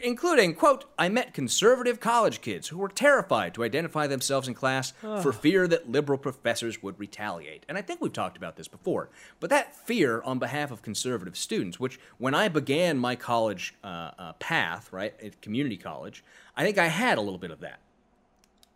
including, 0.00 0.54
quote, 0.54 0.84
I 0.98 1.08
met 1.08 1.34
conservative 1.34 2.00
college 2.00 2.40
kids 2.40 2.68
who 2.68 2.78
were 2.78 2.88
terrified 2.88 3.54
to 3.54 3.64
identify 3.64 4.06
themselves 4.06 4.46
in 4.46 4.54
class 4.54 4.92
for 5.00 5.32
fear 5.32 5.66
that 5.68 5.90
liberal 5.90 6.18
professors 6.18 6.82
would 6.82 6.98
retaliate. 6.98 7.64
And 7.68 7.78
I 7.78 7.82
think 7.82 8.00
we've 8.00 8.12
talked 8.12 8.36
about 8.36 8.56
this 8.56 8.68
before. 8.68 9.08
But 9.40 9.50
that 9.50 9.74
fear 9.74 10.22
on 10.22 10.38
behalf 10.38 10.70
of 10.70 10.82
conservative 10.82 11.36
students, 11.36 11.80
which 11.80 11.98
when 12.18 12.34
I 12.34 12.48
began 12.48 12.98
my 12.98 13.16
college 13.16 13.74
uh, 13.82 14.10
uh, 14.18 14.32
path, 14.34 14.92
right, 14.92 15.14
at 15.22 15.40
community 15.40 15.76
college, 15.76 16.22
I 16.56 16.64
think 16.64 16.78
I 16.78 16.86
had 16.86 17.18
a 17.18 17.22
little 17.22 17.38
bit 17.38 17.50
of 17.50 17.60
that. 17.60 17.80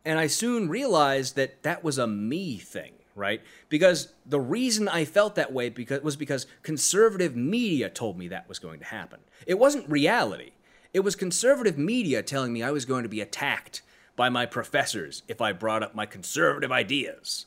And 0.05 0.19
I 0.19 0.27
soon 0.27 0.69
realized 0.69 1.37
that 1.37 1.63
that 1.63 1.83
was 1.83 1.99
a 1.99 2.07
me 2.07 2.59
thing, 2.59 2.93
right? 3.15 3.43
Because 3.69 4.13
the 4.27 4.41
reason 4.41 4.89
I 4.89 5.05
felt 5.05 5.35
that 5.37 5.53
way 5.53 5.69
because, 5.69 6.03
was 6.03 6.17
because 6.17 6.47
conservative 6.63 7.37
media 7.37 7.89
told 7.89 8.19
me 8.19 8.29
that 8.29 8.49
was 8.49 8.59
going 8.59 8.81
to 8.81 8.87
happen. 8.87 9.21
It 9.47 9.59
wasn't 9.59 9.89
reality. 9.89 10.53
It 10.93 11.01
was 11.01 11.17
conservative 11.17 11.79
media 11.79 12.23
telling 12.23 12.53
me 12.53 12.63
I 12.63 12.71
was 12.71 12.85
going 12.85 13.03
to 13.03 13.09
be 13.09 13.21
attacked 13.21 13.83
by 14.17 14.29
my 14.29 14.47
professors 14.47 15.23
if 15.29 15.41
I 15.41 15.53
brought 15.53 15.83
up 15.83 15.95
my 15.95 16.07
conservative 16.07 16.71
ideas. 16.71 17.47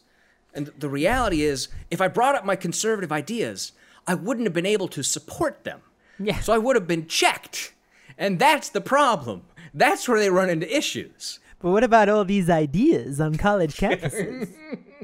And 0.53 0.67
the 0.77 0.89
reality 0.89 1.43
is, 1.43 1.69
if 1.91 2.01
I 2.01 2.07
brought 2.07 2.35
up 2.35 2.45
my 2.45 2.55
conservative 2.55 3.11
ideas, 3.11 3.73
I 4.05 4.15
wouldn't 4.15 4.45
have 4.45 4.53
been 4.53 4.65
able 4.65 4.87
to 4.89 5.03
support 5.03 5.63
them. 5.63 5.81
Yeah. 6.19 6.39
So 6.39 6.53
I 6.53 6.57
would 6.57 6.75
have 6.75 6.87
been 6.87 7.07
checked. 7.07 7.73
And 8.17 8.39
that's 8.39 8.69
the 8.69 8.81
problem. 8.81 9.43
That's 9.73 10.07
where 10.07 10.19
they 10.19 10.29
run 10.29 10.49
into 10.49 10.75
issues. 10.75 11.39
But 11.59 11.71
what 11.71 11.83
about 11.83 12.09
all 12.09 12.25
these 12.25 12.49
ideas 12.49 13.19
on 13.21 13.35
college 13.35 13.77
campuses? 13.77 14.49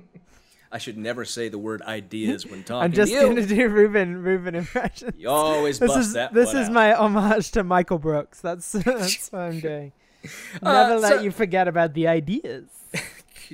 I 0.73 0.79
should 0.79 0.97
never 0.97 1.23
say 1.23 1.49
the 1.49 1.59
word 1.59 1.81
ideas 1.83 2.45
when 2.47 2.63
talking 2.65 2.83
I'm 2.83 2.91
just 2.91 3.11
to 3.11 3.17
you. 3.17 3.23
going 3.23 3.35
to 3.35 3.45
do 3.45 3.69
Rubin 3.69 4.23
Rubin 4.23 4.55
impressions. 4.55 5.13
You 5.17 5.29
always 5.29 5.77
This 5.79 5.89
bust 5.91 5.99
is 6.07 6.13
that 6.13 6.33
this 6.33 6.49
is 6.49 6.67
out. 6.67 6.73
my 6.73 6.93
homage 6.93 7.51
to 7.51 7.63
Michael 7.63 7.99
Brooks. 7.99 8.41
That's 8.41 8.71
that's 8.71 9.31
what 9.31 9.41
I'm 9.41 9.59
doing. 9.59 9.91
Uh, 10.63 10.71
Never 10.71 10.99
let 10.99 11.13
so- 11.17 11.21
you 11.21 11.31
forget 11.31 11.67
about 11.67 11.93
the 11.93 12.07
ideas. 12.07 12.69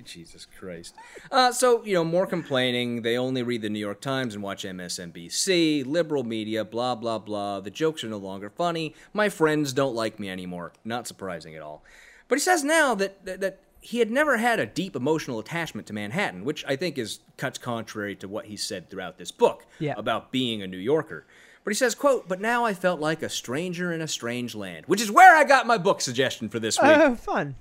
Jesus 0.06 0.46
Christ. 0.46 0.96
Uh, 1.32 1.52
so, 1.52 1.84
you 1.84 1.94
know, 1.96 2.04
more 2.04 2.26
complaining. 2.28 3.02
They 3.02 3.18
only 3.18 3.44
read 3.44 3.64
the 3.64 3.70
New 3.70 3.80
York 3.80 4.00
Times 4.02 4.34
and 4.36 4.44
watch 4.44 4.64
MSNBC, 4.64 5.86
liberal 5.86 6.24
media, 6.24 6.64
blah, 6.64 6.96
blah, 6.96 7.18
blah. 7.20 7.60
The 7.60 7.72
jokes 7.72 8.04
are 8.04 8.08
no 8.08 8.18
longer 8.18 8.50
funny. 8.50 8.94
My 9.14 9.30
friends 9.30 9.74
don't 9.74 9.96
like 9.96 10.20
me 10.20 10.30
anymore. 10.30 10.74
Not 10.86 11.08
surprising 11.08 11.56
at 11.56 11.62
all. 11.62 11.84
But 12.28 12.36
he 12.38 12.42
says 12.42 12.64
now 12.64 12.94
that, 12.96 13.26
that, 13.26 13.42
that 13.42 13.60
he 13.82 14.00
had 14.00 14.12
never 14.12 14.38
had 14.38 14.60
a 14.60 14.66
deep 14.66 14.96
emotional 14.96 15.40
attachment 15.40 15.88
to 15.88 15.94
Manhattan, 15.94 16.44
which 16.44 16.66
I 16.68 16.76
think 16.76 16.98
is 16.98 17.20
cuts 17.38 17.58
contrary 17.58 18.16
to 18.18 18.28
what 18.28 18.46
he 18.46 18.58
said 18.58 18.90
throughout 18.90 19.18
this 19.18 19.32
book 19.32 19.66
Yeah. 19.80 19.94
about 19.98 20.32
being 20.32 20.62
a 20.62 20.68
New 20.68 20.78
Yorker. 20.78 21.26
But 21.64 21.72
he 21.72 21.76
says, 21.76 21.94
quote, 21.96 22.28
but 22.28 22.42
now 22.42 22.66
I 22.66 22.74
felt 22.74 23.00
like 23.00 23.22
a 23.22 23.30
stranger 23.30 23.92
in 23.94 24.02
a 24.02 24.08
strange 24.08 24.56
land, 24.56 24.86
which 24.88 25.02
is 25.02 25.12
where 25.12 25.36
I 25.36 25.44
got 25.44 25.68
my 25.68 25.78
book 25.78 26.02
suggestion 26.02 26.50
for 26.50 26.60
this 26.60 26.82
week. 26.82 26.92
Oh, 26.94 27.16
fun. 27.16 27.56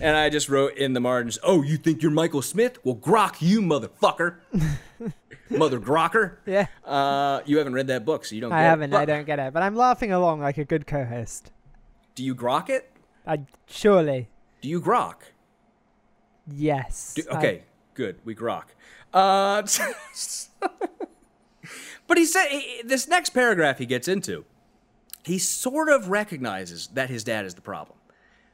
And 0.00 0.16
I 0.16 0.28
just 0.28 0.48
wrote 0.48 0.76
in 0.76 0.92
the 0.92 1.00
margins, 1.00 1.38
"Oh, 1.44 1.62
you 1.62 1.76
think 1.76 2.02
you're 2.02 2.10
Michael 2.10 2.42
Smith? 2.42 2.78
Well, 2.84 2.96
grok 2.96 3.36
you, 3.40 3.60
motherfucker, 3.62 4.36
mother 5.50 5.78
grocker." 5.78 6.38
Yeah. 6.46 6.66
Uh, 6.84 7.42
you 7.46 7.58
haven't 7.58 7.74
read 7.74 7.86
that 7.86 8.04
book, 8.04 8.24
so 8.24 8.34
you 8.34 8.40
don't. 8.40 8.52
I 8.52 8.62
get 8.62 8.68
haven't. 8.68 8.92
It. 8.92 8.96
I 8.96 9.04
don't 9.04 9.24
get 9.24 9.38
it. 9.38 9.52
But 9.54 9.62
I'm 9.62 9.76
laughing 9.76 10.12
along 10.12 10.40
like 10.40 10.58
a 10.58 10.64
good 10.64 10.88
co-host. 10.88 11.52
Do 12.16 12.24
you 12.24 12.34
grok 12.34 12.68
it? 12.70 12.90
I 13.24 13.42
surely 13.68 14.28
Do 14.60 14.68
you 14.68 14.80
grok? 14.80 15.14
Yes. 16.50 17.14
Do, 17.14 17.22
I- 17.30 17.36
okay, 17.38 17.62
good. 17.94 18.16
We 18.24 18.34
grok. 18.34 18.64
Uh, 19.12 19.62
but 22.06 22.18
he 22.18 22.24
said 22.24 22.48
he- 22.48 22.82
this 22.84 23.08
next 23.08 23.30
paragraph 23.30 23.78
he 23.78 23.86
gets 23.86 24.08
into, 24.08 24.44
he 25.24 25.38
sort 25.38 25.88
of 25.88 26.08
recognizes 26.08 26.88
that 26.94 27.10
his 27.10 27.24
dad 27.24 27.44
is 27.44 27.54
the 27.54 27.60
problem. 27.60 27.98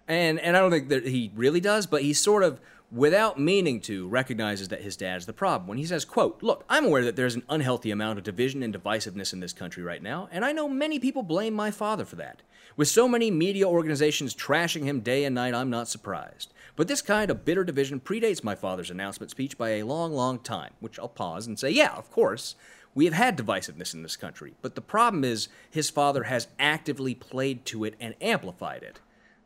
and 0.07 0.39
and 0.41 0.57
I 0.57 0.61
don't 0.61 0.70
think 0.70 0.89
that 0.89 1.07
he 1.07 1.30
really 1.34 1.61
does, 1.61 1.86
but 1.86 2.03
he 2.03 2.12
sort 2.12 2.43
of, 2.43 2.61
without 2.91 3.39
meaning 3.39 3.80
to, 3.82 4.09
recognizes 4.09 4.68
that 4.68 4.82
his 4.82 4.97
dad's 4.97 5.26
the 5.26 5.32
problem 5.32 5.68
when 5.68 5.78
he 5.78 5.84
says, 5.86 6.05
"quote 6.05 6.43
Look, 6.43 6.64
I'm 6.68 6.84
aware 6.86 7.05
that 7.05 7.16
there's 7.16 7.34
an 7.36 7.43
unhealthy 7.49 7.91
amount 7.91 8.18
of 8.18 8.24
division 8.24 8.62
and 8.62 8.74
divisiveness 8.74 9.32
in 9.32 9.41
this 9.41 9.53
country 9.53 9.82
right 9.82 10.03
now, 10.03 10.28
and 10.32 10.45
I 10.45 10.53
know 10.53 10.68
many 10.68 10.99
people 10.99 11.22
blame 11.22 11.55
my 11.55 11.70
father 11.70 12.05
for 12.05 12.16
that. 12.16 12.43
With 12.76 12.89
so 12.89 13.09
many 13.09 13.30
media 13.30 13.66
organizations 13.68 14.34
trashing 14.34 14.84
him 14.84 15.01
day 15.01 15.24
and 15.24 15.34
night, 15.34 15.55
I'm 15.55 15.70
not 15.70 15.89
surprised. 15.89 16.53
But 16.79 16.87
this 16.87 17.03
kind 17.03 17.29
of 17.29 17.45
bitter 17.45 17.64
division 17.64 17.99
predates 17.99 18.45
my 18.45 18.55
father's 18.55 18.89
announcement 18.89 19.33
speech 19.33 19.59
by 19.59 19.70
a 19.70 19.83
long, 19.83 20.12
long 20.12 20.39
time." 20.39 20.74
Which 20.79 20.97
I'll 20.97 21.09
pause 21.09 21.45
and 21.49 21.59
say, 21.59 21.70
"Yeah, 21.70 21.93
of 21.97 22.09
course." 22.12 22.55
We 22.95 23.05
have 23.05 23.14
had 23.14 23.37
divisiveness 23.37 23.95
in 23.95 24.05
this 24.05 24.16
country, 24.16 24.55
but 24.62 24.76
the 24.76 24.81
problem 24.81 25.24
is 25.24 25.49
his 25.68 25.91
father 25.91 26.24
has 26.24 26.47
actively 26.59 27.16
played 27.16 27.64
to 27.66 27.85
it 27.85 27.95
and 27.99 28.14
amplified 28.20 28.85
it. 28.85 29.01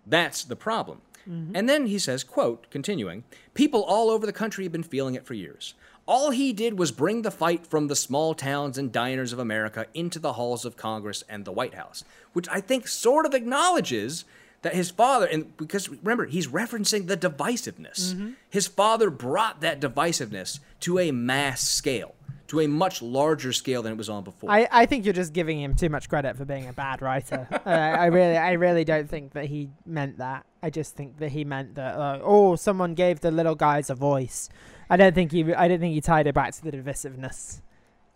That's 0.07 0.45
the 0.45 0.57
problem. 0.57 1.01
Mm-hmm. 1.29 1.57
And 1.57 1.69
then 1.69 1.87
he 1.87 1.99
says, 1.99 2.23
quote, 2.23 2.67
continuing, 2.71 3.25
people 3.55 3.83
all 3.83 4.11
over 4.11 4.27
the 4.27 4.33
country 4.33 4.65
have 4.65 4.73
been 4.73 4.83
feeling 4.83 5.15
it 5.15 5.25
for 5.25 5.35
years. 5.35 5.75
All 6.07 6.31
he 6.31 6.53
did 6.53 6.79
was 6.79 6.93
bring 6.93 7.23
the 7.23 7.31
fight 7.31 7.67
from 7.67 7.89
the 7.89 7.97
small 7.97 8.35
towns 8.35 8.77
and 8.77 8.91
diners 8.91 9.33
of 9.33 9.39
America 9.39 9.87
into 9.95 10.19
the 10.19 10.35
halls 10.35 10.65
of 10.65 10.77
Congress 10.77 11.23
and 11.29 11.45
the 11.45 11.53
White 11.53 11.75
House, 11.75 12.05
which 12.33 12.49
I 12.49 12.61
think 12.61 12.89
sort 12.89 13.25
of 13.25 13.35
acknowledges 13.35 14.25
that 14.63 14.75
his 14.75 14.91
father, 14.91 15.27
and 15.27 15.57
because 15.57 15.89
remember, 15.89 16.27
he's 16.27 16.47
referencing 16.47 17.09
the 17.09 17.17
divisiveness. 17.17 18.35
His 18.49 18.67
father 18.67 19.11
brought 19.11 19.61
that 19.61 19.81
divisiveness 19.81 20.61
to 20.81 20.99
a 20.99 21.11
mass 21.11 21.63
scale, 21.63 22.15
to 22.49 22.61
a 22.61 22.69
much 22.69 23.03
larger 23.03 23.53
scale 23.53 23.83
than 23.83 23.93
it 23.93 23.97
was 23.97 24.09
on 24.09 24.25
before. 24.25 24.51
I, 24.51 24.69
I 24.71 24.87
think 24.87 25.05
you're 25.05 25.15
just 25.15 25.33
giving 25.33 25.61
him 25.61 25.75
too 25.75 25.89
much 25.89 26.09
credit 26.09 26.37
for 26.37 26.45
being 26.45 26.69
a 26.69 26.73
bad 26.73 27.03
writer. 27.03 27.47
uh, 27.67 27.69
I 27.69 28.07
really 28.07 28.37
I 28.37 28.53
really 28.53 28.85
don't 28.85 29.09
think 29.09 29.33
that 29.33 29.47
he 29.47 29.71
meant 29.85 30.19
that. 30.19 30.47
I 30.63 30.71
just 30.71 30.95
think 30.95 31.19
that 31.19 31.33
he 31.33 31.45
meant 31.45 31.75
that 31.75 31.97
uh, 31.97 32.21
oh 32.23 32.57
someone 32.57 32.95
gave 32.95 33.21
the 33.21 33.31
little 33.31 33.57
guys 33.57 33.91
a 33.91 33.95
voice. 33.95 34.49
I 34.89 34.97
don't 34.97 35.15
think 35.15 35.33
he 35.33 35.53
I 35.55 35.67
don't 35.67 35.81
think 35.81 35.95
he 35.95 36.01
tied 36.01 36.27
it 36.27 36.35
back 36.35 36.53
to 36.55 36.63
the 36.63 36.71
divisiveness. 36.71 37.63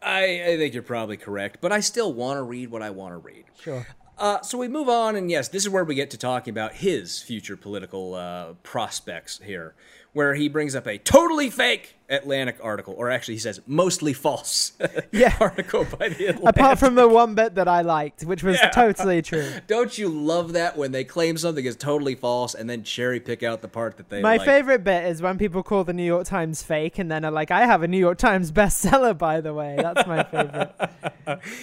I, 0.02 0.24
I 0.44 0.56
think 0.56 0.74
you're 0.74 0.82
probably 0.84 1.16
correct, 1.16 1.58
but 1.60 1.72
I 1.72 1.80
still 1.80 2.12
want 2.12 2.36
to 2.36 2.42
read 2.42 2.70
what 2.70 2.82
I 2.82 2.90
want 2.90 3.14
to 3.14 3.18
read. 3.18 3.46
Sure. 3.58 3.86
Uh, 4.18 4.40
so 4.40 4.56
we 4.56 4.66
move 4.66 4.88
on, 4.88 5.14
and 5.14 5.30
yes, 5.30 5.48
this 5.48 5.62
is 5.62 5.68
where 5.68 5.84
we 5.84 5.94
get 5.94 6.10
to 6.10 6.16
talking 6.16 6.50
about 6.50 6.76
his 6.76 7.20
future 7.20 7.56
political 7.56 8.14
uh, 8.14 8.54
prospects 8.62 9.40
here, 9.44 9.74
where 10.16 10.34
he 10.34 10.48
brings 10.48 10.74
up 10.74 10.86
a 10.86 10.96
totally 10.96 11.50
fake 11.50 11.92
Atlantic 12.08 12.56
article, 12.62 12.94
or 12.96 13.10
actually, 13.10 13.34
he 13.34 13.40
says 13.40 13.60
mostly 13.66 14.12
false 14.14 14.72
Yeah. 15.12 15.36
article 15.40 15.84
by 15.84 16.08
the 16.08 16.26
Atlantic. 16.28 16.44
Apart 16.46 16.78
from 16.78 16.94
the 16.94 17.06
one 17.06 17.34
bit 17.34 17.56
that 17.56 17.68
I 17.68 17.82
liked, 17.82 18.22
which 18.22 18.42
was 18.42 18.56
Yeah. 18.62 18.70
totally 18.70 19.20
true. 19.22 19.46
Don't 19.66 19.98
you 19.98 20.08
love 20.08 20.52
that 20.54 20.76
when 20.78 20.92
they 20.92 21.02
claim 21.04 21.36
something 21.36 21.64
is 21.64 21.76
totally 21.76 22.14
false 22.14 22.54
and 22.54 22.70
then 22.70 22.82
cherry 22.84 23.18
pick 23.20 23.42
out 23.42 23.60
the 23.60 23.68
part 23.68 23.96
that 23.98 24.08
they 24.08 24.22
My 24.22 24.36
like? 24.36 24.46
favorite 24.46 24.84
bit 24.84 25.04
is 25.06 25.20
when 25.20 25.36
people 25.36 25.62
call 25.64 25.82
the 25.84 25.92
New 25.92 26.04
York 26.04 26.26
Times 26.26 26.62
fake 26.62 26.98
and 26.98 27.10
then 27.10 27.24
are 27.24 27.30
like, 27.32 27.50
I 27.50 27.66
have 27.66 27.82
a 27.82 27.88
New 27.88 27.98
York 27.98 28.18
Times 28.18 28.52
bestseller, 28.52 29.18
by 29.18 29.40
the 29.42 29.52
way. 29.52 29.74
That's 29.76 30.06
my 30.06 30.22
favorite. 30.22 30.72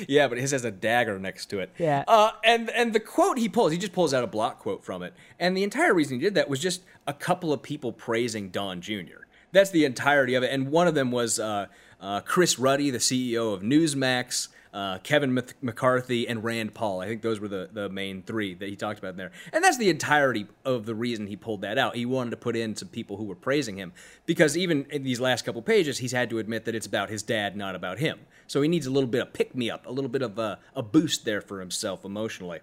Yeah, 0.08 0.28
but 0.28 0.38
his 0.38 0.52
has 0.52 0.66
a 0.66 0.72
dagger 0.72 1.18
next 1.20 1.46
to 1.48 1.60
it. 1.60 1.72
Yeah. 1.80 2.04
Uh, 2.08 2.32
and 2.44 2.70
and 2.72 2.94
the 2.94 3.00
quote 3.00 3.38
he 3.38 3.48
pulls, 3.50 3.72
he 3.72 3.78
just 3.78 3.94
pulls 3.94 4.14
out 4.14 4.24
a 4.24 4.28
block 4.28 4.60
quote 4.60 4.84
from 4.84 5.02
it, 5.04 5.14
and 5.40 5.56
the 5.56 5.64
entire 5.64 5.94
reason 5.94 6.18
he 6.20 6.22
did 6.24 6.36
that 6.36 6.50
was 6.50 6.60
just 6.60 6.82
a 7.08 7.14
couple 7.14 7.54
of 7.54 7.62
people 7.62 7.92
praising 7.92 8.50
Don 8.50 8.82
Jr. 8.82 9.26
That's 9.52 9.70
the 9.70 9.86
entirety 9.86 10.36
of 10.36 10.44
it, 10.44 10.52
and 10.52 10.72
one 10.72 10.88
of 10.88 10.96
them 10.96 11.12
was 11.12 11.40
uh, 11.40 11.68
uh, 12.02 12.22
Chris 12.22 12.58
Ruddy, 12.60 12.90
the 12.90 12.98
CEO 12.98 13.54
of 13.54 13.62
Newsmax. 13.62 14.50
Uh, 14.74 14.98
Kevin 15.04 15.36
Mc- 15.36 15.54
McCarthy 15.62 16.28
and 16.28 16.44
Rand 16.44 16.74
Paul. 16.74 17.00
I 17.00 17.06
think 17.06 17.22
those 17.22 17.40
were 17.40 17.48
the, 17.48 17.70
the 17.72 17.90
main 17.90 18.24
three 18.24 18.56
that 18.56 18.68
he 18.68 18.76
talked 18.76 18.98
about 18.98 19.16
there. 19.16 19.32
And 19.52 19.64
that's 19.64 19.78
the 19.78 19.92
entirety 19.92 20.48
of 20.66 20.88
the 20.88 20.96
reason 20.96 21.28
he 21.28 21.36
pulled 21.36 21.62
that 21.62 21.78
out. 21.78 21.96
He 21.96 22.08
wanted 22.08 22.32
to 22.32 22.38
put 22.38 22.56
in 22.56 22.76
some 22.76 22.88
people 22.88 23.18
who 23.18 23.26
were 23.26 23.36
praising 23.36 23.78
him 23.78 23.94
because 24.26 24.58
even 24.58 24.88
in 24.90 25.04
these 25.04 25.20
last 25.20 25.46
couple 25.46 25.62
pages, 25.62 26.00
he's 26.00 26.12
had 26.12 26.28
to 26.32 26.40
admit 26.40 26.66
that 26.66 26.74
it's 26.74 26.88
about 26.88 27.12
his 27.12 27.22
dad, 27.22 27.56
not 27.56 27.76
about 27.76 28.00
him. 28.00 28.22
So 28.48 28.64
he 28.64 28.68
needs 28.68 28.88
a 28.88 28.90
little 28.90 29.08
bit 29.08 29.22
of 29.22 29.32
pick 29.32 29.54
me 29.54 29.70
up, 29.70 29.86
a 29.86 29.92
little 29.92 30.10
bit 30.10 30.24
of 30.24 30.40
a, 30.40 30.58
a 30.76 30.82
boost 30.82 31.24
there 31.24 31.42
for 31.42 31.60
himself 31.60 32.04
emotionally. 32.04 32.62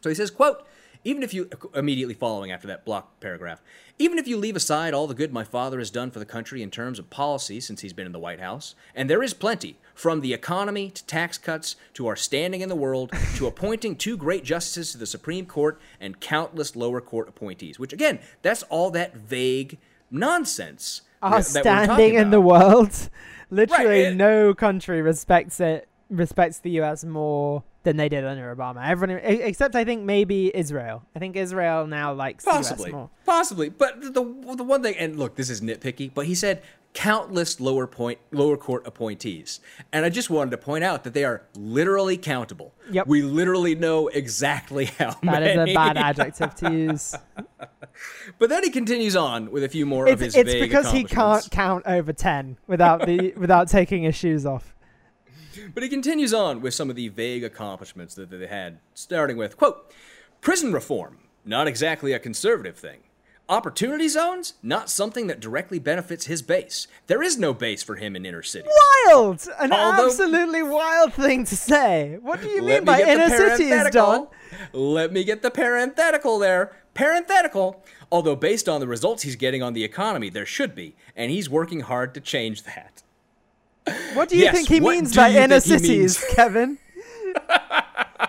So 0.00 0.08
he 0.08 0.16
says, 0.16 0.32
quote, 0.32 0.66
even 1.04 1.22
if 1.22 1.32
you, 1.32 1.48
immediately 1.74 2.14
following 2.14 2.50
after 2.50 2.66
that 2.68 2.84
block 2.84 3.20
paragraph, 3.20 3.62
even 3.98 4.18
if 4.18 4.28
you 4.28 4.36
leave 4.36 4.56
aside 4.56 4.94
all 4.94 5.06
the 5.06 5.14
good 5.14 5.32
my 5.32 5.44
father 5.44 5.78
has 5.78 5.90
done 5.90 6.10
for 6.10 6.18
the 6.18 6.24
country 6.24 6.62
in 6.62 6.70
terms 6.70 6.98
of 6.98 7.10
policy 7.10 7.60
since 7.60 7.80
he's 7.80 7.92
been 7.92 8.06
in 8.06 8.12
the 8.12 8.18
White 8.18 8.40
House, 8.40 8.74
and 8.94 9.08
there 9.08 9.22
is 9.22 9.34
plenty, 9.34 9.78
from 9.94 10.20
the 10.20 10.32
economy 10.32 10.90
to 10.90 11.04
tax 11.06 11.38
cuts 11.38 11.76
to 11.94 12.06
our 12.06 12.16
standing 12.16 12.60
in 12.60 12.68
the 12.68 12.76
world 12.76 13.12
to 13.36 13.46
appointing 13.46 13.96
two 13.96 14.16
great 14.16 14.44
justices 14.44 14.92
to 14.92 14.98
the 14.98 15.06
Supreme 15.06 15.46
Court 15.46 15.80
and 16.00 16.20
countless 16.20 16.76
lower 16.76 17.00
court 17.00 17.28
appointees, 17.28 17.78
which 17.78 17.92
again, 17.92 18.20
that's 18.42 18.62
all 18.64 18.90
that 18.92 19.16
vague 19.16 19.78
nonsense. 20.10 21.02
Our 21.20 21.42
that 21.42 21.44
standing 21.44 22.14
in 22.14 22.30
the 22.30 22.40
world. 22.40 23.10
Literally, 23.50 24.04
and- 24.04 24.18
no 24.18 24.54
country 24.54 25.02
respects 25.02 25.58
it, 25.58 25.88
respects 26.10 26.58
the 26.60 26.70
US 26.82 27.04
more 27.04 27.62
than 27.82 27.96
they 27.96 28.08
did 28.08 28.24
under 28.24 28.54
Obama. 28.54 28.86
Everyone, 28.86 29.18
except 29.22 29.74
I 29.74 29.84
think 29.84 30.02
maybe 30.04 30.50
Israel. 30.54 31.02
I 31.14 31.18
think 31.18 31.36
Israel 31.36 31.86
now 31.86 32.12
likes 32.12 32.44
Possibly, 32.44 32.90
the 32.90 32.96
US 32.96 33.00
more. 33.00 33.10
possibly. 33.24 33.68
But 33.68 34.00
the 34.00 34.10
the 34.12 34.22
one 34.64 34.82
thing, 34.82 34.96
and 34.98 35.18
look, 35.18 35.36
this 35.36 35.50
is 35.50 35.60
nitpicky, 35.60 36.12
but 36.12 36.26
he 36.26 36.34
said 36.34 36.62
countless 36.94 37.60
lower 37.60 37.86
point 37.86 38.18
lower 38.32 38.56
court 38.56 38.86
appointees. 38.86 39.60
And 39.92 40.04
I 40.04 40.08
just 40.08 40.30
wanted 40.30 40.50
to 40.52 40.58
point 40.58 40.82
out 40.84 41.04
that 41.04 41.12
they 41.14 41.22
are 41.24 41.42
literally 41.54 42.16
countable. 42.16 42.74
Yep. 42.90 43.06
We 43.06 43.22
literally 43.22 43.74
know 43.74 44.08
exactly 44.08 44.86
how 44.86 45.10
That 45.22 45.42
many. 45.42 45.46
is 45.50 45.70
a 45.70 45.74
bad 45.74 45.96
adjective 46.08 46.54
to 46.56 46.72
use. 46.72 47.14
But 48.38 48.48
then 48.48 48.62
he 48.62 48.70
continues 48.70 49.16
on 49.16 49.50
with 49.50 49.64
a 49.64 49.68
few 49.68 49.84
more 49.84 50.06
of 50.06 50.22
It's, 50.22 50.36
his 50.36 50.46
it's 50.46 50.60
because 50.60 50.92
he 50.92 51.02
can't 51.02 51.50
count 51.50 51.82
over 51.84 52.12
ten 52.12 52.56
without 52.68 53.04
the 53.06 53.32
without 53.36 53.66
taking 53.68 54.04
his 54.04 54.14
shoes 54.14 54.46
off. 54.46 54.72
But 55.74 55.82
he 55.82 55.88
continues 55.88 56.32
on 56.34 56.60
with 56.60 56.74
some 56.74 56.90
of 56.90 56.96
the 56.96 57.08
vague 57.08 57.44
accomplishments 57.44 58.14
that 58.14 58.30
they 58.30 58.46
had, 58.46 58.78
starting 58.94 59.36
with, 59.36 59.56
quote, 59.56 59.92
prison 60.40 60.72
reform, 60.72 61.18
not 61.44 61.66
exactly 61.66 62.12
a 62.12 62.18
conservative 62.18 62.76
thing. 62.76 63.00
Opportunity 63.50 64.08
zones, 64.08 64.54
not 64.62 64.90
something 64.90 65.26
that 65.28 65.40
directly 65.40 65.78
benefits 65.78 66.26
his 66.26 66.42
base. 66.42 66.86
There 67.06 67.22
is 67.22 67.38
no 67.38 67.54
base 67.54 67.82
for 67.82 67.96
him 67.96 68.14
in 68.14 68.26
inner 68.26 68.42
cities. 68.42 68.70
Wild, 69.06 69.48
an 69.58 69.72
Although- 69.72 70.06
absolutely 70.06 70.62
wild 70.62 71.14
thing 71.14 71.44
to 71.46 71.56
say. 71.56 72.18
What 72.20 72.42
do 72.42 72.48
you 72.48 72.60
mean 72.60 72.80
me 72.80 72.80
by 72.80 73.00
inner 73.00 73.30
cities, 73.30 73.90
Don? 73.90 74.28
Let 74.74 75.14
me 75.14 75.24
get 75.24 75.40
the 75.40 75.50
parenthetical 75.50 76.38
there. 76.38 76.76
Parenthetical. 76.92 77.82
Although 78.12 78.36
based 78.36 78.68
on 78.68 78.80
the 78.80 78.86
results 78.86 79.22
he's 79.22 79.36
getting 79.36 79.62
on 79.62 79.72
the 79.72 79.84
economy, 79.84 80.28
there 80.28 80.46
should 80.46 80.74
be, 80.74 80.94
and 81.16 81.30
he's 81.30 81.48
working 81.48 81.80
hard 81.80 82.12
to 82.14 82.20
change 82.20 82.64
that. 82.64 82.97
What 84.14 84.28
do 84.28 84.36
you 84.36 84.44
Yes, 84.44 84.54
think 84.54 84.68
he 84.68 84.80
means 84.80 85.14
by 85.14 85.30
inner 85.30 85.60
cities, 85.60 85.88
means? 85.88 86.24
Kevin? 86.34 86.78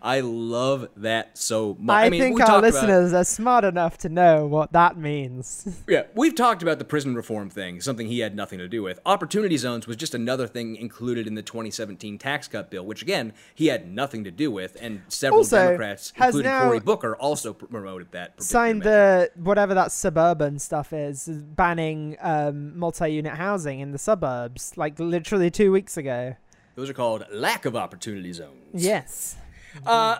I 0.00 0.20
love 0.20 0.88
that 0.96 1.36
so 1.36 1.76
much. 1.78 1.94
I, 1.94 2.08
mean, 2.10 2.20
think 2.20 2.40
our 2.40 2.46
talked 2.46 2.58
about- 2.58 2.72
listeners 2.74 3.12
are 3.12 3.24
smart 3.24 3.64
enough 3.64 3.98
to 3.98 4.08
know 4.08 4.46
what 4.46 4.72
that 4.72 4.96
means. 4.96 5.66
Yeah, 5.88 6.02
we've 6.14 6.34
talked 6.34 6.62
about 6.62 6.78
the 6.78 6.84
prison 6.84 7.14
reform 7.14 7.48
thing, 7.48 7.80
something 7.80 8.08
he 8.08 8.18
had 8.18 8.36
nothing 8.36 8.58
to 8.58 8.68
do 8.68 8.82
with. 8.82 9.00
Opportunity 9.06 9.56
zones 9.56 9.86
was 9.86 9.96
just 9.96 10.14
another 10.14 10.46
thing 10.46 10.76
included 10.76 11.26
in 11.26 11.34
the 11.34 11.42
2017 11.42 12.18
tax 12.18 12.46
cut 12.46 12.70
bill, 12.70 12.84
which 12.84 13.00
again 13.00 13.32
he 13.54 13.68
had 13.68 13.90
nothing 13.90 14.22
to 14.24 14.30
do 14.30 14.50
with, 14.50 14.76
and 14.80 15.00
several 15.08 15.38
Also, 15.40 15.56
Democrats, 15.56 16.12
has 16.16 16.34
including 16.34 16.50
now 16.50 16.64
Cory 16.64 16.80
Booker, 16.80 17.16
also 17.16 17.54
pr- 17.54 17.64
promoted 17.66 18.12
that. 18.12 18.42
Signed 18.42 18.80
measure. 18.80 19.30
the 19.34 19.40
whatever 19.42 19.72
that 19.74 19.90
suburban 19.92 20.58
stuff 20.58 20.92
is, 20.92 21.26
banning 21.28 22.16
um, 22.20 22.78
multi-unit 22.78 23.32
housing 23.34 23.80
in 23.80 23.92
the 23.92 23.98
suburbs, 23.98 24.76
like 24.76 24.98
literally 25.00 25.50
two 25.50 25.72
weeks 25.72 25.96
ago. 25.96 26.36
Those 26.74 26.90
are 26.90 26.94
called 26.94 27.24
lack 27.32 27.64
of 27.64 27.74
opportunity 27.76 28.32
zones. 28.32 28.54
Yes. 28.74 29.36
Uh, 29.86 30.18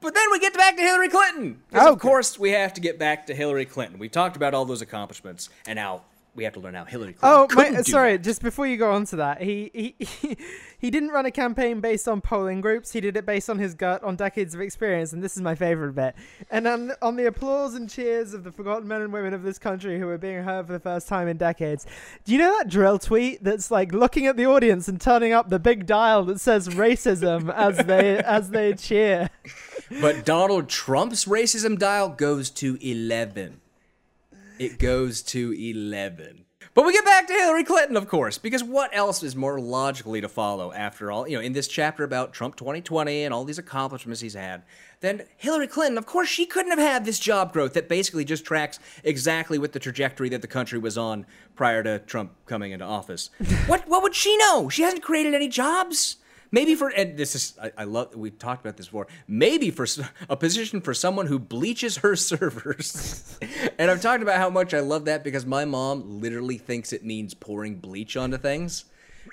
but 0.00 0.14
then 0.14 0.24
we 0.32 0.38
get 0.38 0.54
back 0.54 0.76
to 0.76 0.82
Hillary 0.82 1.08
Clinton. 1.08 1.62
'Cause 1.72 1.82
Okay. 1.82 1.90
Of 1.92 1.98
course, 1.98 2.38
we 2.38 2.50
have 2.52 2.72
to 2.74 2.80
get 2.80 2.98
back 2.98 3.26
to 3.26 3.34
Hillary 3.34 3.66
Clinton. 3.66 3.98
We 3.98 4.08
talked 4.08 4.36
about 4.36 4.54
all 4.54 4.64
those 4.64 4.80
accomplishments 4.82 5.50
and 5.66 5.78
how 5.78 6.02
we 6.34 6.44
have 6.44 6.54
to 6.54 6.60
learn 6.60 6.74
how 6.74 6.84
Hillary 6.84 7.12
Clinton. 7.12 7.48
Oh, 7.50 7.54
my, 7.54 7.82
sorry. 7.82 8.16
that. 8.16 8.24
Just 8.24 8.42
before 8.42 8.66
you 8.66 8.76
go 8.76 8.92
on 8.92 9.04
to 9.06 9.16
that, 9.16 9.40
he, 9.40 9.70
he 9.72 9.94
he 10.04 10.36
he 10.78 10.90
didn't 10.90 11.10
run 11.10 11.26
a 11.26 11.30
campaign 11.30 11.80
based 11.80 12.08
on 12.08 12.20
polling 12.20 12.60
groups. 12.60 12.92
He 12.92 13.00
did 13.00 13.16
it 13.16 13.24
based 13.24 13.48
on 13.48 13.58
his 13.58 13.74
gut, 13.74 14.02
on 14.02 14.16
decades 14.16 14.54
of 14.54 14.60
experience, 14.60 15.12
and 15.12 15.22
this 15.22 15.36
is 15.36 15.42
my 15.42 15.54
favorite 15.54 15.94
bit. 15.94 16.14
And 16.50 16.66
on 16.66 16.92
on 17.00 17.16
the 17.16 17.26
applause 17.26 17.74
and 17.74 17.88
cheers 17.88 18.34
of 18.34 18.44
the 18.44 18.52
forgotten 18.52 18.88
men 18.88 19.02
and 19.02 19.12
women 19.12 19.32
of 19.32 19.42
this 19.42 19.58
country 19.58 19.98
who 19.98 20.08
are 20.08 20.18
being 20.18 20.42
heard 20.42 20.66
for 20.66 20.72
the 20.72 20.80
first 20.80 21.08
time 21.08 21.28
in 21.28 21.36
decades. 21.36 21.86
Do 22.24 22.32
you 22.32 22.38
know 22.38 22.56
that 22.58 22.68
dril 22.68 23.00
tweet 23.00 23.42
that's 23.44 23.70
like 23.70 23.92
looking 23.92 24.26
at 24.26 24.36
the 24.36 24.46
audience 24.46 24.88
and 24.88 25.00
turning 25.00 25.32
up 25.32 25.50
the 25.50 25.58
big 25.58 25.86
dial 25.86 26.24
that 26.24 26.40
says 26.40 26.68
racism 26.68 27.52
as 27.54 27.78
they 27.86 28.18
as 28.18 28.50
they 28.50 28.74
cheer? 28.74 29.30
But 30.00 30.24
Donald 30.24 30.68
Trump's 30.68 31.26
racism 31.26 31.78
dial 31.78 32.08
goes 32.08 32.50
to 32.50 32.78
11. 32.80 33.60
It 34.58 34.78
goes 34.78 35.22
to 35.22 35.52
11. 35.52 36.44
But 36.74 36.86
we 36.86 36.92
get 36.92 37.04
back 37.04 37.28
to 37.28 37.32
Hillary 37.32 37.62
Clinton, 37.62 37.96
of 37.96 38.08
course, 38.08 38.38
because 38.38 38.64
what 38.64 38.90
else 38.92 39.22
is 39.22 39.36
more 39.36 39.60
logically 39.60 40.20
to 40.20 40.28
follow 40.28 40.72
after 40.72 41.12
all, 41.12 41.28
you 41.28 41.36
know, 41.36 41.42
in 41.42 41.52
this 41.52 41.68
chapter 41.68 42.02
about 42.02 42.32
Trump 42.32 42.56
2020 42.56 43.22
and 43.22 43.34
all 43.34 43.44
these 43.44 43.58
accomplishments 43.58 44.20
he's 44.20 44.34
had, 44.34 44.64
then 45.00 45.22
Hillary 45.36 45.68
Clinton, 45.68 45.98
of 45.98 46.06
course, 46.06 46.28
she 46.28 46.46
couldn't 46.46 46.70
have 46.70 46.80
had 46.80 47.04
this 47.04 47.20
job 47.20 47.52
growth 47.52 47.74
that 47.74 47.88
basically 47.88 48.24
just 48.24 48.44
tracks 48.44 48.80
exactly 49.04 49.58
with 49.58 49.72
the 49.72 49.78
trajectory 49.78 50.28
that 50.30 50.40
the 50.40 50.48
country 50.48 50.78
was 50.78 50.98
on 50.98 51.26
prior 51.54 51.82
to 51.82 52.00
Trump 52.00 52.32
coming 52.46 52.72
into 52.72 52.84
office. 52.84 53.30
what 53.66 53.86
what 53.88 54.02
would 54.02 54.14
she 54.14 54.36
know? 54.38 54.68
She 54.68 54.82
hasn't 54.82 55.02
created 55.02 55.34
any 55.34 55.48
jobs. 55.48 56.16
Maybe 56.54 56.76
for 56.76 56.88
and 56.90 57.16
this 57.16 57.34
is 57.34 57.58
I, 57.60 57.72
I 57.78 57.82
love 57.82 58.14
we 58.14 58.30
talked 58.30 58.64
about 58.64 58.76
this 58.76 58.86
before. 58.86 59.08
Maybe 59.26 59.72
for 59.72 59.88
a 60.28 60.36
position 60.36 60.80
for 60.80 60.94
someone 60.94 61.26
who 61.26 61.40
bleaches 61.40 61.96
her 61.96 62.14
servers. 62.30 63.40
and 63.76 63.90
I've 63.90 64.00
talked 64.00 64.22
about 64.22 64.36
how 64.36 64.50
much 64.50 64.72
I 64.72 64.78
love 64.78 65.06
that 65.06 65.24
because 65.24 65.44
my 65.44 65.64
mom 65.64 66.20
literally 66.20 66.58
thinks 66.58 66.92
it 66.92 67.04
means 67.04 67.34
pouring 67.34 67.74
bleach 67.74 68.16
onto 68.16 68.38
things. 68.38 68.84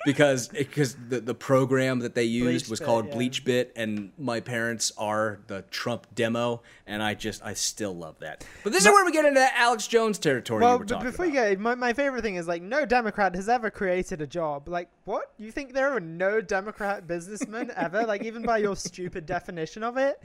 Because 0.05 0.47
because 0.47 0.95
the, 1.09 1.19
the 1.19 1.35
program 1.35 1.99
that 1.99 2.15
they 2.15 2.23
used 2.23 2.69
was 2.69 2.79
BleachBit, 2.79 2.85
called 2.85 3.07
yeah. 3.07 3.15
BleachBit, 3.15 3.67
and 3.75 4.11
my 4.17 4.39
parents 4.39 4.91
are 4.97 5.39
the 5.47 5.63
Trump 5.71 6.07
demo, 6.15 6.61
and 6.87 7.03
I 7.03 7.13
just 7.13 7.43
I 7.43 7.53
still 7.53 7.95
love 7.95 8.19
that. 8.19 8.45
But 8.63 8.73
this 8.73 8.85
is 8.85 8.91
where 8.91 9.05
we 9.05 9.11
get 9.11 9.25
into 9.25 9.47
Alex 9.57 9.87
Jones 9.87 10.17
territory. 10.17 10.61
Well, 10.61 10.79
but 10.79 11.01
before 11.01 11.25
about. 11.25 11.49
you 11.49 11.55
go, 11.55 11.61
my, 11.61 11.75
my 11.75 11.93
favorite 11.93 12.21
thing 12.23 12.35
is 12.35 12.47
like 12.47 12.61
no 12.61 12.85
Democrat 12.85 13.35
has 13.35 13.49
ever 13.49 13.69
created 13.69 14.21
a 14.21 14.27
job. 14.27 14.67
Like, 14.67 14.89
what? 15.05 15.31
You 15.37 15.51
think 15.51 15.73
there 15.73 15.91
are 15.91 15.99
no 15.99 16.41
Democrat 16.41 17.07
businessmen 17.07 17.71
ever? 17.75 18.05
Like, 18.05 18.23
even 18.23 18.43
by 18.43 18.57
your 18.59 18.75
stupid 18.75 19.25
definition 19.25 19.83
of 19.83 19.97
it, 19.97 20.21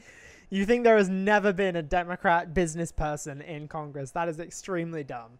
you 0.50 0.64
think 0.64 0.84
there 0.84 0.96
has 0.96 1.08
never 1.08 1.52
been 1.52 1.76
a 1.76 1.82
Democrat 1.82 2.54
business 2.54 2.92
person 2.92 3.40
in 3.42 3.68
Congress? 3.68 4.12
That 4.12 4.28
is 4.28 4.38
extremely 4.38 5.04
dumb. 5.04 5.38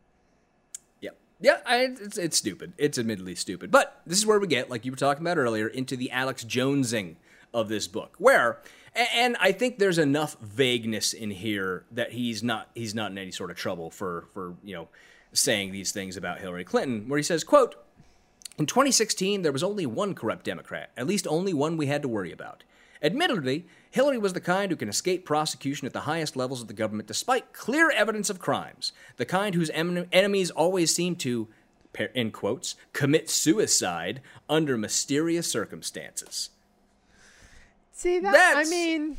Yeah, 1.41 1.59
I, 1.67 1.95
it's 2.01 2.17
it's 2.17 2.37
stupid. 2.37 2.73
It's 2.79 2.99
admittedly 2.99 3.35
stupid, 3.35 3.71
but 3.71 4.01
this 4.07 4.19
is 4.19 4.27
where 4.27 4.39
we 4.39 4.47
get, 4.47 4.71
like 4.71 4.85
you 4.85 4.93
were 4.93 4.97
talking 4.97 5.23
about 5.23 5.37
earlier, 5.37 5.69
into 5.69 5.97
the 5.97 6.11
Alex 6.11 6.45
Jonesing 6.45 7.17
of 7.53 7.69
this 7.69 7.87
book, 7.87 8.15
where, 8.19 8.59
and 8.95 9.37
I 9.39 9.53
think 9.53 9.79
there's 9.79 9.99
enough 9.99 10.37
vagueness 10.41 11.13
in 11.13 11.31
here 11.31 11.85
that 11.93 12.13
he's 12.13 12.43
not 12.43 12.71
he's 12.75 12.95
not 12.95 13.11
in 13.11 13.19
any 13.19 13.33
sort 13.33 13.51
of 13.51 13.57
trouble 13.57 13.91
for 13.91 14.25
for 14.33 14.55
you 14.65 14.75
know 14.75 14.89
saying 15.33 15.73
these 15.73 15.93
things 15.93 16.17
about 16.17 16.41
Hillary 16.41 16.65
Clinton, 16.65 17.09
where 17.09 17.19
he 17.19 17.23
says, 17.23 17.45
"quote." 17.45 17.77
In 18.59 18.65
2016, 18.65 19.43
there 19.43 19.53
was 19.53 19.63
only 19.63 19.85
one 19.85 20.15
corrupt 20.15 20.47
Democrat, 20.47 20.91
at 20.97 21.07
least 21.07 21.27
only 21.27 21.53
one 21.53 21.77
we 21.77 21.89
had 21.89 22.01
to 22.01 22.09
worry 22.09 22.33
about. 22.33 22.65
Admittedly, 23.03 23.67
Hillary 23.97 24.19
was 24.19 24.35
the 24.35 24.43
kind 24.43 24.71
who 24.71 24.77
can 24.77 24.91
escape 24.91 25.25
prosecution 25.25 25.87
at 25.87 25.95
the 25.95 26.01
highest 26.01 26.37
levels 26.37 26.61
of 26.61 26.69
the 26.69 26.75
government 26.75 27.09
despite 27.09 27.55
clear 27.55 27.91
evidence 27.91 28.29
of 28.29 28.39
crimes, 28.39 28.93
the 29.17 29.25
kind 29.25 29.55
whose 29.55 29.71
em- 29.71 30.07
enemies 30.13 30.51
always 30.51 30.95
seem 30.95 31.17
to, 31.17 31.49
in 32.15 32.31
quotes, 32.31 32.75
commit 32.93 33.31
suicide 33.31 34.21
under 34.51 34.77
mysterious 34.77 35.51
circumstances. 35.51 36.51
See 37.91 38.19
that? 38.19 38.33
That's- 38.33 38.67
I 38.67 38.71
mean, 38.71 39.17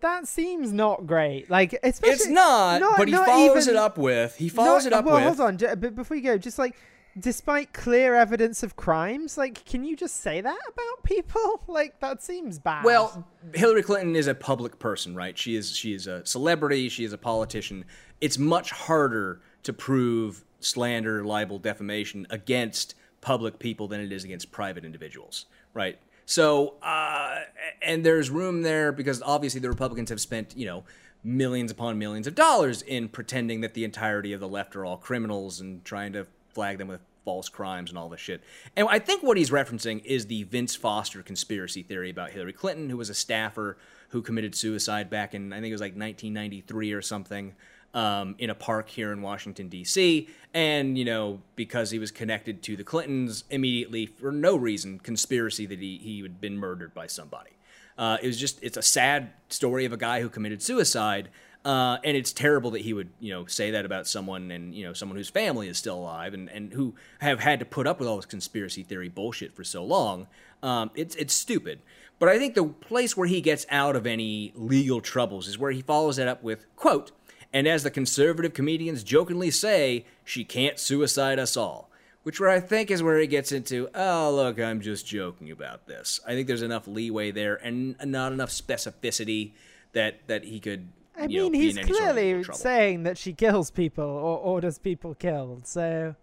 that 0.00 0.26
seems 0.26 0.72
not 0.72 1.06
great. 1.06 1.48
Like, 1.48 1.78
especially 1.84 2.12
It's 2.14 2.26
not, 2.26 2.82
but 2.96 3.06
he 3.06 3.14
follows 3.14 3.68
even- 3.68 3.76
it 3.76 3.78
up 3.78 3.96
with, 3.96 4.34
he 4.38 4.48
follows 4.48 4.86
No, 4.86 4.88
it 4.88 4.92
up 4.92 5.04
well, 5.04 5.14
with, 5.14 5.38
hold 5.38 5.62
on. 5.62 5.78
But 5.78 5.94
before 5.94 6.16
you 6.16 6.24
go, 6.24 6.36
just 6.36 6.58
like, 6.58 6.74
despite 7.18 7.72
clear 7.72 8.14
evidence 8.14 8.62
of 8.62 8.76
crimes, 8.76 9.36
like, 9.36 9.64
can 9.64 9.84
you 9.84 9.96
just 9.96 10.20
say 10.20 10.40
that 10.40 10.58
about 10.68 11.02
people? 11.04 11.62
Like, 11.66 12.00
that 12.00 12.22
seems 12.22 12.58
bad. 12.58 12.84
Well, 12.84 13.26
Hillary 13.54 13.82
Clinton 13.82 14.16
is 14.16 14.26
a 14.26 14.34
public 14.34 14.78
person, 14.78 15.14
right? 15.14 15.36
She 15.36 15.56
is 15.56 15.76
she 15.76 15.94
is 15.94 16.06
a 16.06 16.24
celebrity, 16.24 16.88
she 16.88 17.04
is 17.04 17.12
a 17.12 17.18
politician. 17.18 17.84
It's 18.20 18.38
much 18.38 18.70
harder 18.70 19.40
to 19.62 19.72
prove 19.72 20.44
slander, 20.60 21.24
libel, 21.24 21.58
defamation 21.58 22.26
against 22.30 22.94
public 23.20 23.58
people 23.58 23.88
than 23.88 24.00
it 24.00 24.12
is 24.12 24.24
against 24.24 24.50
private 24.50 24.84
individuals, 24.84 25.46
right? 25.74 25.98
So, 26.26 26.74
uh, 26.82 27.40
and 27.82 28.04
there's 28.04 28.30
room 28.30 28.62
there 28.62 28.92
because 28.92 29.20
obviously 29.22 29.60
the 29.60 29.68
Republicans 29.68 30.10
have 30.10 30.20
spent, 30.20 30.56
you 30.56 30.66
know, 30.66 30.84
millions 31.24 31.70
upon 31.70 31.98
millions 31.98 32.26
of 32.26 32.34
dollars 32.34 32.82
in 32.82 33.08
pretending 33.08 33.60
that 33.60 33.74
the 33.74 33.84
entirety 33.84 34.32
of 34.32 34.40
the 34.40 34.48
left 34.48 34.76
are 34.76 34.84
all 34.84 34.96
criminals 34.96 35.60
and 35.60 35.84
trying 35.84 36.12
to 36.12 36.26
flag 36.52 36.78
them 36.78 36.88
with 36.88 37.00
false 37.24 37.48
crimes 37.48 37.90
and 37.90 37.98
all 37.98 38.08
this 38.08 38.20
shit. 38.20 38.42
And 38.76 38.88
I 38.88 38.98
think 38.98 39.22
what 39.22 39.36
he's 39.36 39.50
referencing 39.50 40.04
is 40.04 40.26
the 40.26 40.44
Vince 40.44 40.74
Foster 40.74 41.22
conspiracy 41.22 41.82
theory 41.82 42.10
about 42.10 42.30
Hillary 42.30 42.52
Clinton, 42.52 42.90
who 42.90 42.96
was 42.96 43.10
a 43.10 43.14
staffer 43.14 43.76
who 44.08 44.22
committed 44.22 44.54
suicide 44.54 45.10
back 45.10 45.34
in, 45.34 45.52
I 45.52 45.56
think 45.56 45.68
it 45.68 45.72
was 45.72 45.80
like 45.80 45.92
1993 45.92 46.92
or 46.92 47.02
something. 47.02 47.54
Um, 47.92 48.36
in 48.38 48.50
a 48.50 48.54
park 48.54 48.88
here 48.88 49.10
in 49.10 49.20
Washington, 49.20 49.68
D.C., 49.68 50.28
and 50.54 50.96
you 50.96 51.04
know 51.04 51.40
because 51.56 51.90
he 51.90 51.98
was 51.98 52.12
connected 52.12 52.62
to 52.62 52.76
the 52.76 52.84
Clintons, 52.84 53.42
immediately 53.50 54.06
for 54.06 54.30
no 54.30 54.54
reason, 54.54 55.00
conspiracy 55.00 55.66
that 55.66 55.80
he 55.80 55.98
he 55.98 56.20
had 56.20 56.40
been 56.40 56.56
murdered 56.56 56.94
by 56.94 57.08
somebody. 57.08 57.50
Uh, 57.98 58.16
it 58.22 58.28
was 58.28 58.38
just 58.38 58.62
it's 58.62 58.76
a 58.76 58.82
sad 58.82 59.32
story 59.48 59.84
of 59.84 59.92
a 59.92 59.96
guy 59.96 60.20
who 60.20 60.28
committed 60.28 60.62
suicide, 60.62 61.30
uh, 61.64 61.98
and 62.02 62.16
it's 62.16 62.32
terrible 62.32 62.70
that 62.70 62.80
he 62.80 62.92
would 62.92 63.10
you 63.20 63.32
know 63.32 63.46
say 63.46 63.70
that 63.72 63.84
about 63.84 64.06
someone 64.06 64.50
and 64.50 64.74
you 64.74 64.84
know 64.84 64.92
someone 64.92 65.16
whose 65.16 65.28
family 65.28 65.68
is 65.68 65.78
still 65.78 65.98
alive 65.98 66.34
and, 66.34 66.48
and 66.48 66.72
who 66.72 66.94
have 67.20 67.40
had 67.40 67.58
to 67.58 67.64
put 67.64 67.86
up 67.86 67.98
with 67.98 68.08
all 68.08 68.16
this 68.16 68.26
conspiracy 68.26 68.82
theory 68.82 69.08
bullshit 69.08 69.54
for 69.54 69.64
so 69.64 69.84
long. 69.84 70.26
Um, 70.62 70.90
it's 70.94 71.14
it's 71.16 71.34
stupid. 71.34 71.80
But 72.18 72.28
I 72.28 72.38
think 72.38 72.54
the 72.54 72.66
place 72.66 73.16
where 73.16 73.26
he 73.26 73.40
gets 73.40 73.64
out 73.70 73.96
of 73.96 74.06
any 74.06 74.52
legal 74.54 75.00
troubles 75.00 75.48
is 75.48 75.58
where 75.58 75.72
he 75.72 75.80
follows 75.80 76.18
it 76.18 76.28
up 76.28 76.42
with 76.42 76.66
quote. 76.76 77.12
And 77.52 77.66
as 77.66 77.82
the 77.82 77.90
conservative 77.90 78.54
comedians 78.54 79.02
jokingly 79.02 79.50
say, 79.50 80.04
she 80.24 80.44
can't 80.44 80.78
suicide 80.78 81.38
us 81.38 81.56
all. 81.56 81.90
Which 82.22 82.38
where 82.38 82.50
I 82.50 82.60
think 82.60 82.90
is 82.90 83.02
where 83.02 83.18
he 83.18 83.26
gets 83.26 83.50
into, 83.50 83.88
oh 83.94 84.32
look, 84.34 84.60
I'm 84.60 84.82
just 84.82 85.06
joking 85.06 85.50
about 85.50 85.86
this. 85.86 86.20
I 86.26 86.32
think 86.32 86.46
there's 86.46 86.62
enough 86.62 86.86
leeway 86.86 87.30
there 87.30 87.56
and 87.56 87.96
not 88.04 88.32
enough 88.32 88.50
specificity 88.50 89.52
that 89.92 90.26
that 90.28 90.44
he 90.44 90.60
could. 90.60 90.88
I 91.20 91.26
know, 91.26 91.42
mean, 91.44 91.52
be 91.52 91.58
he's 91.60 91.76
any 91.76 91.86
sort 91.86 92.00
of 92.00 92.14
clearly 92.14 92.44
saying 92.52 93.02
that 93.04 93.18
she 93.18 93.32
kills 93.32 93.70
people 93.70 94.04
or 94.04 94.38
orders 94.38 94.78
people 94.78 95.14
killed. 95.14 95.66
So 95.66 96.14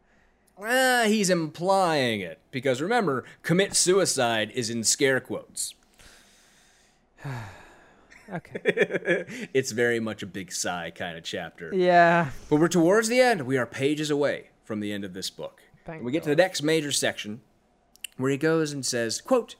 Ah, 0.60 1.04
he's 1.06 1.30
implying 1.30 2.20
it 2.22 2.40
because 2.52 2.82
remember, 2.82 3.24
commit 3.44 3.76
suicide 3.76 4.52
is 4.56 4.70
in 4.70 4.84
scare 4.84 5.20
quotes. 5.20 5.76
okay, 8.34 9.26
It's 9.54 9.72
very 9.72 10.00
much 10.00 10.24
a 10.24 10.28
big 10.28 10.52
sigh 10.52 10.92
kind 10.92 11.18
of 11.18 11.24
chapter. 11.24 11.74
yeah. 11.74 12.32
But 12.50 12.58
we're 12.60 12.68
towards 12.68 13.08
the 13.08 13.22
end. 13.22 13.42
We 13.44 13.58
are 13.58 13.66
pages 13.66 14.10
away 14.10 14.50
from 14.64 14.80
the 14.80 14.92
end 14.92 15.04
of 15.04 15.14
this 15.14 15.30
book. 15.30 15.62
Thank 15.86 15.98
And 15.98 16.06
we 16.06 16.12
get 16.12 16.24
to 16.24 16.30
the 16.30 16.36
next 16.36 16.62
major 16.64 16.92
section 16.92 17.42
where 18.18 18.32
he 18.32 18.38
goes 18.38 18.72
and 18.74 18.86
says, 18.86 19.22
quote, 19.22 19.56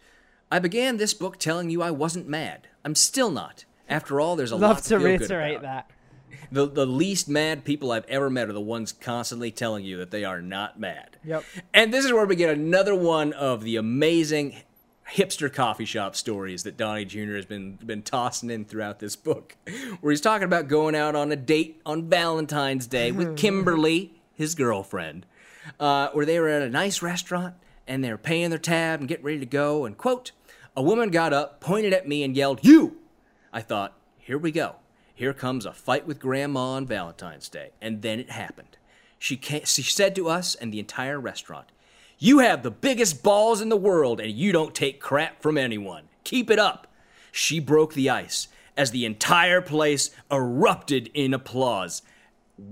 I 0.52 0.60
began 0.60 0.98
this 0.98 1.14
book 1.14 1.38
telling 1.38 1.70
you 1.70 1.82
I 1.82 1.92
wasn't 1.92 2.28
mad. 2.28 2.68
I'm 2.84 2.96
still 2.96 3.30
not. 3.32 3.66
After 3.90 4.20
all, 4.20 4.36
there's 4.36 4.52
a 4.52 4.56
lot 4.56 4.68
Love 4.68 4.82
to 4.84 4.90
to 4.90 4.98
good 5.00 5.22
reiterate 5.22 5.58
about. 5.58 5.62
that. 5.64 5.92
The, 6.50 6.66
the 6.66 6.86
least 6.86 7.28
mad 7.28 7.66
people 7.66 7.92
I've 7.92 8.06
ever 8.06 8.30
met 8.30 8.48
are 8.48 8.54
the 8.54 8.62
ones 8.62 8.94
constantly 8.94 9.52
telling 9.52 9.84
you 9.84 9.98
that 9.98 10.12
they 10.12 10.24
are 10.24 10.42
not 10.42 10.80
mad. 10.80 11.18
Yep. 11.26 11.44
And 11.74 11.94
this 11.94 12.06
is 12.06 12.14
where 12.14 12.26
we 12.26 12.38
get 12.38 12.50
another 12.50 12.96
one 12.96 13.34
of 13.34 13.64
the 13.64 13.76
amazing 13.76 14.56
hipster 15.12 15.52
coffee 15.52 15.84
shop 15.84 16.16
stories 16.16 16.64
that 16.64 16.78
Donnie 16.78 17.04
Jr. 17.04 17.36
has 17.36 17.46
been 17.46 17.76
been 17.76 18.02
tossing 18.02 18.50
in 18.50 18.64
throughout 18.64 19.00
this 19.00 19.18
book, 19.18 19.58
where 20.00 20.12
he's 20.12 20.22
talking 20.22 20.46
about 20.46 20.70
going 20.70 20.96
out 20.96 21.16
on 21.16 21.32
a 21.34 21.36
date 21.36 21.82
on 21.86 22.10
Valentine's 22.10 22.88
Day 22.88 23.12
with 23.12 23.36
Kimberly, 23.36 24.14
his 24.34 24.56
girlfriend, 24.56 25.26
uh, 25.82 26.10
where 26.12 26.26
they 26.26 26.40
were 26.40 26.50
at 26.50 26.62
a 26.62 26.70
nice 26.70 27.02
restaurant 27.02 27.56
and 27.88 28.04
they 28.04 28.12
were 28.12 28.18
paying 28.18 28.50
their 28.52 28.60
tab 28.60 29.00
and 29.02 29.10
getting 29.10 29.26
ready 29.26 29.40
to 29.40 29.46
go. 29.46 29.84
And 29.86 29.98
quote, 29.98 30.32
a 30.78 30.82
woman 30.82 31.10
got 31.10 31.34
up, 31.34 31.60
pointed 31.60 31.92
at 31.94 32.08
me, 32.08 32.24
and 32.24 32.36
yelled, 32.38 32.60
"You!" 32.64 32.98
I 33.52 33.62
thought, 33.62 33.94
here 34.18 34.38
we 34.38 34.52
go. 34.52 34.76
Here 35.14 35.34
comes 35.34 35.66
a 35.66 35.74
fight 35.74 36.06
with 36.06 36.20
Grandma 36.20 36.74
on 36.74 36.86
Valentine's 36.86 37.50
Day. 37.50 37.72
And 37.82 38.02
then 38.02 38.20
it 38.20 38.30
happened. 38.30 38.78
She, 39.18 39.36
ca 39.36 39.62
she 39.66 39.82
said 39.82 40.16
to 40.16 40.30
us 40.30 40.54
and 40.54 40.72
the 40.72 40.80
entire 40.80 41.20
restaurant, 41.20 41.72
You 42.20 42.40
have 42.40 42.62
the 42.62 42.72
biggest 42.72 43.24
balls 43.24 43.62
in 43.62 43.70
the 43.70 43.78
world 43.78 44.20
and 44.20 44.32
you 44.32 44.52
don't 44.52 44.76
take 44.76 45.00
crap 45.00 45.42
from 45.42 45.58
anyone. 45.58 46.04
Keep 46.24 46.52
it 46.52 46.60
up. 46.60 46.88
She 47.32 47.60
broke 47.60 47.94
the 47.94 48.10
ice 48.10 48.48
as 48.76 48.92
the 48.92 49.06
entire 49.06 49.62
place 49.62 50.12
erupted 50.32 51.10
in 51.14 51.34
applause. 51.34 52.04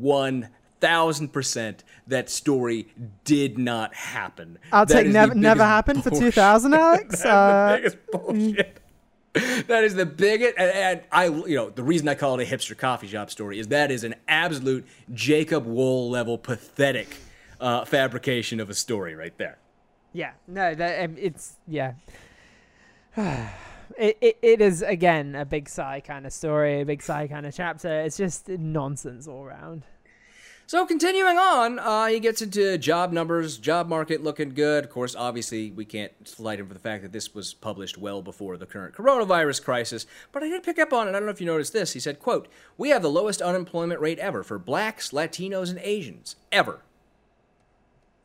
1000% 0.01 1.79
that 2.07 2.29
story 2.29 2.87
did 3.23 3.57
not 3.57 3.93
happen. 3.95 4.59
I'll 4.71 4.85
That 4.85 5.03
take 5.03 5.07
never 5.07 5.33
never 5.33 5.63
happened 5.63 6.03
for 6.03 6.11
2000, 6.11 6.73
Alex. 6.73 7.25
Uh, 7.35 7.71
the 7.71 7.77
biggest 7.77 7.97
bullshit. 8.11 8.79
that 9.67 9.83
is 9.83 9.95
the 9.95 10.05
biggest, 10.05 10.53
and, 10.57 10.71
and 10.71 11.01
I, 11.11 11.25
you 11.25 11.55
know, 11.55 11.69
the 11.69 11.83
reason 11.83 12.07
I 12.07 12.15
call 12.15 12.39
it 12.39 12.49
a 12.49 12.55
hipster 12.55 12.77
coffee 12.77 13.07
shop 13.07 13.29
story 13.29 13.59
is 13.59 13.67
that 13.67 13.91
is 13.91 14.05
an 14.05 14.15
absolute 14.29 14.87
Jacob 15.13 15.65
Wohl 15.65 16.09
level 16.09 16.37
pathetic 16.37 17.17
uh, 17.59 17.83
fabrication 17.83 18.61
of 18.61 18.69
a 18.69 18.73
story 18.73 19.13
right 19.13 19.37
there. 19.37 19.57
yeah, 20.13 20.31
no, 20.47 20.73
that 20.73 21.03
um, 21.03 21.15
it's 21.17 21.57
yeah. 21.67 21.93
It, 23.99 24.17
it 24.19 24.37
it 24.41 24.61
is 24.61 24.81
again 24.81 25.35
a 25.35 25.45
big 25.45 25.69
sigh 25.69 26.01
kind 26.01 26.25
of 26.25 26.33
story, 26.33 26.81
a 26.81 26.85
big 26.85 27.03
sigh 27.03 27.27
kind 27.27 27.45
of 27.45 27.53
chapter. 27.53 28.01
It's 28.01 28.17
just 28.17 28.49
nonsense 28.49 29.27
all 29.27 29.43
around. 29.43 29.83
So 30.67 30.83
continuing 30.87 31.37
on, 31.37 31.77
uh, 31.77 32.07
he 32.07 32.19
gets 32.19 32.41
into 32.41 32.75
job 32.79 33.11
numbers, 33.11 33.59
job 33.59 33.87
market 33.87 34.23
looking 34.23 34.49
good. 34.49 34.83
Of 34.83 34.89
course, 34.89 35.15
obviously, 35.15 35.69
we 35.69 35.85
can't 35.85 36.11
slight 36.27 36.59
him 36.59 36.67
for 36.67 36.73
the 36.73 36.79
fact 36.79 37.03
that 37.03 37.11
this 37.11 37.35
was 37.35 37.53
published 37.53 37.99
well 37.99 38.23
before 38.23 38.57
the 38.57 38.65
current 38.65 38.95
coronavirus 38.95 39.63
crisis. 39.63 40.07
But 40.31 40.41
I 40.41 40.49
did 40.49 40.63
pick 40.63 40.79
up 40.79 40.91
on 40.91 41.07
it. 41.07 41.11
I 41.11 41.13
don't 41.13 41.25
know 41.25 41.31
if 41.31 41.39
you 41.39 41.45
noticed 41.45 41.71
this. 41.71 41.93
He 41.93 41.99
said, 41.99 42.19
"quote 42.19 42.47
We 42.77 42.89
have 42.89 43.03
the 43.03 43.11
lowest 43.11 43.43
unemployment 43.43 44.01
rate 44.01 44.17
ever 44.17 44.41
for 44.43 44.57
blacks, 44.57 45.11
Latinos, 45.11 45.69
and 45.69 45.79
Asians 45.79 46.35
ever." 46.51 46.81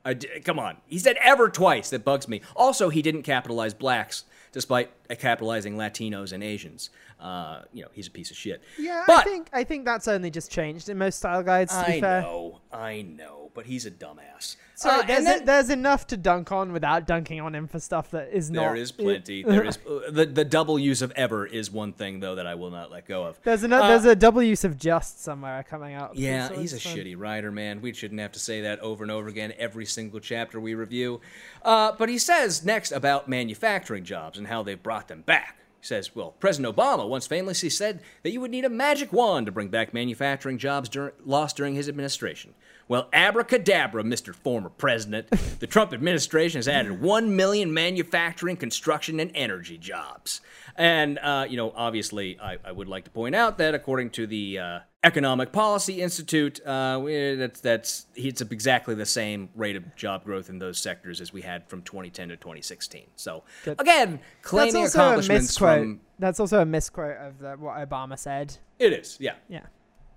I 0.03 0.15
d- 0.15 0.41
come 0.43 0.59
on, 0.59 0.79
he 0.87 0.99
said 0.99 1.19
ever 1.21 1.51
twice. 1.51 1.91
That 1.91 2.05
bugs 2.07 2.27
me. 2.27 2.41
Also, 2.57 2.89
he 2.89 3.03
didn't 3.03 3.23
capitalize 3.23 3.75
blacks, 3.75 4.25
despite 4.51 4.91
uh, 5.11 5.15
capitalizing 5.15 5.77
Latinos 5.77 6.33
and 6.33 6.43
Asians. 6.43 6.89
Uh, 7.21 7.63
you 7.73 7.83
know, 7.83 7.89
he's 7.93 8.07
a 8.07 8.11
piece 8.11 8.31
of 8.31 8.37
shit. 8.37 8.63
Yeah, 8.79 9.05
but 9.07 9.19
I 9.19 9.23
think 9.25 9.49
I 9.53 9.65
think 9.65 9.85
that's 9.85 10.09
only 10.09 10.31
just 10.31 10.51
changed 10.51 10.89
in 10.89 10.97
most 10.99 11.19
style 11.19 11.43
guides. 11.43 11.73
To 11.77 11.85
be 11.85 11.93
I 11.95 12.01
fair, 12.01 12.23
know, 12.23 12.61
I 12.73 13.03
know, 13.03 13.51
but 13.55 13.67
he's 13.67 13.85
a 13.85 13.91
dumbass. 13.91 14.57
so 14.75 14.89
Uh, 14.89 15.03
there's 15.03 15.25
then- 15.25 15.43
a, 15.43 15.45
there's 15.45 15.69
enough 15.71 16.07
to 16.07 16.17
dunk 16.17 16.51
on 16.51 16.73
without 16.73 17.07
dunking 17.07 17.41
on 17.41 17.55
him 17.55 17.69
for 17.69 17.79
stuff 17.79 18.11
that 18.13 18.31
is 18.33 18.51
not. 18.51 18.63
there 18.63 18.77
is 18.77 18.91
plenty. 18.91 19.43
there 19.47 19.65
is 19.65 19.79
uh, 19.89 20.11
the 20.11 20.25
the 20.25 20.45
double 20.47 20.79
use 20.79 21.03
of 21.03 21.13
ever 21.15 21.45
is 21.47 21.71
one 21.71 21.93
thing 21.93 22.21
though 22.21 22.37
that 22.37 22.47
I 22.47 22.55
will 22.55 22.71
not 22.71 22.91
let 22.91 23.07
go 23.07 23.25
of. 23.25 23.39
There's 23.43 23.63
another. 23.65 23.85
Uh, 23.85 23.89
there's 23.89 24.05
a 24.07 24.17
double 24.17 24.43
use 24.43 24.65
of 24.65 24.79
just 24.79 25.23
somewhere 25.23 25.63
coming 25.69 25.93
out. 25.95 26.17
Yeah, 26.17 26.49
so 26.49 26.55
he's 26.59 26.73
a 26.73 26.81
fun. 26.81 26.97
shitty 26.97 27.15
writer, 27.19 27.53
man. 27.53 27.83
We 27.83 27.93
shouldn't 27.93 28.21
have 28.21 28.33
to 28.33 28.41
say 28.41 28.63
that 28.63 28.81
over 28.81 29.05
and 29.05 29.11
over 29.11 29.29
again 29.29 29.53
every 29.59 29.85
single 29.85 30.21
chapter 30.21 30.59
we 30.59 30.75
review. 30.75 31.21
Uh, 31.63 31.93
but 31.99 32.09
he 32.09 32.17
says 32.17 32.65
next 32.65 32.93
about 32.93 33.29
manufacturing 33.29 34.05
jobs 34.05 34.39
and 34.39 34.47
how 34.47 34.63
they've 34.63 34.83
brought 34.83 35.09
them 35.09 35.21
back. 35.21 35.57
He 35.81 35.87
says, 35.87 36.15
well, 36.15 36.33
President 36.41 36.77
Obama 36.77 37.09
once 37.09 37.27
famously 37.27 37.71
said 37.71 38.03
that 38.23 38.33
you 38.33 38.41
would 38.41 38.51
need 38.51 38.67
a 38.67 38.71
magic 38.71 39.13
wand 39.13 39.47
to 39.47 39.53
bring 39.53 39.69
back 39.69 39.95
manufacturing 39.95 40.59
jobs 40.59 40.91
dur- 40.91 41.15
lost 41.25 41.57
during 41.57 41.75
his 41.75 41.89
administration. 41.89 42.55
Well, 42.91 43.09
abracadabra, 43.13 44.03
Mr. 44.03 44.35
Former 44.35 44.69
President. 44.69 45.31
the 45.61 45.69
Trump 45.69 45.93
administration 45.93 46.59
has 46.59 46.67
added 46.67 47.01
1 47.01 47.37
million 47.37 47.73
manufacturing, 47.73 48.57
construction, 48.57 49.21
and 49.21 49.31
energy 49.33 49.79
jobs. 49.79 50.41
And, 50.75 51.17
uh, 51.21 51.47
you 51.49 51.57
know, 51.57 51.73
obviously, 51.77 52.37
I, 52.41 52.57
I 52.65 52.73
would 52.73 52.89
like 52.89 53.05
to 53.05 53.11
point 53.13 53.37
out 53.37 53.59
that 53.59 53.77
according 53.77 54.11
to 54.11 54.27
the 54.27 54.59
uh, 54.59 54.79
Economic 55.05 55.53
Policy 55.53 56.03
Institute, 56.03 56.59
uh, 56.67 57.01
that's, 57.37 57.61
that's 57.61 58.07
it's 58.17 58.41
exactly 58.41 58.97
the 58.97 59.07
same 59.07 59.51
rate 59.55 59.77
of 59.77 59.95
job 59.95 60.25
growth 60.25 60.51
in 60.51 60.59
those 60.59 60.77
sectors 60.79 61.21
as 61.21 61.33
we 61.33 61.43
had 61.43 61.69
from 61.69 61.83
2010 61.83 62.31
to 62.31 62.37
2016. 62.37 63.07
So, 63.15 63.45
Good. 63.65 63.81
again, 63.81 64.19
That's 64.19 64.25
claiming 64.43 64.77
also 64.79 64.99
a 64.99 65.03
accomplishments 65.05 65.47
misquote. 65.47 65.79
from. 65.79 66.01
That's 66.19 66.41
also 66.41 66.61
a 66.61 66.67
misquote 66.67 67.19
of 67.19 67.39
the, 67.39 67.53
what 67.53 67.77
Obama 67.89 68.19
said. 68.19 68.57
It 68.81 68.93
is, 68.93 69.17
yeah. 69.21 69.35
Yeah. 69.49 69.61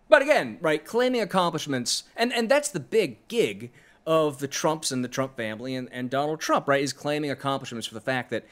But 0.10 0.22
again, 0.22 0.58
right, 0.62 0.84
claiming 0.84 1.22
accomplishments, 1.22 2.04
and, 2.16 2.32
and 2.34 2.50
that's 2.50 2.70
the 2.70 2.80
big 2.80 3.28
gig 3.28 3.72
of 4.06 4.40
the 4.40 4.48
Trumps 4.48 4.92
and 4.92 5.04
the 5.04 5.08
Trump 5.08 5.38
family 5.38 5.76
and, 5.76 5.90
and 5.92 6.10
Donald 6.10 6.40
Trump, 6.40 6.68
right, 6.68 6.84
is 6.84 6.94
claiming 6.94 7.32
accomplishments 7.32 7.88
for 7.88 7.94
the 7.94 8.02
fact 8.02 8.30
that 8.30 8.46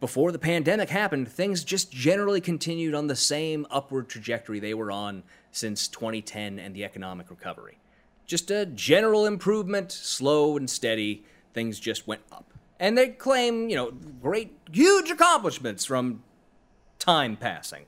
before 0.00 0.30
the 0.30 0.38
pandemic 0.38 0.90
happened, 0.90 1.28
things 1.28 1.64
just 1.64 1.90
generally 1.90 2.40
continued 2.40 2.94
on 2.94 3.06
the 3.06 3.16
same 3.16 3.66
upward 3.70 4.08
trajectory 4.08 4.60
they 4.60 4.74
were 4.74 4.90
on 4.90 5.22
since 5.52 5.88
2010 5.88 6.58
and 6.58 6.74
the 6.74 6.84
economic 6.84 7.30
recovery. 7.30 7.78
Just 8.26 8.50
a 8.50 8.66
general 8.66 9.24
improvement, 9.24 9.92
slow 9.92 10.56
and 10.56 10.68
steady, 10.68 11.24
things 11.54 11.80
just 11.80 12.06
went 12.06 12.22
up. 12.30 12.52
And 12.78 12.98
they 12.98 13.08
claim, 13.08 13.70
you 13.70 13.76
know, 13.76 13.90
great, 14.20 14.58
huge 14.70 15.10
accomplishments 15.10 15.86
from 15.86 16.22
time 16.98 17.36
passing. 17.36 17.86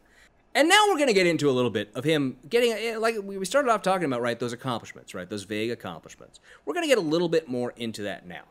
And 0.59 0.69
now 0.69 0.87
we're 0.89 0.97
going 0.97 1.07
to 1.07 1.15
get 1.15 1.29
into 1.29 1.49
a 1.49 1.53
little 1.53 1.71
bit 1.71 1.89
of 1.95 2.03
him 2.03 2.37
getting, 2.49 2.73
eh, 2.73 2.99
like 2.99 3.15
we 3.23 3.45
started 3.45 3.71
off 3.71 3.81
talking 3.81 4.07
about, 4.07 4.21
right, 4.21 4.37
those 4.37 4.53
accomplishments, 4.53 5.15
right, 5.15 5.31
those 5.31 5.45
vague 5.45 5.71
accomplishments. 5.71 6.41
We're 6.65 6.75
going 6.75 6.83
to 6.83 6.89
get 6.89 6.99
a 6.99 7.01
little 7.01 7.29
bit 7.29 7.47
more 7.47 7.73
into 7.77 8.03
that 8.03 8.27
now. 8.27 8.43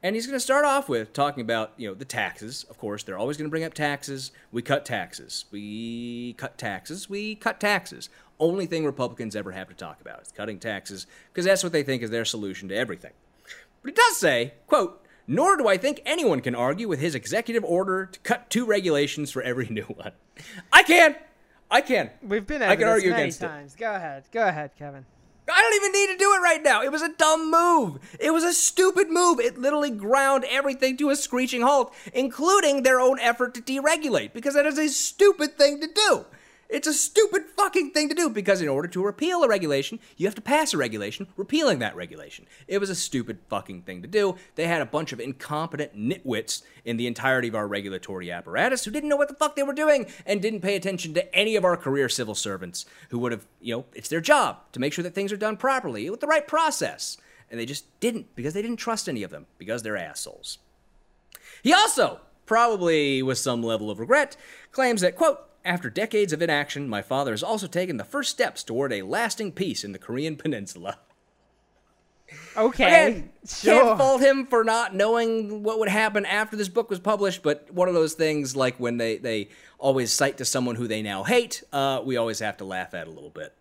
And 0.00 0.14
he's 0.14 0.24
going 0.24 0.36
to 0.36 0.40
start 0.40 0.64
off 0.64 0.88
with 0.88 1.12
talking 1.12 1.40
about, 1.40 1.72
you 1.76 1.88
know, 1.88 1.94
the 1.94 2.04
taxes. 2.04 2.64
Of 2.70 2.78
course, 2.78 3.02
they're 3.02 3.18
always 3.18 3.36
going 3.36 3.48
to 3.48 3.50
bring 3.50 3.64
up 3.64 3.74
taxes. 3.74 4.30
We 4.52 4.62
cut 4.62 4.84
taxes. 4.84 5.46
We 5.50 6.34
cut 6.34 6.58
taxes. 6.58 7.10
We 7.10 7.34
cut 7.34 7.58
taxes. 7.58 8.08
Only 8.38 8.66
thing 8.66 8.84
Republicans 8.84 9.34
ever 9.34 9.50
have 9.50 9.68
to 9.68 9.74
talk 9.74 10.00
about 10.00 10.22
is 10.22 10.30
cutting 10.30 10.60
taxes 10.60 11.08
because 11.32 11.44
that's 11.44 11.64
what 11.64 11.72
they 11.72 11.82
think 11.82 12.04
is 12.04 12.10
their 12.10 12.24
solution 12.24 12.68
to 12.68 12.76
everything. 12.76 13.14
But 13.82 13.90
it 13.90 13.96
does 13.96 14.16
say, 14.16 14.54
quote, 14.68 15.04
nor 15.26 15.56
do 15.56 15.66
I 15.66 15.76
think 15.76 16.02
anyone 16.06 16.40
can 16.40 16.54
argue 16.54 16.86
with 16.86 17.00
his 17.00 17.16
executive 17.16 17.64
order 17.64 18.06
to 18.06 18.20
cut 18.20 18.48
two 18.48 18.64
regulations 18.64 19.32
for 19.32 19.42
every 19.42 19.66
new 19.70 19.82
one. 19.82 20.12
I 20.72 20.84
can. 20.84 21.16
I 21.70 21.80
can. 21.80 22.10
We've 22.22 22.46
been 22.46 22.62
I 22.62 22.76
can 22.76 22.86
this 22.86 22.88
argue 22.88 23.10
many 23.10 23.22
against 23.24 23.42
it. 23.42 23.46
times. 23.46 23.74
Go 23.74 23.94
ahead. 23.94 24.24
Go 24.32 24.46
ahead, 24.46 24.70
Kevin. 24.78 25.04
I 25.50 25.62
don't 25.62 25.74
even 25.76 25.92
need 25.92 26.12
to 26.12 26.18
do 26.18 26.34
it 26.34 26.40
right 26.40 26.62
now. 26.62 26.82
It 26.82 26.92
was 26.92 27.00
a 27.00 27.12
dumb 27.12 27.50
move. 27.50 28.16
It 28.20 28.32
was 28.32 28.44
a 28.44 28.52
stupid 28.52 29.08
move. 29.08 29.40
It 29.40 29.56
literally 29.58 29.90
ground 29.90 30.44
everything 30.48 30.96
to 30.98 31.10
a 31.10 31.16
screeching 31.16 31.62
halt, 31.62 31.94
including 32.12 32.82
their 32.82 33.00
own 33.00 33.18
effort 33.18 33.54
to 33.54 33.62
deregulate, 33.62 34.34
because 34.34 34.54
that 34.54 34.66
is 34.66 34.78
a 34.78 34.88
stupid 34.88 35.56
thing 35.56 35.80
to 35.80 35.86
do. 35.86 36.26
It's 36.68 36.86
a 36.86 36.92
stupid 36.92 37.44
fucking 37.56 37.92
thing 37.92 38.10
to 38.10 38.14
do 38.14 38.28
because 38.28 38.60
in 38.60 38.68
order 38.68 38.88
to 38.88 39.02
repeal 39.02 39.42
a 39.42 39.48
regulation, 39.48 40.00
you 40.18 40.26
have 40.26 40.34
to 40.34 40.42
pass 40.42 40.74
a 40.74 40.76
regulation 40.76 41.26
repealing 41.34 41.78
that 41.78 41.96
regulation. 41.96 42.46
It 42.66 42.78
was 42.78 42.90
a 42.90 42.94
stupid 42.94 43.38
fucking 43.48 43.82
thing 43.82 44.02
to 44.02 44.08
do. 44.08 44.36
They 44.54 44.66
had 44.66 44.82
a 44.82 44.86
bunch 44.86 45.12
of 45.12 45.20
incompetent 45.20 45.96
nitwits 45.96 46.62
in 46.84 46.98
the 46.98 47.06
entirety 47.06 47.48
of 47.48 47.54
our 47.54 47.66
regulatory 47.66 48.30
apparatus 48.30 48.84
who 48.84 48.90
didn't 48.90 49.08
know 49.08 49.16
what 49.16 49.28
the 49.28 49.34
fuck 49.34 49.56
they 49.56 49.62
were 49.62 49.72
doing 49.72 50.06
and 50.26 50.42
didn't 50.42 50.60
pay 50.60 50.76
attention 50.76 51.14
to 51.14 51.34
any 51.34 51.56
of 51.56 51.64
our 51.64 51.76
career 51.76 52.08
civil 52.08 52.34
servants 52.34 52.84
who 53.08 53.18
would 53.18 53.32
have, 53.32 53.46
you 53.62 53.74
know, 53.74 53.86
it's 53.94 54.10
their 54.10 54.20
job 54.20 54.58
to 54.72 54.80
make 54.80 54.92
sure 54.92 55.02
that 55.02 55.14
things 55.14 55.32
are 55.32 55.38
done 55.38 55.56
properly 55.56 56.10
with 56.10 56.20
the 56.20 56.26
right 56.26 56.46
process. 56.46 57.16
And 57.50 57.58
they 57.58 57.66
just 57.66 57.86
didn't 57.98 58.34
because 58.36 58.52
they 58.52 58.60
didn't 58.60 58.76
trust 58.76 59.08
any 59.08 59.22
of 59.22 59.30
them 59.30 59.46
because 59.56 59.82
they're 59.82 59.96
assholes. 59.96 60.58
He 61.62 61.72
also, 61.72 62.20
probably 62.44 63.22
with 63.22 63.38
some 63.38 63.62
level 63.62 63.90
of 63.90 64.00
regret, 64.00 64.36
claims 64.70 65.00
that, 65.00 65.16
quote, 65.16 65.47
after 65.64 65.90
decades 65.90 66.32
of 66.32 66.42
inaction, 66.42 66.88
my 66.88 67.02
father 67.02 67.32
has 67.32 67.42
also 67.42 67.66
taken 67.66 67.96
the 67.96 68.04
first 68.04 68.30
steps 68.30 68.62
toward 68.62 68.92
a 68.92 69.02
lasting 69.02 69.52
peace 69.52 69.84
in 69.84 69.92
the 69.92 69.98
Korean 69.98 70.36
Peninsula. 70.36 70.98
Okay, 72.56 72.84
Again, 72.84 73.30
sure. 73.46 73.82
can't 73.82 73.98
fault 73.98 74.20
him 74.20 74.46
for 74.46 74.62
not 74.62 74.94
knowing 74.94 75.62
what 75.62 75.78
would 75.78 75.88
happen 75.88 76.26
after 76.26 76.56
this 76.56 76.68
book 76.68 76.90
was 76.90 76.98
published, 76.98 77.42
but 77.42 77.72
one 77.72 77.88
of 77.88 77.94
those 77.94 78.14
things 78.14 78.54
like 78.54 78.78
when 78.78 78.98
they, 78.98 79.16
they 79.16 79.48
always 79.78 80.12
cite 80.12 80.36
to 80.38 80.44
someone 80.44 80.76
who 80.76 80.86
they 80.86 81.00
now 81.00 81.22
hate, 81.22 81.62
uh, 81.72 82.02
we 82.04 82.16
always 82.16 82.40
have 82.40 82.56
to 82.58 82.64
laugh 82.64 82.92
at 82.92 83.06
a 83.06 83.10
little 83.10 83.30
bit. 83.30 83.54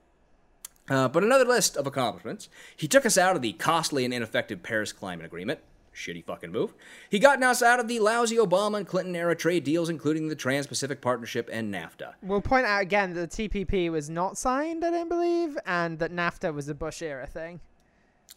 Uh, 0.90 1.08
but 1.08 1.24
another 1.24 1.46
list 1.46 1.78
of 1.78 1.86
accomplishments. 1.88 2.50
He 2.76 2.88
took 2.88 3.06
us 3.06 3.18
out 3.18 3.36
of 3.36 3.42
the 3.42 3.54
costly 3.54 4.06
and 4.06 4.14
ineffective 4.14 4.64
Paris 4.64 4.92
Climate 4.92 5.26
Agreement. 5.26 5.60
Shitty 5.98 6.24
fucking 6.26 6.52
move. 6.52 6.74
He 7.10 7.18
gotten 7.18 7.44
us 7.44 7.64
out 7.64 7.80
of 7.80 7.88
the 7.88 8.00
lousy 8.00 8.38
Obama 8.38 8.78
and 8.78 8.88
Clinton 8.88 9.16
era 9.16 9.36
trade 9.36 9.64
deals, 9.64 9.90
including 9.90 10.28
the 10.28 10.36
Trans 10.36 10.68
Pacific 10.68 11.02
Partnership 11.02 11.50
and 11.52 11.74
NAFTA. 11.74 12.14
We'll 12.22 12.40
point 12.42 12.68
out 12.68 12.82
again 12.82 13.14
that 13.14 13.32
the 13.32 13.50
TPP 13.50 13.92
was 13.92 14.10
not 14.10 14.38
signed, 14.38 14.86
I 14.86 14.92
don't 14.92 15.10
believe, 15.10 15.58
and 15.66 15.98
that 16.00 16.12
NAFTA 16.14 16.54
was 16.54 16.70
a 16.70 16.76
Bush 16.76 17.02
era 17.02 17.26
thing. 17.26 17.60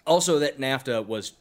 Also, 0.06 0.38
that 0.38 0.58
NAFTA 0.58 1.06
was 1.06 1.32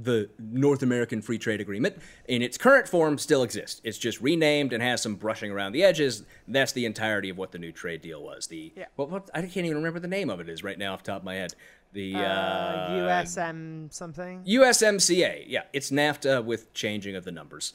the 0.00 0.30
North 0.38 0.82
American 0.84 1.20
Free 1.20 1.38
Trade 1.38 1.60
Agreement. 1.60 1.96
In 2.28 2.40
its 2.40 2.56
current 2.56 2.86
form, 2.86 3.18
still 3.18 3.42
exists. 3.42 3.80
It's 3.82 3.98
just 3.98 4.20
renamed 4.20 4.72
and 4.72 4.80
has 4.80 5.02
some 5.02 5.16
brushing 5.16 5.50
around 5.50 5.72
the 5.72 5.82
edges. 5.82 6.22
That's 6.46 6.70
the 6.70 6.86
entirety 6.86 7.30
of 7.30 7.36
what 7.36 7.50
the 7.50 7.58
new 7.58 7.72
trade 7.72 8.02
deal 8.02 8.22
was. 8.22 8.46
The 8.46 8.72
Yeah. 8.76 8.84
what, 8.94 9.10
what 9.10 9.28
I 9.34 9.40
can't 9.42 9.66
even 9.66 9.78
remember 9.78 9.98
the 9.98 10.06
name 10.06 10.30
of 10.30 10.38
it 10.38 10.48
is 10.48 10.62
right 10.62 10.78
now 10.78 10.92
off 10.92 11.02
the 11.02 11.10
top 11.10 11.22
of 11.22 11.24
my 11.24 11.34
head. 11.34 11.54
The 11.96 12.14
uh, 12.14 12.18
Uh, 12.18 12.90
USM 12.90 13.90
something. 13.90 14.44
USMCA. 14.44 15.44
Yeah, 15.48 15.62
it's 15.72 15.90
NAFTA 15.90 16.44
with 16.44 16.74
changing 16.74 17.16
of 17.16 17.24
the 17.24 17.32
numbers. 17.32 17.72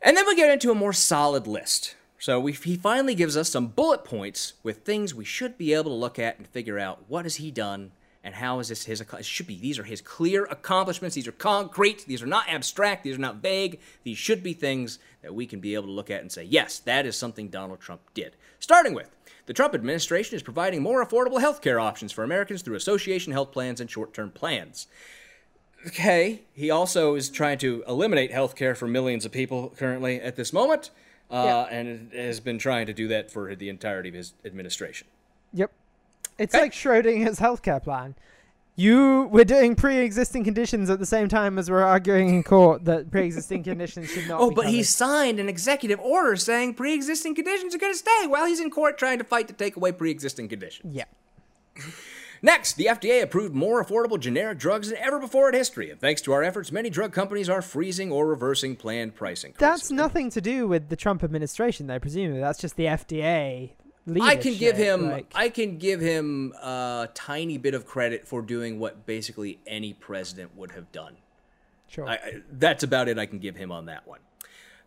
And 0.00 0.16
then 0.16 0.28
we 0.28 0.36
get 0.36 0.48
into 0.48 0.70
a 0.70 0.76
more 0.76 0.92
solid 0.92 1.48
list. 1.48 1.96
So 2.20 2.38
we, 2.38 2.52
he 2.52 2.76
finally 2.76 3.16
gives 3.16 3.36
us 3.36 3.48
some 3.48 3.66
bullet 3.66 4.04
points 4.04 4.52
with 4.62 4.84
things 4.84 5.12
we 5.12 5.24
should 5.24 5.58
be 5.58 5.74
able 5.74 5.90
to 5.90 5.96
look 5.96 6.20
at 6.20 6.38
and 6.38 6.46
figure 6.46 6.78
out 6.78 7.02
what 7.08 7.24
has 7.24 7.36
he 7.36 7.50
done 7.50 7.90
and 8.22 8.36
how 8.36 8.60
is 8.60 8.68
this 8.68 8.84
his 8.84 9.00
it 9.00 9.24
should 9.24 9.48
be 9.48 9.58
these 9.58 9.80
are 9.80 9.82
his 9.82 10.00
clear 10.00 10.44
accomplishments 10.44 11.16
these 11.16 11.26
are 11.26 11.32
concrete 11.32 12.04
these 12.06 12.22
are 12.22 12.26
not 12.28 12.48
abstract 12.48 13.02
these 13.02 13.16
are 13.16 13.20
not 13.20 13.42
vague 13.42 13.80
these 14.04 14.16
should 14.16 14.44
be 14.44 14.52
things 14.52 15.00
that 15.22 15.34
we 15.34 15.44
can 15.44 15.58
be 15.58 15.74
able 15.74 15.86
to 15.86 15.90
look 15.90 16.08
at 16.08 16.20
and 16.20 16.30
say 16.30 16.44
yes 16.44 16.78
that 16.78 17.04
is 17.04 17.16
something 17.16 17.48
Donald 17.48 17.80
Trump 17.80 18.00
did 18.14 18.36
starting 18.60 18.94
with 18.94 19.10
the 19.46 19.52
Trump 19.52 19.74
administration 19.74 20.36
is 20.36 20.42
providing 20.42 20.82
more 20.82 21.04
affordable 21.04 21.40
health 21.40 21.60
care 21.60 21.80
options 21.80 22.12
for 22.12 22.24
Americans 22.24 22.62
through 22.62 22.76
association 22.76 23.32
health 23.32 23.52
plans 23.52 23.80
and 23.80 23.90
short-term 23.90 24.30
plans 24.30 24.86
okay, 25.86 26.42
he 26.52 26.70
also 26.70 27.14
is 27.14 27.28
trying 27.28 27.58
to 27.58 27.84
eliminate 27.88 28.30
health 28.30 28.54
care 28.56 28.74
for 28.74 28.86
millions 28.86 29.24
of 29.24 29.32
people 29.32 29.72
currently 29.76 30.20
at 30.20 30.36
this 30.36 30.52
moment, 30.52 30.90
uh, 31.30 31.66
and 31.70 32.12
has 32.12 32.40
been 32.40 32.58
trying 32.58 32.86
to 32.86 32.92
do 32.92 33.08
that 33.08 33.30
for 33.30 33.54
the 33.54 33.68
entirety 33.68 34.08
of 34.08 34.14
his 34.14 34.34
administration. 34.44 35.06
Yep. 35.52 35.70
It's 36.38 36.54
Okay. 36.54 36.64
like 36.64 36.72
Schrodinger's 36.72 37.38
healthcare 37.38 37.82
plan. 37.82 38.14
You 38.74 39.28
we're 39.30 39.44
doing 39.44 39.74
pre-existing 39.74 40.44
conditions 40.44 40.88
at 40.88 40.98
the 40.98 41.06
same 41.06 41.28
time 41.28 41.58
as 41.58 41.70
we're 41.70 41.82
arguing 41.82 42.30
in 42.30 42.42
court 42.42 42.86
that 42.86 43.10
pre-existing 43.10 43.62
conditions 43.64 44.10
should 44.10 44.28
not. 44.28 44.40
Oh, 44.40 44.50
but 44.50 44.66
he 44.66 44.82
signed 44.82 45.38
an 45.38 45.48
executive 45.48 46.00
order 46.00 46.36
saying 46.36 46.74
pre-existing 46.74 47.34
conditions 47.34 47.74
are 47.74 47.78
going 47.78 47.92
to 47.92 47.98
stay 47.98 48.26
while 48.26 48.46
he's 48.46 48.60
in 48.60 48.70
court 48.70 48.96
trying 48.96 49.18
to 49.18 49.24
fight 49.24 49.46
to 49.48 49.54
take 49.54 49.76
away 49.76 49.92
pre-existing 49.92 50.48
conditions. 50.48 50.94
Yeah. 50.94 51.04
Next, 52.44 52.72
the 52.74 52.86
FDA 52.86 53.22
approved 53.22 53.54
more 53.54 53.84
affordable 53.84 54.18
generic 54.18 54.58
drugs 54.58 54.88
than 54.88 54.98
ever 54.98 55.20
before 55.20 55.48
in 55.48 55.54
history, 55.54 55.90
and 55.90 56.00
thanks 56.00 56.20
to 56.22 56.32
our 56.32 56.42
efforts, 56.42 56.72
many 56.72 56.90
drug 56.90 57.12
companies 57.12 57.48
are 57.48 57.62
freezing 57.62 58.10
or 58.10 58.26
reversing 58.26 58.74
planned 58.74 59.14
price 59.14 59.44
increases. 59.44 59.60
That's 59.60 59.92
nothing 59.92 60.28
to 60.30 60.40
do 60.40 60.66
with 60.66 60.88
the 60.88 60.96
Trump 60.96 61.22
administration, 61.22 61.86
though. 61.86 62.00
Presumably, 62.00 62.40
that's 62.40 62.58
just 62.58 62.74
the 62.74 62.86
FDA. 62.86 63.70
I 64.20 64.36
can 64.36 64.56
give 64.56 64.76
him 64.76 65.10
like- 65.10 65.32
I 65.34 65.48
can 65.48 65.78
give 65.78 66.00
him 66.00 66.52
a 66.60 67.08
tiny 67.14 67.58
bit 67.58 67.74
of 67.74 67.86
credit 67.86 68.26
for 68.26 68.42
doing 68.42 68.78
what 68.78 69.06
basically 69.06 69.60
any 69.66 69.92
president 69.92 70.56
would 70.56 70.72
have 70.72 70.90
done. 70.92 71.16
sure. 71.88 72.08
I, 72.08 72.14
I, 72.14 72.42
that's 72.50 72.82
about 72.82 73.08
it 73.08 73.18
I 73.18 73.26
can 73.26 73.38
give 73.38 73.56
him 73.56 73.70
on 73.70 73.86
that 73.86 74.06
one. 74.06 74.20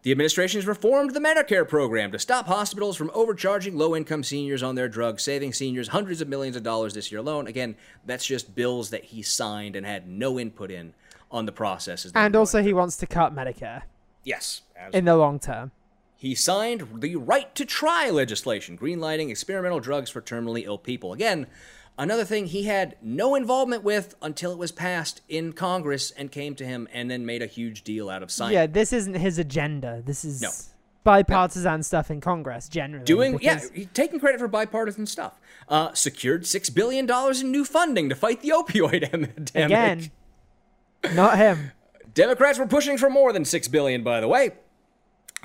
The 0.01 0.11
administration 0.11 0.59
has 0.59 0.67
reformed 0.67 1.15
the 1.15 1.19
Medicare 1.19 1.67
program 1.67 2.11
to 2.11 2.19
stop 2.19 2.45
hospitals 2.45 2.95
from 2.95 3.09
overcharging 3.15 3.75
low 3.75 3.95
income 3.95 4.23
seniors 4.23 4.61
on 4.61 4.75
their 4.75 4.87
drugs, 4.87 5.23
saving 5.23 5.53
seniors 5.53 5.87
hundreds 5.87 6.21
of 6.21 6.27
millions 6.27 6.55
of 6.55 6.61
dollars 6.61 6.93
this 6.93 7.11
year 7.11 7.19
alone. 7.21 7.47
Again, 7.47 7.75
that's 8.05 8.23
just 8.25 8.53
bills 8.53 8.91
that 8.91 9.05
he 9.05 9.23
signed 9.23 9.75
and 9.75 9.83
had 9.83 10.07
no 10.07 10.37
input 10.39 10.69
in 10.69 10.93
on 11.31 11.47
the 11.47 11.51
processes. 11.51 12.11
and 12.13 12.35
also, 12.35 12.61
he 12.61 12.71
wants 12.71 12.97
to 12.97 13.07
cut 13.07 13.33
Medicare 13.35 13.81
yes, 14.23 14.61
as- 14.77 14.93
in 14.93 15.05
the 15.05 15.15
long 15.15 15.39
term. 15.39 15.71
He 16.17 16.33
signed 16.35 16.87
the 17.01 17.15
right 17.15 17.53
to 17.55 17.65
try 17.65 18.09
legislation, 18.09 18.77
greenlighting 18.77 19.29
experimental 19.29 19.79
drugs 19.79 20.09
for 20.09 20.21
terminally 20.21 20.63
ill 20.65 20.77
people. 20.77 21.13
Again, 21.13 21.47
another 21.97 22.23
thing 22.25 22.45
he 22.47 22.63
had 22.63 22.95
no 23.01 23.35
involvement 23.35 23.83
with 23.83 24.15
until 24.21 24.51
it 24.51 24.57
was 24.57 24.71
passed 24.71 25.21
in 25.29 25.53
Congress 25.53 26.11
and 26.11 26.31
came 26.31 26.55
to 26.55 26.65
him 26.65 26.87
and 26.93 27.09
then 27.11 27.25
made 27.25 27.41
a 27.41 27.47
huge 27.47 27.83
deal 27.83 28.09
out 28.09 28.23
of 28.23 28.31
signing. 28.31 28.53
Yeah, 28.55 28.65
this 28.67 28.93
isn't 28.93 29.15
his 29.15 29.37
agenda. 29.39 30.01
This 30.05 30.23
is 30.25 30.41
No. 30.41 30.49
bipartisan 31.03 31.83
stuff 31.83 32.09
in 32.09 32.21
Congress 32.21 32.67
generally. 32.69 33.05
Doing, 33.05 33.37
yeah, 33.41 33.55
because- 33.55 33.69
he- 33.71 33.85
taking 33.87 34.19
credit 34.19 34.39
for 34.39 34.47
bipartisan 34.47 35.05
stuff. 35.05 35.39
Uh, 35.69 35.93
secured 35.93 36.43
$6 36.43 36.73
billion 36.73 37.09
in 37.41 37.51
new 37.51 37.65
funding 37.65 38.09
to 38.09 38.15
fight 38.15 38.41
the 38.41 38.49
opioid 38.49 39.03
epidemic. 39.13 39.51
again, 39.55 40.11
not 41.13 41.37
him. 41.37 41.71
Democrats 42.13 42.57
were 42.57 42.67
pushing 42.67 42.97
for 42.97 43.09
more 43.09 43.33
than 43.33 43.43
6 43.45 43.67
billion, 43.67 44.03
by 44.03 44.21
the 44.21 44.27
way. 44.27 44.51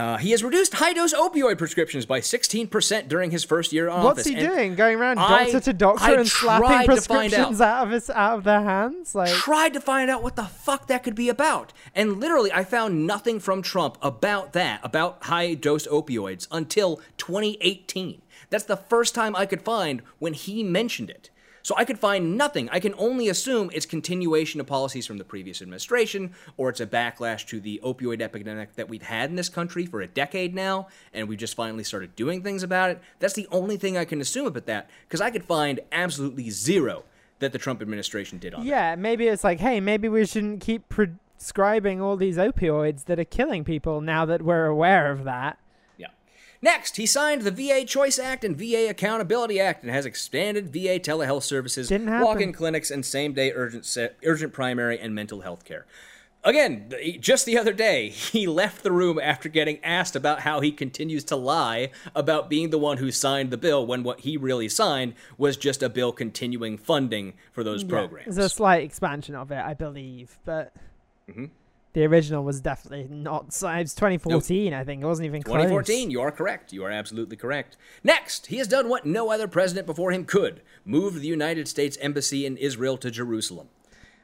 Uh, 0.01 0.17
he 0.17 0.31
has 0.31 0.43
reduced 0.43 0.73
high 0.73 0.95
dose 0.95 1.13
opioid 1.13 1.59
prescriptions 1.59 2.07
by 2.07 2.21
16% 2.21 3.07
during 3.07 3.31
his 3.31 3.45
first 3.45 3.71
year 3.71 3.87
in 3.87 3.93
office. 3.93 4.05
What's 4.05 4.27
he 4.27 4.35
and- 4.35 4.49
doing? 4.49 4.75
Going 4.75 4.99
around 4.99 5.19
I- 5.19 5.45
doctor 5.45 5.61
to 5.61 5.73
doctor 5.75 6.05
I 6.05 6.15
and 6.15 6.27
slapping 6.27 6.67
tried 6.67 6.79
to 6.79 6.87
find 7.03 7.31
prescriptions 7.33 7.61
out. 7.61 7.69
out 7.69 7.87
of 7.87 7.93
his 7.93 8.09
out 8.09 8.39
of 8.39 8.45
their 8.45 8.63
hands? 8.63 9.15
Like, 9.15 9.31
tried 9.35 9.75
to 9.75 9.81
find 9.81 10.11
out 10.11 10.23
what 10.23 10.37
the 10.37 10.45
fuck 10.45 10.87
that 10.87 11.03
could 11.03 11.15
be 11.15 11.29
about. 11.29 11.75
And 11.95 12.19
literally, 12.19 12.51
I 12.51 12.65
found 12.65 13.07
nothing 13.07 13.41
from 13.41 13.61
Trump 13.61 13.99
about 14.01 14.55
that, 14.55 14.81
about 14.83 15.25
high 15.25 15.53
dose 15.53 15.87
opioids, 15.87 16.49
until 16.51 17.03
2018. 17.19 18.23
That's 18.49 18.65
the 18.65 18.79
first 18.79 19.15
time 19.15 19.37
I 19.37 19.45
could 19.45 19.61
find 19.61 20.01
when 20.19 20.33
he 20.33 20.65
mentioned 20.65 21.11
it. 21.11 21.29
So 21.63 21.75
I 21.77 21.85
could 21.85 21.99
find 21.99 22.37
nothing. 22.37 22.69
I 22.71 22.81
can 22.81 22.95
only 22.97 23.29
assume 23.29 23.71
it's 23.73 23.87
continuation 23.87 24.61
of 24.61 24.67
policies 24.67 25.07
from 25.07 25.19
the 25.19 25.25
previous 25.25 25.61
administration, 25.61 26.33
or 26.57 26.71
it's 26.71 26.81
a 26.81 26.87
backlash 26.87 27.47
to 27.49 27.61
the 27.61 27.81
opioid 27.85 28.21
epidemic 28.23 28.75
that 28.77 28.89
we've 28.89 29.03
had 29.03 29.31
in 29.31 29.37
this 29.37 29.49
country 29.49 29.87
for 29.87 30.01
a 30.01 30.07
decade 30.07 30.55
now, 30.55 30.89
and 31.13 31.29
we 31.29 31.37
just 31.37 31.55
finally 31.55 31.85
started 31.85 32.17
doing 32.17 32.43
things 32.43 32.63
about 32.63 32.91
it. 32.91 33.01
That's 33.19 33.35
the 33.35 33.49
only 33.51 33.77
thing 33.77 33.97
I 33.97 34.05
can 34.05 34.21
assume 34.21 34.47
about 34.47 34.67
that, 34.67 34.89
because 35.07 35.21
I 35.21 35.31
could 35.31 35.45
find 35.45 35.81
absolutely 35.93 36.51
zero 36.51 37.05
that 37.41 37.53
the 37.53 37.59
Trump 37.59 37.81
administration 37.81 38.39
did 38.39 38.55
on 38.55 38.67
yeah, 38.67 38.95
maybe 38.97 39.27
it's 39.27 39.45
like, 39.45 39.61
hey, 39.61 39.81
maybe 39.81 40.09
we 40.09 40.27
shouldn't 40.27 40.61
keep 40.61 40.89
prescribing 40.89 42.01
all 42.01 42.17
these 42.17 42.37
opioids 42.37 43.07
that 43.07 43.19
are 43.19 43.25
killing 43.25 43.65
people 43.65 44.01
now 44.01 44.25
that 44.27 44.43
we're 44.43 44.67
aware 44.67 45.11
of 45.11 45.25
that. 45.25 45.59
Yeah. 46.63 46.71
Next, 46.73 46.97
he 46.97 47.07
signed 47.07 47.43
the 47.43 47.51
VA 47.51 47.85
Choice 47.85 48.19
Act 48.19 48.45
and 48.45 48.57
VA 48.57 48.89
Accountability 48.89 49.59
Act 49.61 49.83
and 49.83 49.91
has 49.93 50.05
expanded 50.07 50.73
VA 50.73 50.99
telehealth 51.01 51.43
services, 51.43 51.89
Didn't 51.89 52.21
walk-in 52.21 52.53
clinics, 52.53 52.91
and 52.91 53.05
same-day 53.05 53.53
urgent 53.53 53.87
se- 53.87 54.11
urgent 54.25 54.53
primary 54.53 54.99
and 54.99 55.15
mental 55.15 55.41
health 55.41 55.65
care. 55.65 55.87
Again, 56.43 56.91
just 57.21 57.45
the 57.45 57.59
other 57.59 57.73
day, 57.75 58.09
he 58.33 58.47
left 58.47 58.83
the 58.83 58.93
room 58.93 59.19
after 59.23 59.49
getting 59.49 59.83
asked 59.85 60.17
about 60.17 60.41
how 60.41 60.61
he 60.61 60.73
continues 60.73 61.25
to 61.25 61.37
lie 61.37 61.91
about 62.15 62.49
being 62.49 62.71
the 62.71 62.79
one 62.79 62.97
who 62.97 63.11
signed 63.11 63.51
the 63.51 63.59
bill 63.59 63.87
when 63.87 64.03
what 64.03 64.21
he 64.21 64.37
really 64.37 64.69
signed 64.69 65.15
was 65.37 65.57
just 65.59 65.83
a 65.83 65.89
bill 65.91 66.13
continuing 66.13 66.79
funding 66.79 67.35
for 67.53 67.63
those 67.63 67.85
programs. 67.85 68.37
There's 68.37 68.53
a 68.53 68.55
slight 68.55 68.83
expansion 68.85 69.35
of 69.35 69.51
it, 69.51 69.63
I 69.63 69.75
believe, 69.75 70.39
but 70.45 70.73
Mm-hmm. 71.31 71.45
The 71.93 72.05
original 72.05 72.45
was 72.45 72.61
definitely 72.61 73.09
not. 73.15 73.53
si- 73.53 73.67
It 73.67 73.79
was 73.83 73.95
2014, 73.95 74.73
I 74.75 74.85
think. 74.85 75.03
It 75.03 75.07
wasn't 75.07 75.27
even 75.27 75.43
close. 75.43 75.55
2014, 75.57 76.11
you 76.11 76.21
are 76.21 76.31
correct. 76.31 76.73
You 76.73 76.85
are 76.85 76.91
absolutely 76.91 77.37
correct. 77.37 77.77
Next, 78.05 78.47
he 78.47 78.59
has 78.59 78.69
done 78.69 78.89
what 78.89 79.05
no 79.07 79.31
other 79.31 79.49
president 79.49 79.87
before 79.87 80.13
him 80.13 80.25
could 80.25 80.63
move 80.85 81.21
the 81.21 81.27
United 81.27 81.67
States 81.69 81.99
Embassy 82.01 82.47
in 82.47 82.57
Israel 82.57 82.97
to 82.99 83.11
Jerusalem. 83.11 83.69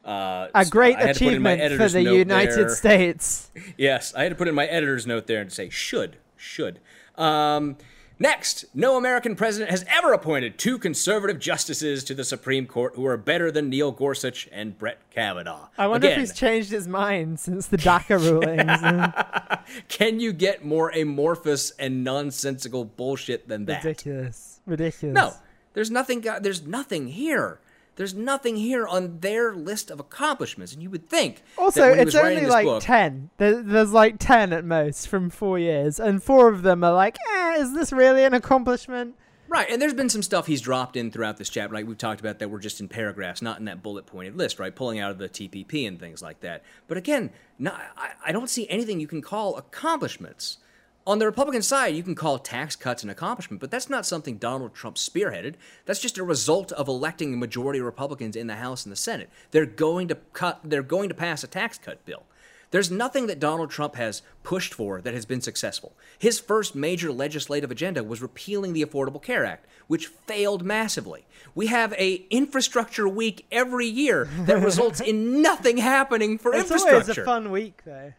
Uh, 0.04 0.46
A 0.54 0.64
great 0.64 0.96
I 0.96 1.06
had 1.08 1.16
to 1.16 1.24
put 1.24 1.34
in 1.34 1.42
my 1.42 1.52
achievement 1.52 1.82
for 1.82 1.88
the 1.92 2.02
United 2.02 2.56
there. 2.56 2.68
States. 2.68 3.50
Yes, 3.76 4.14
I 4.14 4.22
had 4.22 4.28
to 4.28 4.36
put 4.36 4.46
in 4.46 4.54
my 4.54 4.66
editor's 4.66 5.04
note 5.06 5.26
there 5.26 5.40
and 5.40 5.52
say 5.52 5.68
should, 5.68 6.18
should. 6.36 6.78
Um, 7.16 7.76
Next, 8.18 8.64
no 8.72 8.96
American 8.96 9.36
president 9.36 9.70
has 9.70 9.84
ever 9.88 10.14
appointed 10.14 10.56
two 10.56 10.78
conservative 10.78 11.38
justices 11.38 12.02
to 12.04 12.14
the 12.14 12.24
Supreme 12.24 12.66
Court 12.66 12.94
who 12.96 13.04
are 13.04 13.18
better 13.18 13.50
than 13.50 13.68
Neil 13.68 13.92
Gorsuch 13.92 14.48
and 14.50 14.78
Brett 14.78 14.98
Kavanaugh. 15.10 15.68
I 15.76 15.86
wonder 15.86 16.06
Again, 16.06 16.20
if 16.20 16.28
he's 16.30 16.38
changed 16.38 16.70
his 16.70 16.88
mind 16.88 17.38
since 17.38 17.66
the 17.66 17.76
DACA 17.76 18.18
rulings. 19.68 19.84
can 19.88 20.18
you 20.18 20.32
get 20.32 20.64
more 20.64 20.88
amorphous 20.90 21.72
and 21.72 22.02
nonsensical 22.04 22.86
bullshit 22.86 23.48
than 23.48 23.66
that? 23.66 23.84
Ridiculous. 23.84 24.60
Ridiculous. 24.64 25.14
No, 25.14 25.34
there's 25.74 25.90
nothing. 25.90 26.22
There's 26.40 26.66
nothing 26.66 27.08
here. 27.08 27.60
There's 27.96 28.14
nothing 28.14 28.56
here 28.56 28.86
on 28.86 29.20
their 29.20 29.54
list 29.54 29.90
of 29.90 29.98
accomplishments, 29.98 30.72
and 30.74 30.82
you 30.82 30.90
would 30.90 31.08
think. 31.08 31.42
Also, 31.56 31.92
it's 31.92 32.14
only 32.14 32.46
like 32.46 32.66
book, 32.66 32.82
10. 32.82 33.30
There's 33.38 33.92
like 33.92 34.16
10 34.18 34.52
at 34.52 34.64
most 34.64 35.08
from 35.08 35.30
four 35.30 35.58
years, 35.58 35.98
and 35.98 36.22
four 36.22 36.48
of 36.48 36.62
them 36.62 36.84
are 36.84 36.92
like, 36.92 37.16
eh, 37.34 37.56
is 37.56 37.72
this 37.72 37.92
really 37.92 38.22
an 38.24 38.34
accomplishment? 38.34 39.14
Right, 39.48 39.70
and 39.70 39.80
there's 39.80 39.94
been 39.94 40.10
some 40.10 40.22
stuff 40.22 40.46
he's 40.46 40.60
dropped 40.60 40.96
in 40.96 41.10
throughout 41.10 41.36
this 41.36 41.48
chapter, 41.48 41.74
like 41.74 41.86
we've 41.86 41.96
talked 41.96 42.20
about, 42.20 42.40
that 42.40 42.50
were 42.50 42.58
just 42.58 42.80
in 42.80 42.88
paragraphs, 42.88 43.40
not 43.40 43.58
in 43.58 43.64
that 43.66 43.82
bullet 43.82 44.04
pointed 44.04 44.36
list, 44.36 44.58
right? 44.58 44.74
Pulling 44.74 44.98
out 44.98 45.10
of 45.10 45.18
the 45.18 45.28
TPP 45.28 45.86
and 45.86 45.98
things 45.98 46.20
like 46.20 46.40
that. 46.40 46.64
But 46.88 46.98
again, 46.98 47.30
not, 47.58 47.80
I, 47.96 48.10
I 48.26 48.32
don't 48.32 48.50
see 48.50 48.68
anything 48.68 49.00
you 49.00 49.06
can 49.06 49.22
call 49.22 49.56
accomplishments. 49.56 50.58
On 51.06 51.20
the 51.20 51.26
Republican 51.26 51.62
side, 51.62 51.94
you 51.94 52.02
can 52.02 52.16
call 52.16 52.36
tax 52.36 52.74
cuts 52.74 53.04
an 53.04 53.10
accomplishment, 53.10 53.60
but 53.60 53.70
that's 53.70 53.88
not 53.88 54.04
something 54.04 54.38
Donald 54.38 54.74
Trump 54.74 54.96
spearheaded. 54.96 55.54
That's 55.84 56.00
just 56.00 56.18
a 56.18 56.24
result 56.24 56.72
of 56.72 56.88
electing 56.88 57.32
a 57.32 57.36
majority 57.36 57.78
of 57.78 57.84
Republicans 57.84 58.34
in 58.34 58.48
the 58.48 58.56
House 58.56 58.84
and 58.84 58.90
the 58.90 58.96
Senate. 58.96 59.30
They're 59.52 59.66
going 59.66 60.08
to 60.08 60.16
cut. 60.32 60.60
They're 60.64 60.82
going 60.82 61.08
to 61.08 61.14
pass 61.14 61.44
a 61.44 61.46
tax 61.46 61.78
cut 61.78 62.04
bill. 62.04 62.24
There's 62.72 62.90
nothing 62.90 63.28
that 63.28 63.38
Donald 63.38 63.70
Trump 63.70 63.94
has 63.94 64.22
pushed 64.42 64.74
for 64.74 65.00
that 65.00 65.14
has 65.14 65.24
been 65.24 65.40
successful. 65.40 65.92
His 66.18 66.40
first 66.40 66.74
major 66.74 67.12
legislative 67.12 67.70
agenda 67.70 68.02
was 68.02 68.20
repealing 68.20 68.72
the 68.72 68.84
Affordable 68.84 69.22
Care 69.22 69.44
Act, 69.44 69.66
which 69.86 70.08
failed 70.08 70.64
massively. 70.64 71.24
We 71.54 71.68
have 71.68 71.92
a 71.92 72.26
infrastructure 72.30 73.08
week 73.08 73.46
every 73.52 73.86
year 73.86 74.28
that 74.40 74.60
results 74.60 75.00
in 75.00 75.40
nothing 75.42 75.76
happening 75.76 76.38
for 76.38 76.52
It's 76.52 76.62
infrastructure. 76.62 76.96
always 76.96 77.18
a 77.18 77.24
fun 77.24 77.50
week, 77.52 77.82
though. 77.84 78.12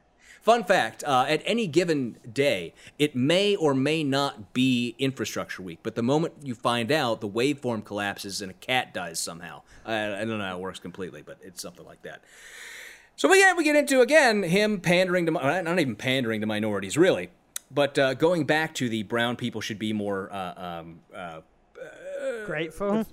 Fun 0.48 0.64
fact 0.64 1.04
uh, 1.06 1.26
at 1.28 1.42
any 1.44 1.68
given 1.68 2.16
day, 2.32 2.74
it 2.98 3.18
may 3.18 3.54
or 3.58 3.76
may 3.76 4.02
not 4.02 4.54
be 4.54 4.96
infrastructure 4.98 5.62
week, 5.62 5.80
but 5.84 5.96
the 5.96 6.02
moment 6.02 6.36
you 6.42 6.56
find 6.56 6.90
out, 6.90 7.20
the 7.20 7.28
waveform 7.28 7.84
collapses 7.84 8.42
and 8.42 8.50
a 8.50 8.54
cat 8.54 8.94
dies 8.94 9.20
somehow. 9.20 9.62
I, 9.86 10.06
I 10.06 10.20
don't 10.20 10.38
know 10.38 10.46
how 10.46 10.56
it 10.56 10.62
works 10.62 10.80
completely, 10.80 11.22
but 11.22 11.38
it's 11.42 11.62
something 11.62 11.86
like 11.86 12.02
that. 12.04 12.24
So 13.18 13.28
we 13.28 13.40
get, 13.40 13.58
we 13.58 13.66
get 13.66 13.76
into, 13.76 14.00
again, 14.00 14.44
him 14.44 14.80
pandering 14.80 15.26
to, 15.26 15.38
uh, 15.38 15.62
not 15.64 15.82
even 15.82 15.98
pandering 15.98 16.40
to 16.40 16.48
minorities, 16.48 16.98
really, 16.98 17.30
but 17.70 18.00
uh, 18.00 18.14
going 18.14 18.46
back 18.46 18.74
to 18.76 18.88
the 18.88 19.04
brown 19.04 19.36
people 19.36 19.60
should 19.60 19.80
be 19.80 19.92
more 19.92 20.32
uh, 20.32 20.54
um, 20.80 21.00
uh, 21.14 21.42
Grateful. 22.46 23.06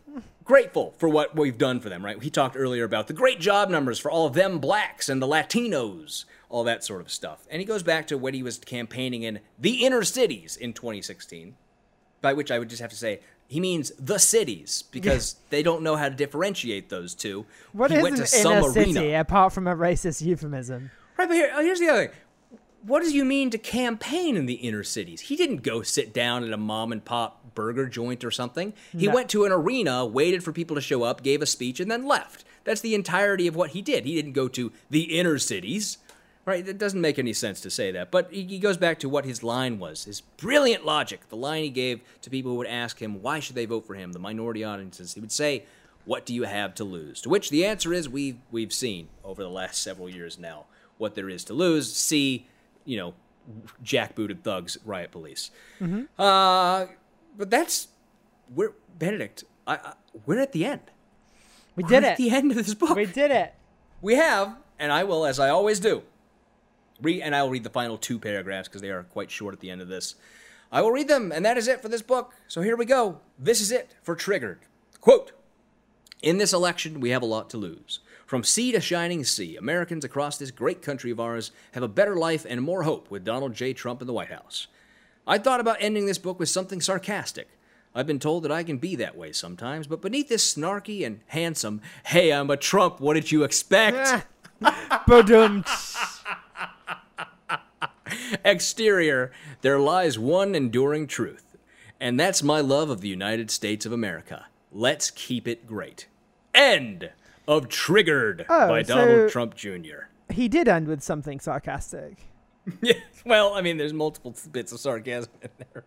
grateful 0.45 0.95
for 0.99 1.09
what 1.09 1.35
we've 1.35 1.59
done 1.59 1.81
for 1.81 1.89
them, 1.89 2.05
right? 2.05 2.23
He 2.23 2.31
talked 2.31 2.57
earlier 2.57 2.85
about 2.85 3.09
the 3.09 3.13
great 3.13 3.41
job 3.41 3.71
numbers 3.71 3.99
for 3.99 4.11
all 4.11 4.27
of 4.27 4.35
them 4.35 4.59
blacks 4.59 5.09
and 5.09 5.21
the 5.21 5.27
Latinos, 5.27 6.25
all 6.55 6.63
that 6.63 6.85
sort 6.85 7.01
of 7.01 7.11
stuff. 7.11 7.45
And 7.51 7.59
he 7.59 7.67
goes 7.67 7.83
back 7.83 8.07
to 8.07 8.17
when 8.17 8.33
he 8.33 8.41
was 8.41 8.59
campaigning 8.59 9.25
in 9.25 9.41
the 9.59 9.85
inner 9.85 10.05
cities 10.05 10.57
in 10.57 10.73
2016, 10.73 11.57
by 12.23 12.33
which 12.33 12.53
I 12.53 12.61
would 12.61 12.69
just 12.71 12.81
have 12.81 12.91
to 12.91 12.97
say 12.97 13.19
he 13.49 13.59
means 13.59 13.91
the 13.99 14.19
cities 14.21 14.85
because 14.93 15.35
they 15.51 15.65
don't 15.65 15.83
know 15.83 15.97
how 15.97 16.09
to 16.09 16.15
differentiate 16.15 16.91
those 16.91 17.13
two. 17.13 17.45
What 17.73 17.91
he 17.91 17.97
is 17.97 18.03
went 18.05 18.15
an 18.15 18.21
to 18.21 18.27
some 18.29 18.53
inner 18.53 18.71
arena. 18.71 18.93
city 18.93 19.13
apart 19.15 19.53
from 19.53 19.67
a 19.67 19.75
racist 19.75 20.23
euphemism? 20.25 20.93
Right, 21.17 21.27
but 21.27 21.35
here, 21.35 21.51
oh, 21.57 21.61
here's 21.61 21.81
the 21.81 21.89
other 21.89 22.07
thing. 22.07 22.17
What 22.87 23.03
does 23.03 23.15
you 23.15 23.25
mean 23.25 23.51
to 23.51 23.59
campaign 23.59 24.37
in 24.37 24.47
the 24.47 24.55
inner 24.55 24.85
cities? 24.85 25.23
He 25.23 25.35
didn't 25.35 25.65
go 25.65 25.83
sit 25.83 26.15
down 26.15 26.45
at 26.45 26.53
a 26.53 26.57
mom 26.57 26.93
and 26.93 27.05
pop 27.05 27.55
burger 27.57 27.87
joint 27.89 28.23
or 28.25 28.31
something. 28.31 28.75
He 28.97 29.09
No. 29.09 29.15
went 29.15 29.29
to 29.31 29.45
an 29.45 29.51
arena, 29.51 30.07
waited 30.07 30.45
for 30.45 30.53
people 30.53 30.77
to 30.77 30.81
show 30.81 31.03
up, 31.03 31.25
gave 31.25 31.43
a 31.43 31.47
speech, 31.47 31.81
and 31.81 31.91
then 31.91 32.07
left. 32.07 32.45
That's 32.63 32.81
the 32.81 32.95
entirety 32.95 33.49
of 33.49 33.57
what 33.57 33.71
he 33.71 33.83
did. 33.83 34.05
He 34.05 34.15
didn't 34.15 34.33
go 34.35 34.47
to 34.49 34.71
the 34.89 35.19
inner 35.19 35.39
cities. 35.39 35.99
Right? 36.47 36.67
It 36.69 36.77
doesn't 36.77 37.01
make 37.01 37.19
any 37.19 37.33
sense 37.33 37.61
to 37.63 37.71
say 37.71 37.91
that. 37.93 38.11
But 38.11 38.31
he 38.31 38.59
goes 38.59 38.77
back 38.77 38.99
to 38.99 39.09
what 39.09 39.25
his 39.25 39.43
line 39.43 39.79
was. 39.79 40.05
His 40.05 40.21
brilliant 40.21 40.85
logic. 40.85 41.29
The 41.31 41.37
line 41.37 41.63
he 41.63 41.71
gave 41.71 42.01
to 42.21 42.29
people 42.29 42.51
who 42.53 42.59
would 42.59 42.67
ask 42.67 43.01
him, 43.01 43.23
why 43.23 43.41
should 43.41 43.57
they 43.57 43.65
vote 43.65 43.87
for 43.87 43.95
him? 43.95 44.13
The 44.13 44.19
minority 44.19 44.63
audiences. 44.63 45.15
He 45.15 45.21
would 45.21 45.33
say, 45.33 45.65
what 46.05 46.27
do 46.27 46.35
you 46.35 46.43
have 46.43 46.75
to 46.75 46.85
lose? 46.85 47.23
To 47.23 47.31
which 47.31 47.49
the 47.49 47.65
answer 47.65 47.95
is 47.95 48.11
we've, 48.11 48.37
we've 48.51 48.75
seen 48.75 49.09
over 49.25 49.43
the 49.43 49.49
last 49.49 49.83
several 49.83 50.09
years 50.11 50.39
now 50.39 50.67
what 50.99 51.15
there 51.15 51.31
is 51.31 51.45
to 51.45 51.55
lose. 51.55 51.91
See, 51.95 52.47
you 52.85 52.99
know, 52.99 53.15
jackbooted 53.83 54.43
thugs, 54.43 54.77
riot 54.85 55.13
police. 55.13 55.51
Uh, 56.19 56.87
but 57.39 57.51
that's 57.51 57.89
we're 58.55 58.73
Benedict. 58.99 59.45
I, 59.67 59.77
I, 59.77 59.93
we're 60.27 60.41
at 60.41 60.53
the 60.53 60.67
end. 60.67 60.83
We 61.75 61.83
We're 61.83 61.89
did 61.89 62.05
at 62.05 62.13
it. 62.13 62.17
the 62.19 62.31
end 62.31 62.51
of 62.51 62.57
this 62.59 62.75
book. 62.75 62.97
We 62.97 63.07
did 63.07 63.31
it. 63.31 63.55
We 64.03 64.15
have, 64.15 64.57
and 64.79 64.93
I 64.93 65.05
will, 65.05 65.25
as 65.27 65.41
I 65.41 65.49
always 65.49 65.81
do, 65.81 66.03
read, 67.01 67.23
and 67.23 67.35
I 67.35 67.43
will 67.43 67.51
read 67.51 67.65
the 67.65 67.71
final 67.71 67.99
two 67.99 68.19
paragraphs 68.19 68.69
because 68.69 68.83
they 68.83 68.91
are 68.91 69.05
quite 69.05 69.31
short 69.31 69.55
at 69.55 69.61
the 69.61 69.71
end 69.71 69.81
of 69.81 69.89
this. 69.89 70.15
I 70.73 70.83
will 70.83 70.91
read 70.91 71.09
them, 71.09 71.31
and 71.33 71.45
that 71.45 71.57
is 71.57 71.69
it 71.69 71.83
for 71.83 71.89
this 71.89 72.03
book. 72.03 72.33
So 72.49 72.61
here 72.61 72.77
we 72.77 72.85
go. 72.85 73.21
This 73.39 73.61
is 73.61 73.71
it 73.71 73.95
for 74.03 74.17
Triggered. 74.17 74.61
Quote 75.01 75.33
In 76.23 76.39
this 76.39 76.53
election, 76.53 77.01
we 77.01 77.11
have 77.11 77.23
a 77.23 77.27
lot 77.27 77.51
to 77.51 77.57
lose. 77.57 78.01
From 78.27 78.43
sea 78.43 78.73
to 78.73 78.81
shining 78.81 79.23
sea, 79.23 79.57
Americans 79.57 80.05
across 80.05 80.39
this 80.39 80.51
great 80.51 80.83
country 80.83 81.11
of 81.11 81.21
ours 81.21 81.53
have 81.73 81.83
a 81.83 81.89
better 81.89 82.17
life 82.17 82.47
and 82.49 82.63
more 82.63 82.85
hope 82.85 83.11
with 83.11 83.25
Donald 83.25 83.55
J. 83.55 83.73
Trump 83.75 84.01
in 84.01 84.07
the 84.07 84.13
White 84.13 84.31
House. 84.31 84.67
I 85.27 85.39
thought 85.39 85.61
about 85.61 85.77
ending 85.81 86.07
this 86.07 86.19
book 86.19 86.39
with 86.39 86.49
something 86.49 86.81
sarcastic. 86.81 87.49
I've 87.95 88.07
been 88.07 88.19
told 88.19 88.43
that 88.43 88.51
I 88.51 88.65
can 88.65 88.79
be 88.79 88.97
that 88.97 89.17
way 89.17 89.31
sometimes, 89.33 89.87
but 89.87 90.01
beneath 90.01 90.29
this 90.29 90.55
snarky 90.55 91.07
and 91.07 91.21
handsome, 91.29 91.81
hey, 92.07 92.33
I'm 92.33 92.51
a 92.51 92.57
Trump, 92.57 92.99
what 92.99 93.15
did 93.15 93.31
you 93.31 93.45
expect? 93.45 94.27
Badum. 94.63 95.65
exterior, 98.45 99.33
there 99.63 99.79
lies 99.79 100.19
one 100.19 100.55
enduring 100.55 101.07
truth, 101.07 101.57
and 102.01 102.19
that's 102.19 102.43
my 102.43 102.61
love 102.61 102.91
of 102.91 103.01
the 103.01 103.09
United 103.09 103.51
States 103.51 103.87
of 103.87 103.93
America. 103.93 104.47
Let's 104.73 105.11
keep 105.11 105.47
it 105.49 105.67
great. 105.67 106.07
End 106.55 107.11
of 107.47 107.69
Triggered 107.69 108.47
Oh, 108.49 108.69
by 108.69 108.83
so- 108.83 108.95
Donald 108.97 109.31
Trump 109.31 109.55
Jr. 109.55 110.09
He 110.31 110.49
did 110.49 110.69
end 110.69 110.89
with 110.89 111.03
something 111.03 111.39
sarcastic. 111.39 112.17
Yeah, 112.81 112.95
well, 113.27 113.53
I 113.55 113.61
mean, 113.61 113.77
there's 113.77 113.93
multiple 113.93 114.35
bits 114.51 114.73
of 114.73 114.81
sarcasm 114.81 115.31
in 115.43 115.51
there. 115.59 115.85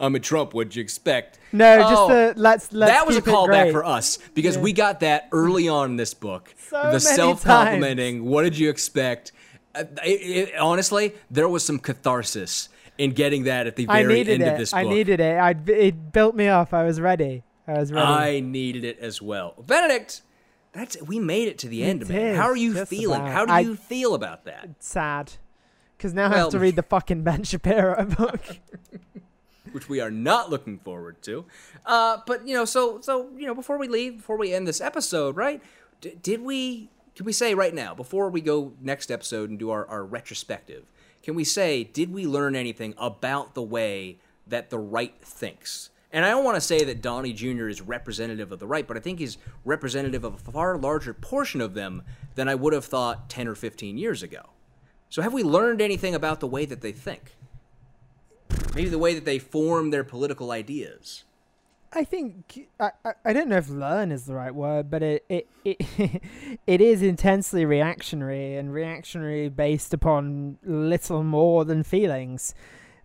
I'm 0.00 0.14
a 0.14 0.20
Trump. 0.20 0.54
What'd 0.54 0.74
you 0.74 0.80
expect? 0.80 1.38
No, 1.52 1.74
Oh, 1.74 1.90
just 1.90 2.08
the 2.36 2.40
let's 2.42 2.72
let's. 2.72 2.90
that 2.90 3.06
was 3.06 3.18
a 3.18 3.22
callback 3.22 3.70
for 3.70 3.84
us 3.84 4.18
because 4.32 4.56
we 4.56 4.72
got 4.72 5.00
that 5.00 5.28
early 5.30 5.68
on 5.68 5.90
in 5.90 5.96
this 5.96 6.14
book. 6.14 6.54
So 6.70 6.90
the 6.90 6.98
self-complimenting. 6.98 8.24
What 8.24 8.44
did 8.44 8.56
you 8.56 8.70
expect? 8.70 9.32
Uh, 9.74 9.84
it- 10.04 10.48
it- 10.50 10.58
honestly, 10.58 11.14
there 11.30 11.48
was 11.48 11.64
some 11.64 11.78
catharsis 11.78 12.68
in 12.96 13.12
getting 13.12 13.44
that 13.44 13.66
at 13.66 13.76
the 13.76 13.86
very 13.86 14.20
end 14.20 14.28
it. 14.28 14.40
of 14.52 14.58
this 14.58 14.70
book. 14.72 14.80
I 14.80 14.84
needed 14.84 15.20
it. 15.20 15.36
I 15.38 15.54
it 15.66 16.12
built 16.12 16.34
me 16.34 16.48
up. 16.48 16.72
I 16.74 16.84
was 16.84 17.00
ready. 17.00 17.42
I 17.66 17.78
was 17.78 17.92
ready. 17.92 18.06
I 18.06 18.40
needed 18.40 18.84
it 18.84 18.98
as 18.98 19.20
well. 19.22 19.54
Benedict, 19.66 20.22
that's 20.72 21.00
we 21.02 21.18
made 21.18 21.48
it 21.48 21.58
to 21.58 21.68
the 21.68 21.82
end, 21.84 22.08
man. 22.08 22.18
did, 22.18 22.36
How 22.36 22.46
are 22.46 22.56
you 22.56 22.74
just 22.74 22.90
feeling? 22.90 23.20
about. 23.20 23.30
How 23.32 23.44
do 23.46 23.52
I- 23.52 23.60
you 23.60 23.76
feel 23.76 24.14
about 24.14 24.44
that? 24.46 24.68
Sad, 24.80 25.34
because 25.96 26.12
now 26.14 26.32
I 26.32 26.38
have 26.38 26.48
to 26.50 26.58
read 26.58 26.76
the 26.76 26.82
fucking 26.82 27.22
Ben 27.22 27.44
Shapiro 27.44 28.04
book. 28.18 28.40
Which 29.72 29.86
we 29.88 30.00
are 30.00 30.10
not 30.10 30.48
looking 30.50 30.78
forward 30.78 31.20
to. 31.22 31.44
Uh, 31.84 32.18
but 32.26 32.48
you 32.48 32.54
know, 32.54 32.64
so 32.64 33.00
so 33.02 33.28
you 33.36 33.46
know, 33.46 33.54
before 33.54 33.76
we 33.76 33.86
leave, 33.86 34.16
before 34.16 34.38
we 34.38 34.54
end 34.54 34.66
this 34.66 34.80
episode, 34.80 35.36
right? 35.36 35.62
D- 36.00 36.16
did 36.22 36.40
we? 36.42 36.88
Can 37.18 37.24
we 37.24 37.32
say 37.32 37.52
right 37.52 37.74
now, 37.74 37.96
before 37.96 38.30
we 38.30 38.40
go 38.40 38.74
next 38.80 39.10
episode 39.10 39.50
and 39.50 39.58
do 39.58 39.70
our, 39.70 39.84
our 39.88 40.04
retrospective, 40.04 40.84
can 41.20 41.34
we 41.34 41.42
say, 41.42 41.82
did 41.82 42.12
we 42.14 42.26
learn 42.26 42.54
anything 42.54 42.94
about 42.96 43.54
the 43.54 43.62
way 43.62 44.18
that 44.46 44.70
the 44.70 44.78
right 44.78 45.20
thinks? 45.20 45.90
And 46.12 46.24
I 46.24 46.30
don't 46.30 46.44
want 46.44 46.58
to 46.58 46.60
say 46.60 46.84
that 46.84 47.02
Donnie 47.02 47.32
Jr. 47.32 47.66
is 47.66 47.82
representative 47.82 48.52
of 48.52 48.60
the 48.60 48.68
right, 48.68 48.86
but 48.86 48.96
I 48.96 49.00
think 49.00 49.18
he's 49.18 49.36
representative 49.64 50.22
of 50.22 50.34
a 50.34 50.52
far 50.52 50.78
larger 50.78 51.12
portion 51.12 51.60
of 51.60 51.74
them 51.74 52.04
than 52.36 52.48
I 52.48 52.54
would 52.54 52.72
have 52.72 52.84
thought 52.84 53.28
10 53.28 53.48
or 53.48 53.56
15 53.56 53.98
years 53.98 54.22
ago. 54.22 54.50
So 55.10 55.20
have 55.20 55.32
we 55.32 55.42
learned 55.42 55.80
anything 55.80 56.14
about 56.14 56.38
the 56.38 56.46
way 56.46 56.66
that 56.66 56.82
they 56.82 56.92
think? 56.92 57.34
Maybe 58.76 58.90
the 58.90 58.96
way 58.96 59.14
that 59.14 59.24
they 59.24 59.40
form 59.40 59.90
their 59.90 60.04
political 60.04 60.52
ideas. 60.52 61.24
I 61.92 62.04
think 62.04 62.68
I, 62.78 62.90
I, 63.04 63.12
I 63.24 63.32
don't 63.32 63.48
know 63.48 63.56
if 63.56 63.70
learn 63.70 64.12
is 64.12 64.26
the 64.26 64.34
right 64.34 64.54
word, 64.54 64.90
but 64.90 65.02
it 65.02 65.24
it 65.28 65.48
it, 65.64 66.22
it 66.66 66.80
is 66.80 67.02
intensely 67.02 67.64
reactionary 67.64 68.56
and 68.56 68.72
reactionary 68.72 69.48
based 69.48 69.94
upon 69.94 70.58
little 70.62 71.22
more 71.24 71.64
than 71.64 71.82
feelings, 71.82 72.54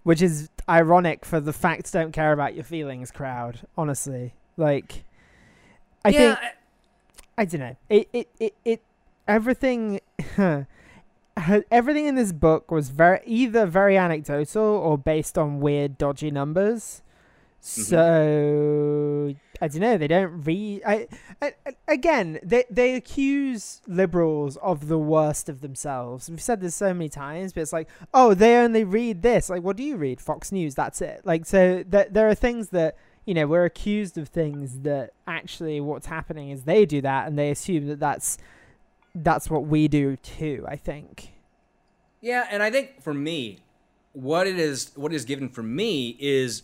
which 0.03 0.21
is 0.21 0.49
ironic 0.67 1.23
for 1.23 1.39
the 1.39 1.53
facts 1.53 1.91
don't 1.91 2.11
care 2.11 2.33
about 2.33 2.55
your 2.55 2.65
feelings 2.65 3.09
crowd. 3.09 3.61
Honestly, 3.77 4.33
like 4.57 5.05
I 6.03 6.09
yeah, 6.09 6.35
think 6.35 6.39
I 7.37 7.45
don't 7.45 7.61
know. 7.61 7.75
It 7.89 8.09
it 8.11 8.29
it, 8.39 8.55
it 8.65 8.81
everything 9.27 10.01
everything 11.71 12.05
in 12.05 12.15
this 12.15 12.33
book 12.33 12.69
was 12.69 12.89
very 12.89 13.21
either 13.25 13.65
very 13.65 13.97
anecdotal 13.97 14.63
or 14.63 14.97
based 14.97 15.37
on 15.37 15.61
weird 15.61 15.97
dodgy 15.97 16.31
numbers 16.31 17.01
Mm-hmm. 17.63 17.81
So 17.81 19.35
I 19.61 19.67
don't 19.69 19.79
know. 19.79 19.97
They 19.97 20.09
don't 20.09 20.41
read. 20.41 20.81
I, 20.85 21.07
I 21.41 21.53
again, 21.87 22.39
they 22.43 22.65
they 22.69 22.95
accuse 22.95 23.81
liberals 23.87 24.57
of 24.57 24.89
the 24.89 24.97
worst 24.97 25.47
of 25.47 25.61
themselves. 25.61 26.29
We've 26.29 26.41
said 26.41 26.59
this 26.59 26.75
so 26.75 26.93
many 26.93 27.07
times, 27.07 27.53
but 27.53 27.61
it's 27.61 27.71
like, 27.71 27.87
oh, 28.13 28.33
they 28.33 28.57
only 28.57 28.83
read 28.83 29.21
this. 29.21 29.49
Like, 29.49 29.63
what 29.63 29.77
do 29.77 29.83
you 29.83 29.95
read? 29.95 30.19
Fox 30.19 30.51
News. 30.51 30.75
That's 30.75 31.01
it. 31.01 31.21
Like, 31.23 31.45
so 31.45 31.83
th- 31.83 32.09
there 32.11 32.27
are 32.27 32.35
things 32.35 32.69
that 32.69 32.97
you 33.25 33.33
know 33.33 33.47
we're 33.47 33.63
accused 33.63 34.17
of 34.17 34.27
things 34.27 34.79
that 34.79 35.11
actually 35.25 35.79
what's 35.79 36.07
happening 36.07 36.49
is 36.49 36.63
they 36.63 36.85
do 36.85 36.99
that, 36.99 37.27
and 37.27 37.39
they 37.39 37.49
assume 37.49 37.87
that 37.87 37.99
that's 38.01 38.37
that's 39.15 39.49
what 39.49 39.67
we 39.67 39.87
do 39.87 40.17
too. 40.17 40.65
I 40.67 40.75
think. 40.75 41.29
Yeah, 42.19 42.45
and 42.51 42.61
I 42.61 42.69
think 42.71 43.01
for 43.01 43.13
me, 43.13 43.59
what 44.11 44.47
it 44.47 44.59
is, 44.59 44.91
what 44.95 45.13
is 45.13 45.23
given 45.23 45.47
for 45.47 45.63
me 45.63 46.17
is 46.19 46.63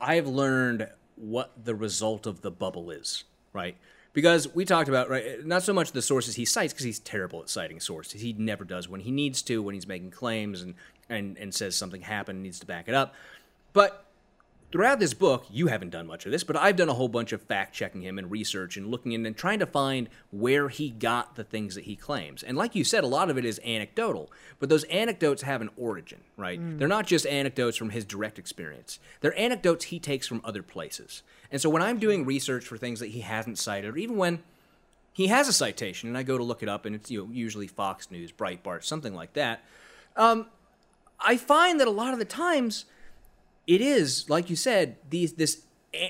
I've 0.00 0.26
learned 0.26 0.88
what 1.16 1.52
the 1.64 1.74
result 1.74 2.26
of 2.26 2.40
the 2.40 2.50
bubble 2.50 2.90
is, 2.90 3.24
right? 3.52 3.76
Because 4.12 4.52
we 4.54 4.64
talked 4.64 4.88
about 4.88 5.08
right, 5.08 5.44
not 5.46 5.62
so 5.62 5.72
much 5.72 5.92
the 5.92 6.02
sources 6.02 6.34
he 6.34 6.44
cites 6.44 6.72
because 6.72 6.84
he's 6.84 6.98
terrible 6.98 7.42
at 7.42 7.48
citing 7.48 7.78
sources. 7.78 8.20
He 8.20 8.32
never 8.32 8.64
does 8.64 8.88
when 8.88 9.00
he 9.00 9.10
needs 9.10 9.42
to, 9.42 9.62
when 9.62 9.74
he's 9.74 9.86
making 9.86 10.10
claims 10.10 10.62
and 10.62 10.74
and 11.08 11.36
and 11.38 11.54
says 11.54 11.76
something 11.76 12.02
happened, 12.02 12.42
needs 12.42 12.58
to 12.60 12.66
back 12.66 12.88
it 12.88 12.94
up. 12.94 13.14
But 13.72 14.04
throughout 14.72 15.00
this 15.00 15.14
book, 15.14 15.46
you 15.50 15.66
haven't 15.66 15.90
done 15.90 16.06
much 16.06 16.26
of 16.26 16.32
this, 16.32 16.44
but 16.44 16.56
I've 16.56 16.76
done 16.76 16.88
a 16.88 16.94
whole 16.94 17.08
bunch 17.08 17.32
of 17.32 17.42
fact 17.42 17.74
checking 17.74 18.02
him 18.02 18.18
and 18.18 18.30
research 18.30 18.76
and 18.76 18.90
looking 18.90 19.12
in 19.12 19.26
and 19.26 19.36
trying 19.36 19.58
to 19.58 19.66
find 19.66 20.08
where 20.30 20.68
he 20.68 20.90
got 20.90 21.36
the 21.36 21.44
things 21.44 21.74
that 21.74 21.84
he 21.84 21.96
claims. 21.96 22.42
And 22.42 22.56
like 22.56 22.74
you 22.74 22.84
said, 22.84 23.04
a 23.04 23.08
lot 23.08 23.30
of 23.30 23.38
it 23.38 23.44
is 23.44 23.60
anecdotal, 23.64 24.30
but 24.58 24.68
those 24.68 24.84
anecdotes 24.84 25.42
have 25.42 25.60
an 25.60 25.70
origin, 25.76 26.20
right? 26.36 26.60
Mm. 26.60 26.78
They're 26.78 26.88
not 26.88 27.06
just 27.06 27.26
anecdotes 27.26 27.76
from 27.76 27.90
his 27.90 28.04
direct 28.04 28.38
experience, 28.38 28.98
they're 29.20 29.38
anecdotes 29.38 29.86
he 29.86 29.98
takes 29.98 30.26
from 30.26 30.40
other 30.44 30.62
places. 30.62 31.22
And 31.50 31.60
so 31.60 31.68
when 31.68 31.82
I'm 31.82 31.98
doing 31.98 32.24
research 32.24 32.64
for 32.64 32.76
things 32.76 33.00
that 33.00 33.08
he 33.08 33.20
hasn't 33.20 33.58
cited, 33.58 33.94
or 33.94 33.98
even 33.98 34.16
when 34.16 34.42
he 35.12 35.26
has 35.26 35.48
a 35.48 35.52
citation 35.52 36.08
and 36.08 36.16
I 36.16 36.22
go 36.22 36.38
to 36.38 36.44
look 36.44 36.62
it 36.62 36.68
up 36.68 36.86
and 36.86 36.94
it's 36.94 37.10
you 37.10 37.24
know, 37.24 37.32
usually 37.32 37.66
Fox 37.66 38.10
News, 38.10 38.30
Breitbart, 38.30 38.84
something 38.84 39.14
like 39.14 39.32
that, 39.32 39.64
um, 40.16 40.46
I 41.18 41.36
find 41.36 41.80
that 41.80 41.88
a 41.88 41.90
lot 41.90 42.12
of 42.12 42.18
the 42.18 42.24
times 42.24 42.86
it 43.70 43.80
is 43.80 44.28
like 44.28 44.50
you 44.50 44.56
said 44.56 44.96
these 45.08 45.34
this 45.34 45.62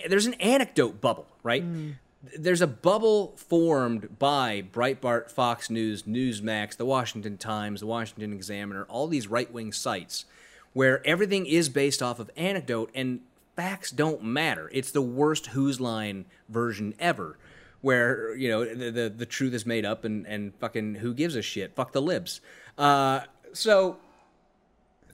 there's 0.09 0.27
an 0.27 0.35
anecdote 0.35 1.01
bubble 1.01 1.27
right? 1.43 1.65
Mm. 1.65 1.95
there's 2.39 2.61
a 2.61 2.67
bubble 2.67 3.35
formed 3.37 4.19
by 4.19 4.63
breitbart 4.73 5.31
fox 5.31 5.71
news 5.71 6.05
newsmax 6.05 6.77
the 6.77 6.85
washington 6.85 7.37
times 7.37 7.81
the 7.81 7.87
washington 7.87 8.33
examiner 8.33 8.85
all 8.89 9.07
these 9.07 9.27
right-wing 9.27 9.73
sites 9.73 10.25
where 10.73 11.05
everything 11.07 11.47
is 11.47 11.69
based 11.69 12.03
off 12.03 12.19
of 12.19 12.31
anecdote 12.37 12.91
and 12.95 13.21
facts 13.57 13.91
don't 13.91 14.23
matter. 14.23 14.71
It's 14.73 14.91
the 14.91 15.03
worst 15.03 15.49
Whose 15.49 15.81
Line 15.81 16.25
version 16.49 16.95
ever 16.99 17.37
where 17.83 18.35
you 18.37 18.49
know 18.49 18.65
the, 18.65 18.91
the, 18.91 19.09
the 19.09 19.27
truth 19.27 19.55
is 19.55 19.65
made 19.67 19.85
up 19.85 20.05
and 20.05 20.27
and 20.27 20.55
fucking 20.57 20.97
who 20.97 21.13
gives 21.15 21.35
a 21.35 21.43
shit? 21.43 21.75
Fuck 21.75 21.93
the 21.93 22.03
libs. 22.03 22.41
Uh, 22.79 23.21
so 23.53 23.99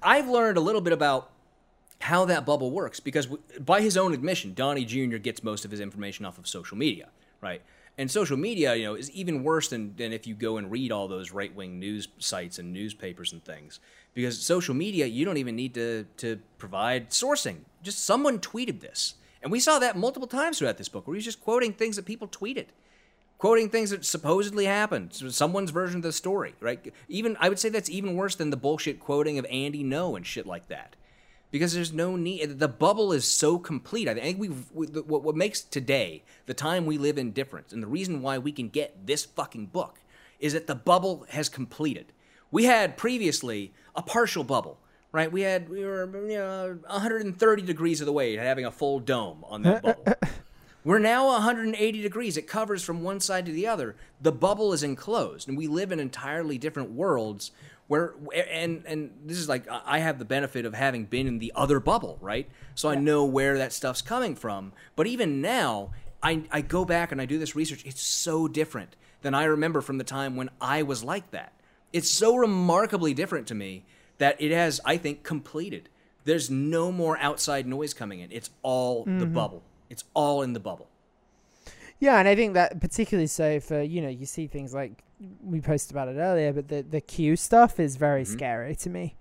i've 0.03 0.29
learned 0.29 0.59
a 0.59 0.61
little 0.61 0.83
bit 0.83 0.93
about 0.93 1.31
how 2.01 2.25
that 2.27 2.45
bubble 2.45 2.71
works 2.71 3.01
because 3.01 3.27
by 3.61 3.81
his 3.81 3.97
own 3.97 4.13
admission, 4.13 4.55
Donnie 4.55 4.85
Jr. 4.85 5.17
gets 5.17 5.43
most 5.43 5.65
of 5.65 5.71
his 5.71 5.81
information 5.81 6.25
off 6.25 6.39
of 6.39 6.47
social 6.47 6.77
media, 6.77 7.09
right? 7.41 7.63
And 7.99 8.11
social 8.11 8.37
media, 8.37 8.75
you 8.75 8.85
know, 8.85 8.95
is 8.95 9.11
even 9.13 9.43
worse 9.43 9.69
than, 9.69 9.97
than 9.97 10.13
if 10.13 10.27
you 10.27 10.35
go 10.35 10.59
and 10.59 10.71
read 10.71 10.93
all 10.93 11.09
those 11.09 11.33
right 11.33 11.55
wing 11.55 11.79
news 11.79 12.09
sites 12.19 12.59
and 12.59 12.73
newspapers 12.73 13.33
and 13.33 13.43
things. 13.43 13.81
Because 14.13 14.39
social 14.39 14.75
media, 14.75 15.07
you 15.07 15.25
don't 15.25 15.39
even 15.39 15.57
need 15.57 15.73
to, 15.75 16.05
to 16.19 16.39
provide 16.59 17.11
sourcing. 17.11 17.61
Just 17.83 18.05
someone 18.05 18.39
tweeted 18.39 18.81
this. 18.81 19.15
And 19.43 19.51
we 19.51 19.61
saw 19.61 19.79
that 19.79 19.97
multiple 19.97 20.29
times 20.29 20.59
throughout 20.59 20.77
this 20.77 20.89
book 20.89 21.07
where 21.07 21.15
he's 21.15 21.25
just 21.25 21.41
quoting 21.41 21.73
things 21.73 21.97
that 21.97 22.05
people 22.05 22.29
tweeted, 22.29 22.67
quoting 23.39 23.71
things 23.71 23.91
that 23.91 24.05
supposedly 24.05 24.67
happened, 24.67 25.15
someone's 25.15 25.71
version 25.71 25.99
of 25.99 26.03
the 26.03 26.13
story, 26.13 26.55
right? 26.61 26.93
Even 27.09 27.37
I 27.41 27.49
would 27.49 27.59
say 27.59 27.71
that's 27.71 27.89
even 27.89 28.17
worse 28.17 28.35
than 28.35 28.51
the 28.51 28.57
bullshit 28.57 29.01
quoting 29.01 29.39
of 29.39 29.47
Andy 29.47 29.83
Ngo 29.83 30.17
and 30.17 30.27
shit 30.27 30.47
like 30.47 30.69
that 30.69 30.97
because 31.51 31.75
there's 31.75 31.93
no 31.93 32.17
need. 32.17 32.59
The 32.59 32.69
bubble 32.69 33.13
is 33.13 33.25
so 33.25 33.59
complete. 33.59 34.09
I 34.09 34.15
think 34.15 34.39
we 34.39 34.49
what, 34.49 35.23
what 35.23 35.37
makes 35.37 35.61
today 35.61 36.23
the 36.47 36.55
time 36.55 36.87
we 36.87 36.99
live 36.99 37.19
in 37.19 37.33
different, 37.33 37.73
and 37.73 37.83
the 37.83 37.87
reason 37.87 38.23
why 38.23 38.39
we 38.39 38.53
can 38.53 38.69
get 38.69 39.07
this 39.07 39.25
fucking 39.25 39.67
book 39.67 40.01
is 40.41 40.53
that 40.53 40.67
the 40.67 40.75
bubble 40.75 41.27
has 41.31 41.49
completed. 41.49 42.13
We 42.51 42.65
had 42.65 42.97
previously 42.97 43.73
a 43.95 44.03
partial 44.03 44.45
bubble, 44.45 44.79
right? 45.13 45.31
We 45.31 45.43
had 45.43 45.69
we 45.69 45.85
were 45.85 46.11
you 46.29 46.39
know 46.39 46.79
130 46.87 47.63
degrees 47.63 48.01
of 48.01 48.07
the 48.07 48.13
way 48.13 48.37
having 48.37 48.65
a 48.65 48.71
full 48.71 49.01
dome 49.01 49.45
on 49.49 49.63
that 49.63 49.83
bubble. 49.83 50.05
We're 50.87 51.01
now 51.01 51.27
180 51.27 52.01
degrees. 52.01 52.37
It 52.37 52.47
covers 52.47 52.85
from 52.85 53.03
one 53.03 53.19
side 53.19 53.45
to 53.47 53.53
the 53.53 53.67
other. 53.67 53.97
The 54.21 54.31
bubble 54.31 54.73
is 54.73 54.85
enclosed, 54.85 55.49
and 55.49 55.59
we 55.59 55.67
live 55.67 55.91
in 55.91 55.99
entirely 55.99 56.59
different 56.59 56.93
worlds 56.93 57.51
where 57.89 58.15
and 58.35 58.85
and 58.87 59.11
this 59.25 59.39
is 59.39 59.49
like 59.49 59.67
I 59.69 59.99
have 59.99 60.19
the 60.19 60.25
benefit 60.25 60.67
of 60.67 60.75
having 60.75 61.05
been 61.05 61.27
in 61.27 61.39
the 61.39 61.53
other 61.55 61.81
bubble, 61.81 62.19
right? 62.21 62.49
So 62.75 62.91
yeah. 62.91 62.99
I 62.99 63.01
know 63.01 63.25
where 63.25 63.59
that 63.59 63.73
stuff's 63.73 64.03
coming 64.03 64.35
from. 64.35 64.73
But 64.97 65.07
even 65.07 65.41
now, 65.41 65.93
I 66.23 66.45
I 66.51 66.61
go 66.63 66.85
back 66.85 67.13
and 67.13 67.21
I 67.21 67.27
do 67.27 67.39
this 67.39 67.55
research. 67.55 67.85
It's 67.85 68.03
so 68.03 68.49
different 68.49 68.97
than 69.23 69.35
I 69.35 69.45
remember 69.45 69.81
from 69.81 69.99
the 69.99 70.05
time 70.05 70.37
when 70.37 70.51
I 70.61 70.83
was 70.83 71.05
like 71.05 71.31
that. 71.31 71.53
It's 71.93 72.11
so 72.11 72.37
remarkably 72.37 73.15
different 73.15 73.47
to 73.49 73.55
me 73.55 73.85
that 74.19 74.41
it 74.41 74.51
has, 74.51 74.81
I 74.85 74.97
think, 74.97 75.23
completed. 75.23 75.89
There's 76.25 76.51
no 76.51 76.91
more 76.91 77.17
outside 77.19 77.67
noise 77.67 77.95
coming 77.95 78.21
in. 78.21 78.33
It's 78.33 78.51
all 78.63 79.03
mm-hmm. 79.03 79.21
the 79.21 79.27
bubble. 79.27 79.63
It's 79.89 80.05
all 80.15 80.43
in 80.43 80.53
the 80.53 80.61
bubble. 80.61 80.89
Yeah, 82.01 82.19
and 82.19 82.29
I 82.29 82.35
think 82.35 82.55
that 82.55 82.81
particularly 82.81 83.29
so 83.29 83.61
for 83.61 83.81
you 83.81 84.03
know 84.03 84.09
you 84.09 84.27
see 84.27 84.47
things 84.47 84.75
like 84.75 85.03
we 85.43 85.61
posted 85.61 85.93
about 85.93 86.09
it 86.09 86.17
earlier, 86.19 86.53
but 86.53 86.69
the 86.69 86.83
the 86.83 87.01
Q 87.01 87.37
stuff 87.37 87.81
is 87.81 87.97
very 87.97 88.23
mm-hmm. 88.23 88.33
scary 88.33 88.77
to 88.77 88.91
me, 88.91 89.17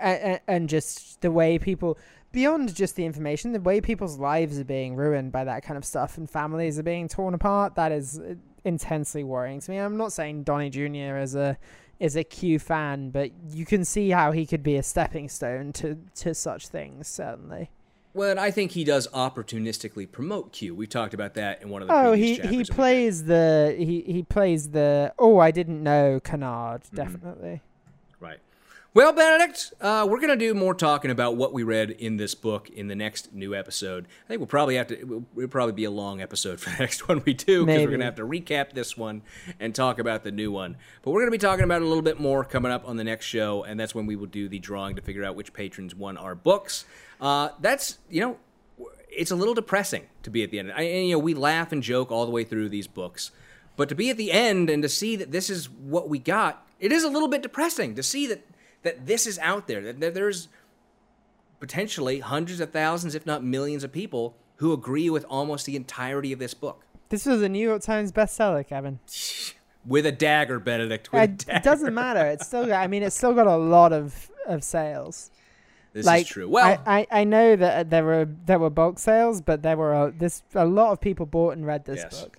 and, 0.00 0.40
and 0.46 0.68
just 0.68 1.20
the 1.20 1.30
way 1.30 1.58
people 1.58 1.98
beyond 2.32 2.74
just 2.74 2.96
the 2.96 3.04
information, 3.04 3.52
the 3.52 3.60
way 3.60 3.80
people's 3.80 4.18
lives 4.18 4.58
are 4.58 4.64
being 4.64 4.96
ruined 4.96 5.30
by 5.32 5.44
that 5.44 5.62
kind 5.62 5.76
of 5.76 5.84
stuff 5.84 6.16
and 6.16 6.28
families 6.28 6.78
are 6.78 6.82
being 6.82 7.06
torn 7.08 7.34
apart. 7.34 7.74
That 7.74 7.92
is 7.92 8.18
uh, 8.18 8.34
intensely 8.64 9.22
worrying 9.22 9.60
to 9.60 9.70
me. 9.70 9.76
I'm 9.76 9.98
not 9.98 10.12
saying 10.12 10.44
Donnie 10.44 10.70
Jr. 10.70 11.18
is 11.18 11.34
a 11.34 11.58
is 12.00 12.16
a 12.16 12.24
Q 12.24 12.58
fan, 12.58 13.10
but 13.10 13.30
you 13.50 13.64
can 13.64 13.84
see 13.84 14.10
how 14.10 14.32
he 14.32 14.46
could 14.46 14.62
be 14.62 14.76
a 14.76 14.82
stepping 14.82 15.28
stone 15.28 15.72
to 15.74 15.98
to 16.16 16.34
such 16.34 16.68
things. 16.68 17.06
Certainly. 17.06 17.70
Well, 18.14 18.38
I 18.38 18.50
think 18.50 18.72
he 18.72 18.84
does 18.84 19.08
opportunistically 19.08 20.10
promote 20.10 20.52
Q. 20.52 20.74
We 20.74 20.86
talked 20.86 21.14
about 21.14 21.34
that 21.34 21.62
in 21.62 21.70
one 21.70 21.82
of 21.82 21.88
the. 21.88 21.94
Oh, 21.94 22.12
he 22.12 22.36
he 22.36 22.64
plays 22.64 23.24
the 23.24 23.74
he 23.78 24.02
he 24.02 24.22
plays 24.22 24.70
the. 24.70 25.14
Oh, 25.18 25.38
I 25.38 25.50
didn't 25.50 25.82
know 25.82 26.20
Canard. 26.20 26.82
Mm-hmm. 26.82 26.96
Definitely. 26.96 27.60
Well, 28.94 29.14
Benedict, 29.14 29.72
uh, 29.80 30.06
we're 30.06 30.18
going 30.18 30.28
to 30.28 30.36
do 30.36 30.52
more 30.52 30.74
talking 30.74 31.10
about 31.10 31.34
what 31.34 31.54
we 31.54 31.62
read 31.62 31.92
in 31.92 32.18
this 32.18 32.34
book 32.34 32.68
in 32.68 32.88
the 32.88 32.94
next 32.94 33.32
new 33.32 33.54
episode. 33.54 34.04
I 34.26 34.28
think 34.28 34.40
we'll 34.40 34.48
probably 34.48 34.76
have 34.76 34.88
to. 34.88 35.00
It'll, 35.00 35.24
it'll 35.34 35.48
probably 35.48 35.72
be 35.72 35.84
a 35.84 35.90
long 35.90 36.20
episode 36.20 36.60
for 36.60 36.68
the 36.68 36.76
next 36.80 37.08
one 37.08 37.22
we 37.24 37.32
do 37.32 37.64
because 37.64 37.80
we're 37.80 37.86
going 37.86 38.00
to 38.00 38.04
have 38.04 38.16
to 38.16 38.26
recap 38.26 38.74
this 38.74 38.94
one 38.94 39.22
and 39.58 39.74
talk 39.74 39.98
about 39.98 40.24
the 40.24 40.30
new 40.30 40.52
one. 40.52 40.76
But 41.00 41.12
we're 41.12 41.22
going 41.22 41.32
to 41.32 41.38
be 41.38 41.38
talking 41.38 41.64
about 41.64 41.80
it 41.80 41.86
a 41.86 41.88
little 41.88 42.02
bit 42.02 42.20
more 42.20 42.44
coming 42.44 42.70
up 42.70 42.86
on 42.86 42.98
the 42.98 43.04
next 43.04 43.24
show, 43.24 43.64
and 43.64 43.80
that's 43.80 43.94
when 43.94 44.04
we 44.04 44.14
will 44.14 44.26
do 44.26 44.46
the 44.46 44.58
drawing 44.58 44.96
to 44.96 45.00
figure 45.00 45.24
out 45.24 45.36
which 45.36 45.54
patrons 45.54 45.94
won 45.94 46.18
our 46.18 46.34
books. 46.34 46.84
Uh, 47.18 47.48
that's 47.62 47.96
you 48.10 48.20
know, 48.20 48.36
it's 49.08 49.30
a 49.30 49.36
little 49.36 49.54
depressing 49.54 50.04
to 50.22 50.28
be 50.28 50.42
at 50.42 50.50
the 50.50 50.58
end. 50.58 50.70
I, 50.70 50.82
and, 50.82 51.06
you 51.06 51.12
know, 51.12 51.18
we 51.18 51.32
laugh 51.32 51.72
and 51.72 51.82
joke 51.82 52.12
all 52.12 52.26
the 52.26 52.30
way 52.30 52.44
through 52.44 52.68
these 52.68 52.88
books, 52.88 53.30
but 53.74 53.88
to 53.88 53.94
be 53.94 54.10
at 54.10 54.18
the 54.18 54.32
end 54.32 54.68
and 54.68 54.82
to 54.82 54.88
see 54.90 55.16
that 55.16 55.32
this 55.32 55.48
is 55.48 55.70
what 55.70 56.10
we 56.10 56.18
got, 56.18 56.66
it 56.78 56.92
is 56.92 57.04
a 57.04 57.08
little 57.08 57.28
bit 57.28 57.40
depressing 57.40 57.94
to 57.94 58.02
see 58.02 58.26
that 58.26 58.44
that 58.82 59.06
this 59.06 59.26
is 59.26 59.38
out 59.38 59.66
there. 59.66 59.92
That, 59.92 60.14
there's 60.14 60.48
potentially 61.60 62.20
hundreds 62.20 62.60
of 62.60 62.70
thousands, 62.70 63.14
if 63.14 63.26
not 63.26 63.44
millions, 63.44 63.84
of 63.84 63.92
people 63.92 64.34
who 64.56 64.72
agree 64.72 65.10
with 65.10 65.24
almost 65.28 65.66
the 65.66 65.76
entirety 65.76 66.32
of 66.32 66.38
this 66.38 66.54
book. 66.54 66.84
This 67.08 67.26
was 67.26 67.42
a 67.42 67.48
New 67.48 67.66
York 67.66 67.82
Times 67.82 68.12
bestseller, 68.12 68.66
Kevin. 68.66 68.98
with 69.86 70.06
a 70.06 70.12
dagger, 70.12 70.58
Benedict. 70.58 71.12
With 71.12 71.22
it, 71.22 71.38
dagger. 71.46 71.58
it 71.58 71.62
doesn't 71.62 71.94
matter. 71.94 72.26
It's 72.26 72.46
still. 72.46 72.66
Got, 72.66 72.82
I 72.82 72.86
mean, 72.86 73.02
it's 73.02 73.16
still 73.16 73.34
got 73.34 73.46
a 73.46 73.56
lot 73.56 73.92
of 73.92 74.30
of 74.46 74.64
sales. 74.64 75.30
This 75.92 76.06
like, 76.06 76.22
is 76.22 76.28
true. 76.28 76.48
Well, 76.48 76.82
I, 76.86 77.00
I, 77.00 77.20
I, 77.20 77.24
know 77.24 77.54
that 77.54 77.90
there 77.90 78.02
were 78.02 78.26
there 78.46 78.58
were 78.58 78.70
bulk 78.70 78.98
sales, 78.98 79.42
but 79.42 79.62
there 79.62 79.76
were 79.76 79.92
a, 79.92 80.10
this 80.10 80.42
a 80.54 80.64
lot 80.64 80.92
of 80.92 81.00
people 81.00 81.26
bought 81.26 81.54
and 81.54 81.66
read 81.66 81.84
this 81.84 81.98
yes. 81.98 82.22
book. 82.22 82.38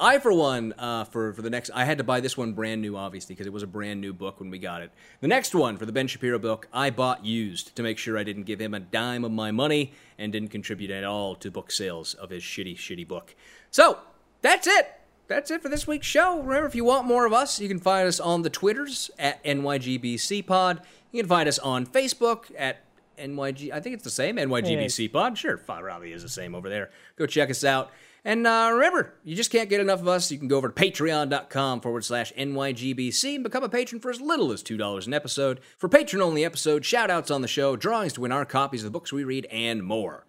I, 0.00 0.18
for 0.18 0.32
one, 0.32 0.72
uh, 0.78 1.04
for 1.04 1.34
for 1.34 1.42
the 1.42 1.50
next, 1.50 1.70
I 1.74 1.84
had 1.84 1.98
to 1.98 2.04
buy 2.04 2.20
this 2.20 2.34
one 2.34 2.54
brand 2.54 2.80
new, 2.80 2.96
obviously, 2.96 3.34
because 3.34 3.46
it 3.46 3.52
was 3.52 3.62
a 3.62 3.66
brand 3.66 4.00
new 4.00 4.14
book 4.14 4.40
when 4.40 4.48
we 4.48 4.58
got 4.58 4.80
it. 4.80 4.90
The 5.20 5.28
next 5.28 5.54
one 5.54 5.76
for 5.76 5.84
the 5.84 5.92
Ben 5.92 6.06
Shapiro 6.06 6.38
book, 6.38 6.68
I 6.72 6.88
bought 6.88 7.26
used 7.26 7.76
to 7.76 7.82
make 7.82 7.98
sure 7.98 8.16
I 8.16 8.24
didn't 8.24 8.44
give 8.44 8.60
him 8.60 8.72
a 8.72 8.80
dime 8.80 9.24
of 9.24 9.30
my 9.30 9.50
money 9.50 9.92
and 10.18 10.32
didn't 10.32 10.48
contribute 10.48 10.90
at 10.90 11.04
all 11.04 11.34
to 11.36 11.50
book 11.50 11.70
sales 11.70 12.14
of 12.14 12.30
his 12.30 12.42
shitty, 12.42 12.76
shitty 12.76 13.06
book. 13.06 13.36
So 13.70 13.98
that's 14.40 14.66
it. 14.66 14.90
That's 15.28 15.50
it 15.50 15.62
for 15.62 15.68
this 15.68 15.86
week's 15.86 16.06
show. 16.06 16.40
Remember, 16.40 16.66
if 16.66 16.74
you 16.74 16.84
want 16.84 17.06
more 17.06 17.26
of 17.26 17.32
us, 17.32 17.60
you 17.60 17.68
can 17.68 17.78
find 17.78 18.08
us 18.08 18.18
on 18.18 18.40
the 18.42 18.50
Twitters 18.50 19.10
at 19.18 19.44
NYGBCPod. 19.44 20.80
You 21.12 21.22
can 21.22 21.28
find 21.28 21.48
us 21.48 21.58
on 21.58 21.86
Facebook 21.86 22.50
at 22.58 22.78
NYG. 23.20 23.72
I 23.72 23.80
think 23.80 23.94
it's 23.94 24.04
the 24.04 24.10
same. 24.10 24.36
NYGBC 24.36 25.12
Pod. 25.12 25.38
Sure, 25.38 25.56
probably 25.56 26.12
is 26.12 26.22
the 26.22 26.28
same 26.28 26.54
over 26.54 26.68
there. 26.68 26.90
Go 27.16 27.26
check 27.26 27.50
us 27.50 27.64
out. 27.64 27.90
And 28.24 28.46
uh, 28.46 28.70
remember, 28.72 29.14
you 29.24 29.34
just 29.34 29.50
can't 29.50 29.70
get 29.70 29.80
enough 29.80 30.00
of 30.00 30.08
us. 30.08 30.30
You 30.30 30.38
can 30.38 30.48
go 30.48 30.58
over 30.58 30.68
to 30.68 30.74
patreon.com 30.74 31.80
forward 31.80 32.04
slash 32.04 32.32
NYGBC 32.34 33.36
and 33.36 33.44
become 33.44 33.64
a 33.64 33.68
patron 33.68 34.00
for 34.00 34.10
as 34.10 34.20
little 34.20 34.52
as 34.52 34.62
$2 34.62 35.06
an 35.06 35.14
episode. 35.14 35.60
For 35.78 35.88
patron 35.88 36.20
only 36.20 36.44
episodes, 36.44 36.86
shout 36.86 37.10
outs 37.10 37.30
on 37.30 37.40
the 37.40 37.48
show, 37.48 37.76
drawings 37.76 38.12
to 38.14 38.20
win 38.20 38.32
our 38.32 38.44
copies 38.44 38.82
of 38.82 38.92
the 38.92 38.98
books 38.98 39.12
we 39.12 39.24
read, 39.24 39.46
and 39.50 39.82
more. 39.82 40.26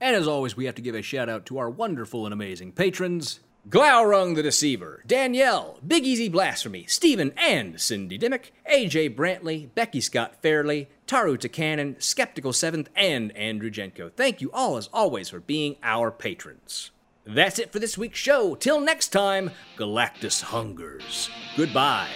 And 0.00 0.16
as 0.16 0.26
always, 0.26 0.56
we 0.56 0.64
have 0.64 0.74
to 0.76 0.82
give 0.82 0.94
a 0.94 1.02
shout 1.02 1.28
out 1.28 1.46
to 1.46 1.58
our 1.58 1.70
wonderful 1.70 2.24
and 2.26 2.32
amazing 2.32 2.72
patrons. 2.72 3.40
Glaurung 3.68 4.34
the 4.34 4.42
Deceiver, 4.42 5.02
Danielle, 5.06 5.78
Big 5.86 6.06
Easy 6.06 6.30
Blasphemy, 6.30 6.86
Stephen 6.86 7.32
and 7.36 7.78
Cindy 7.78 8.16
Dimmick, 8.16 8.54
AJ 8.70 9.14
Brantley, 9.14 9.68
Becky 9.74 10.00
Scott 10.00 10.36
Fairley, 10.40 10.88
Taru 11.06 11.36
Takanen, 11.36 12.00
Skeptical 12.02 12.54
Seventh, 12.54 12.88
and 12.96 13.30
Andrew 13.36 13.70
Jenko. 13.70 14.10
Thank 14.10 14.40
you 14.40 14.50
all, 14.52 14.78
as 14.78 14.88
always, 14.90 15.28
for 15.28 15.40
being 15.40 15.76
our 15.82 16.10
patrons. 16.10 16.92
That's 17.26 17.58
it 17.58 17.70
for 17.70 17.78
this 17.78 17.98
week's 17.98 18.18
show. 18.18 18.54
Till 18.54 18.80
next 18.80 19.08
time, 19.08 19.50
Galactus 19.76 20.40
hungers. 20.44 21.28
Goodbye. 21.54 22.08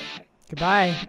Goodbye. 0.48 1.08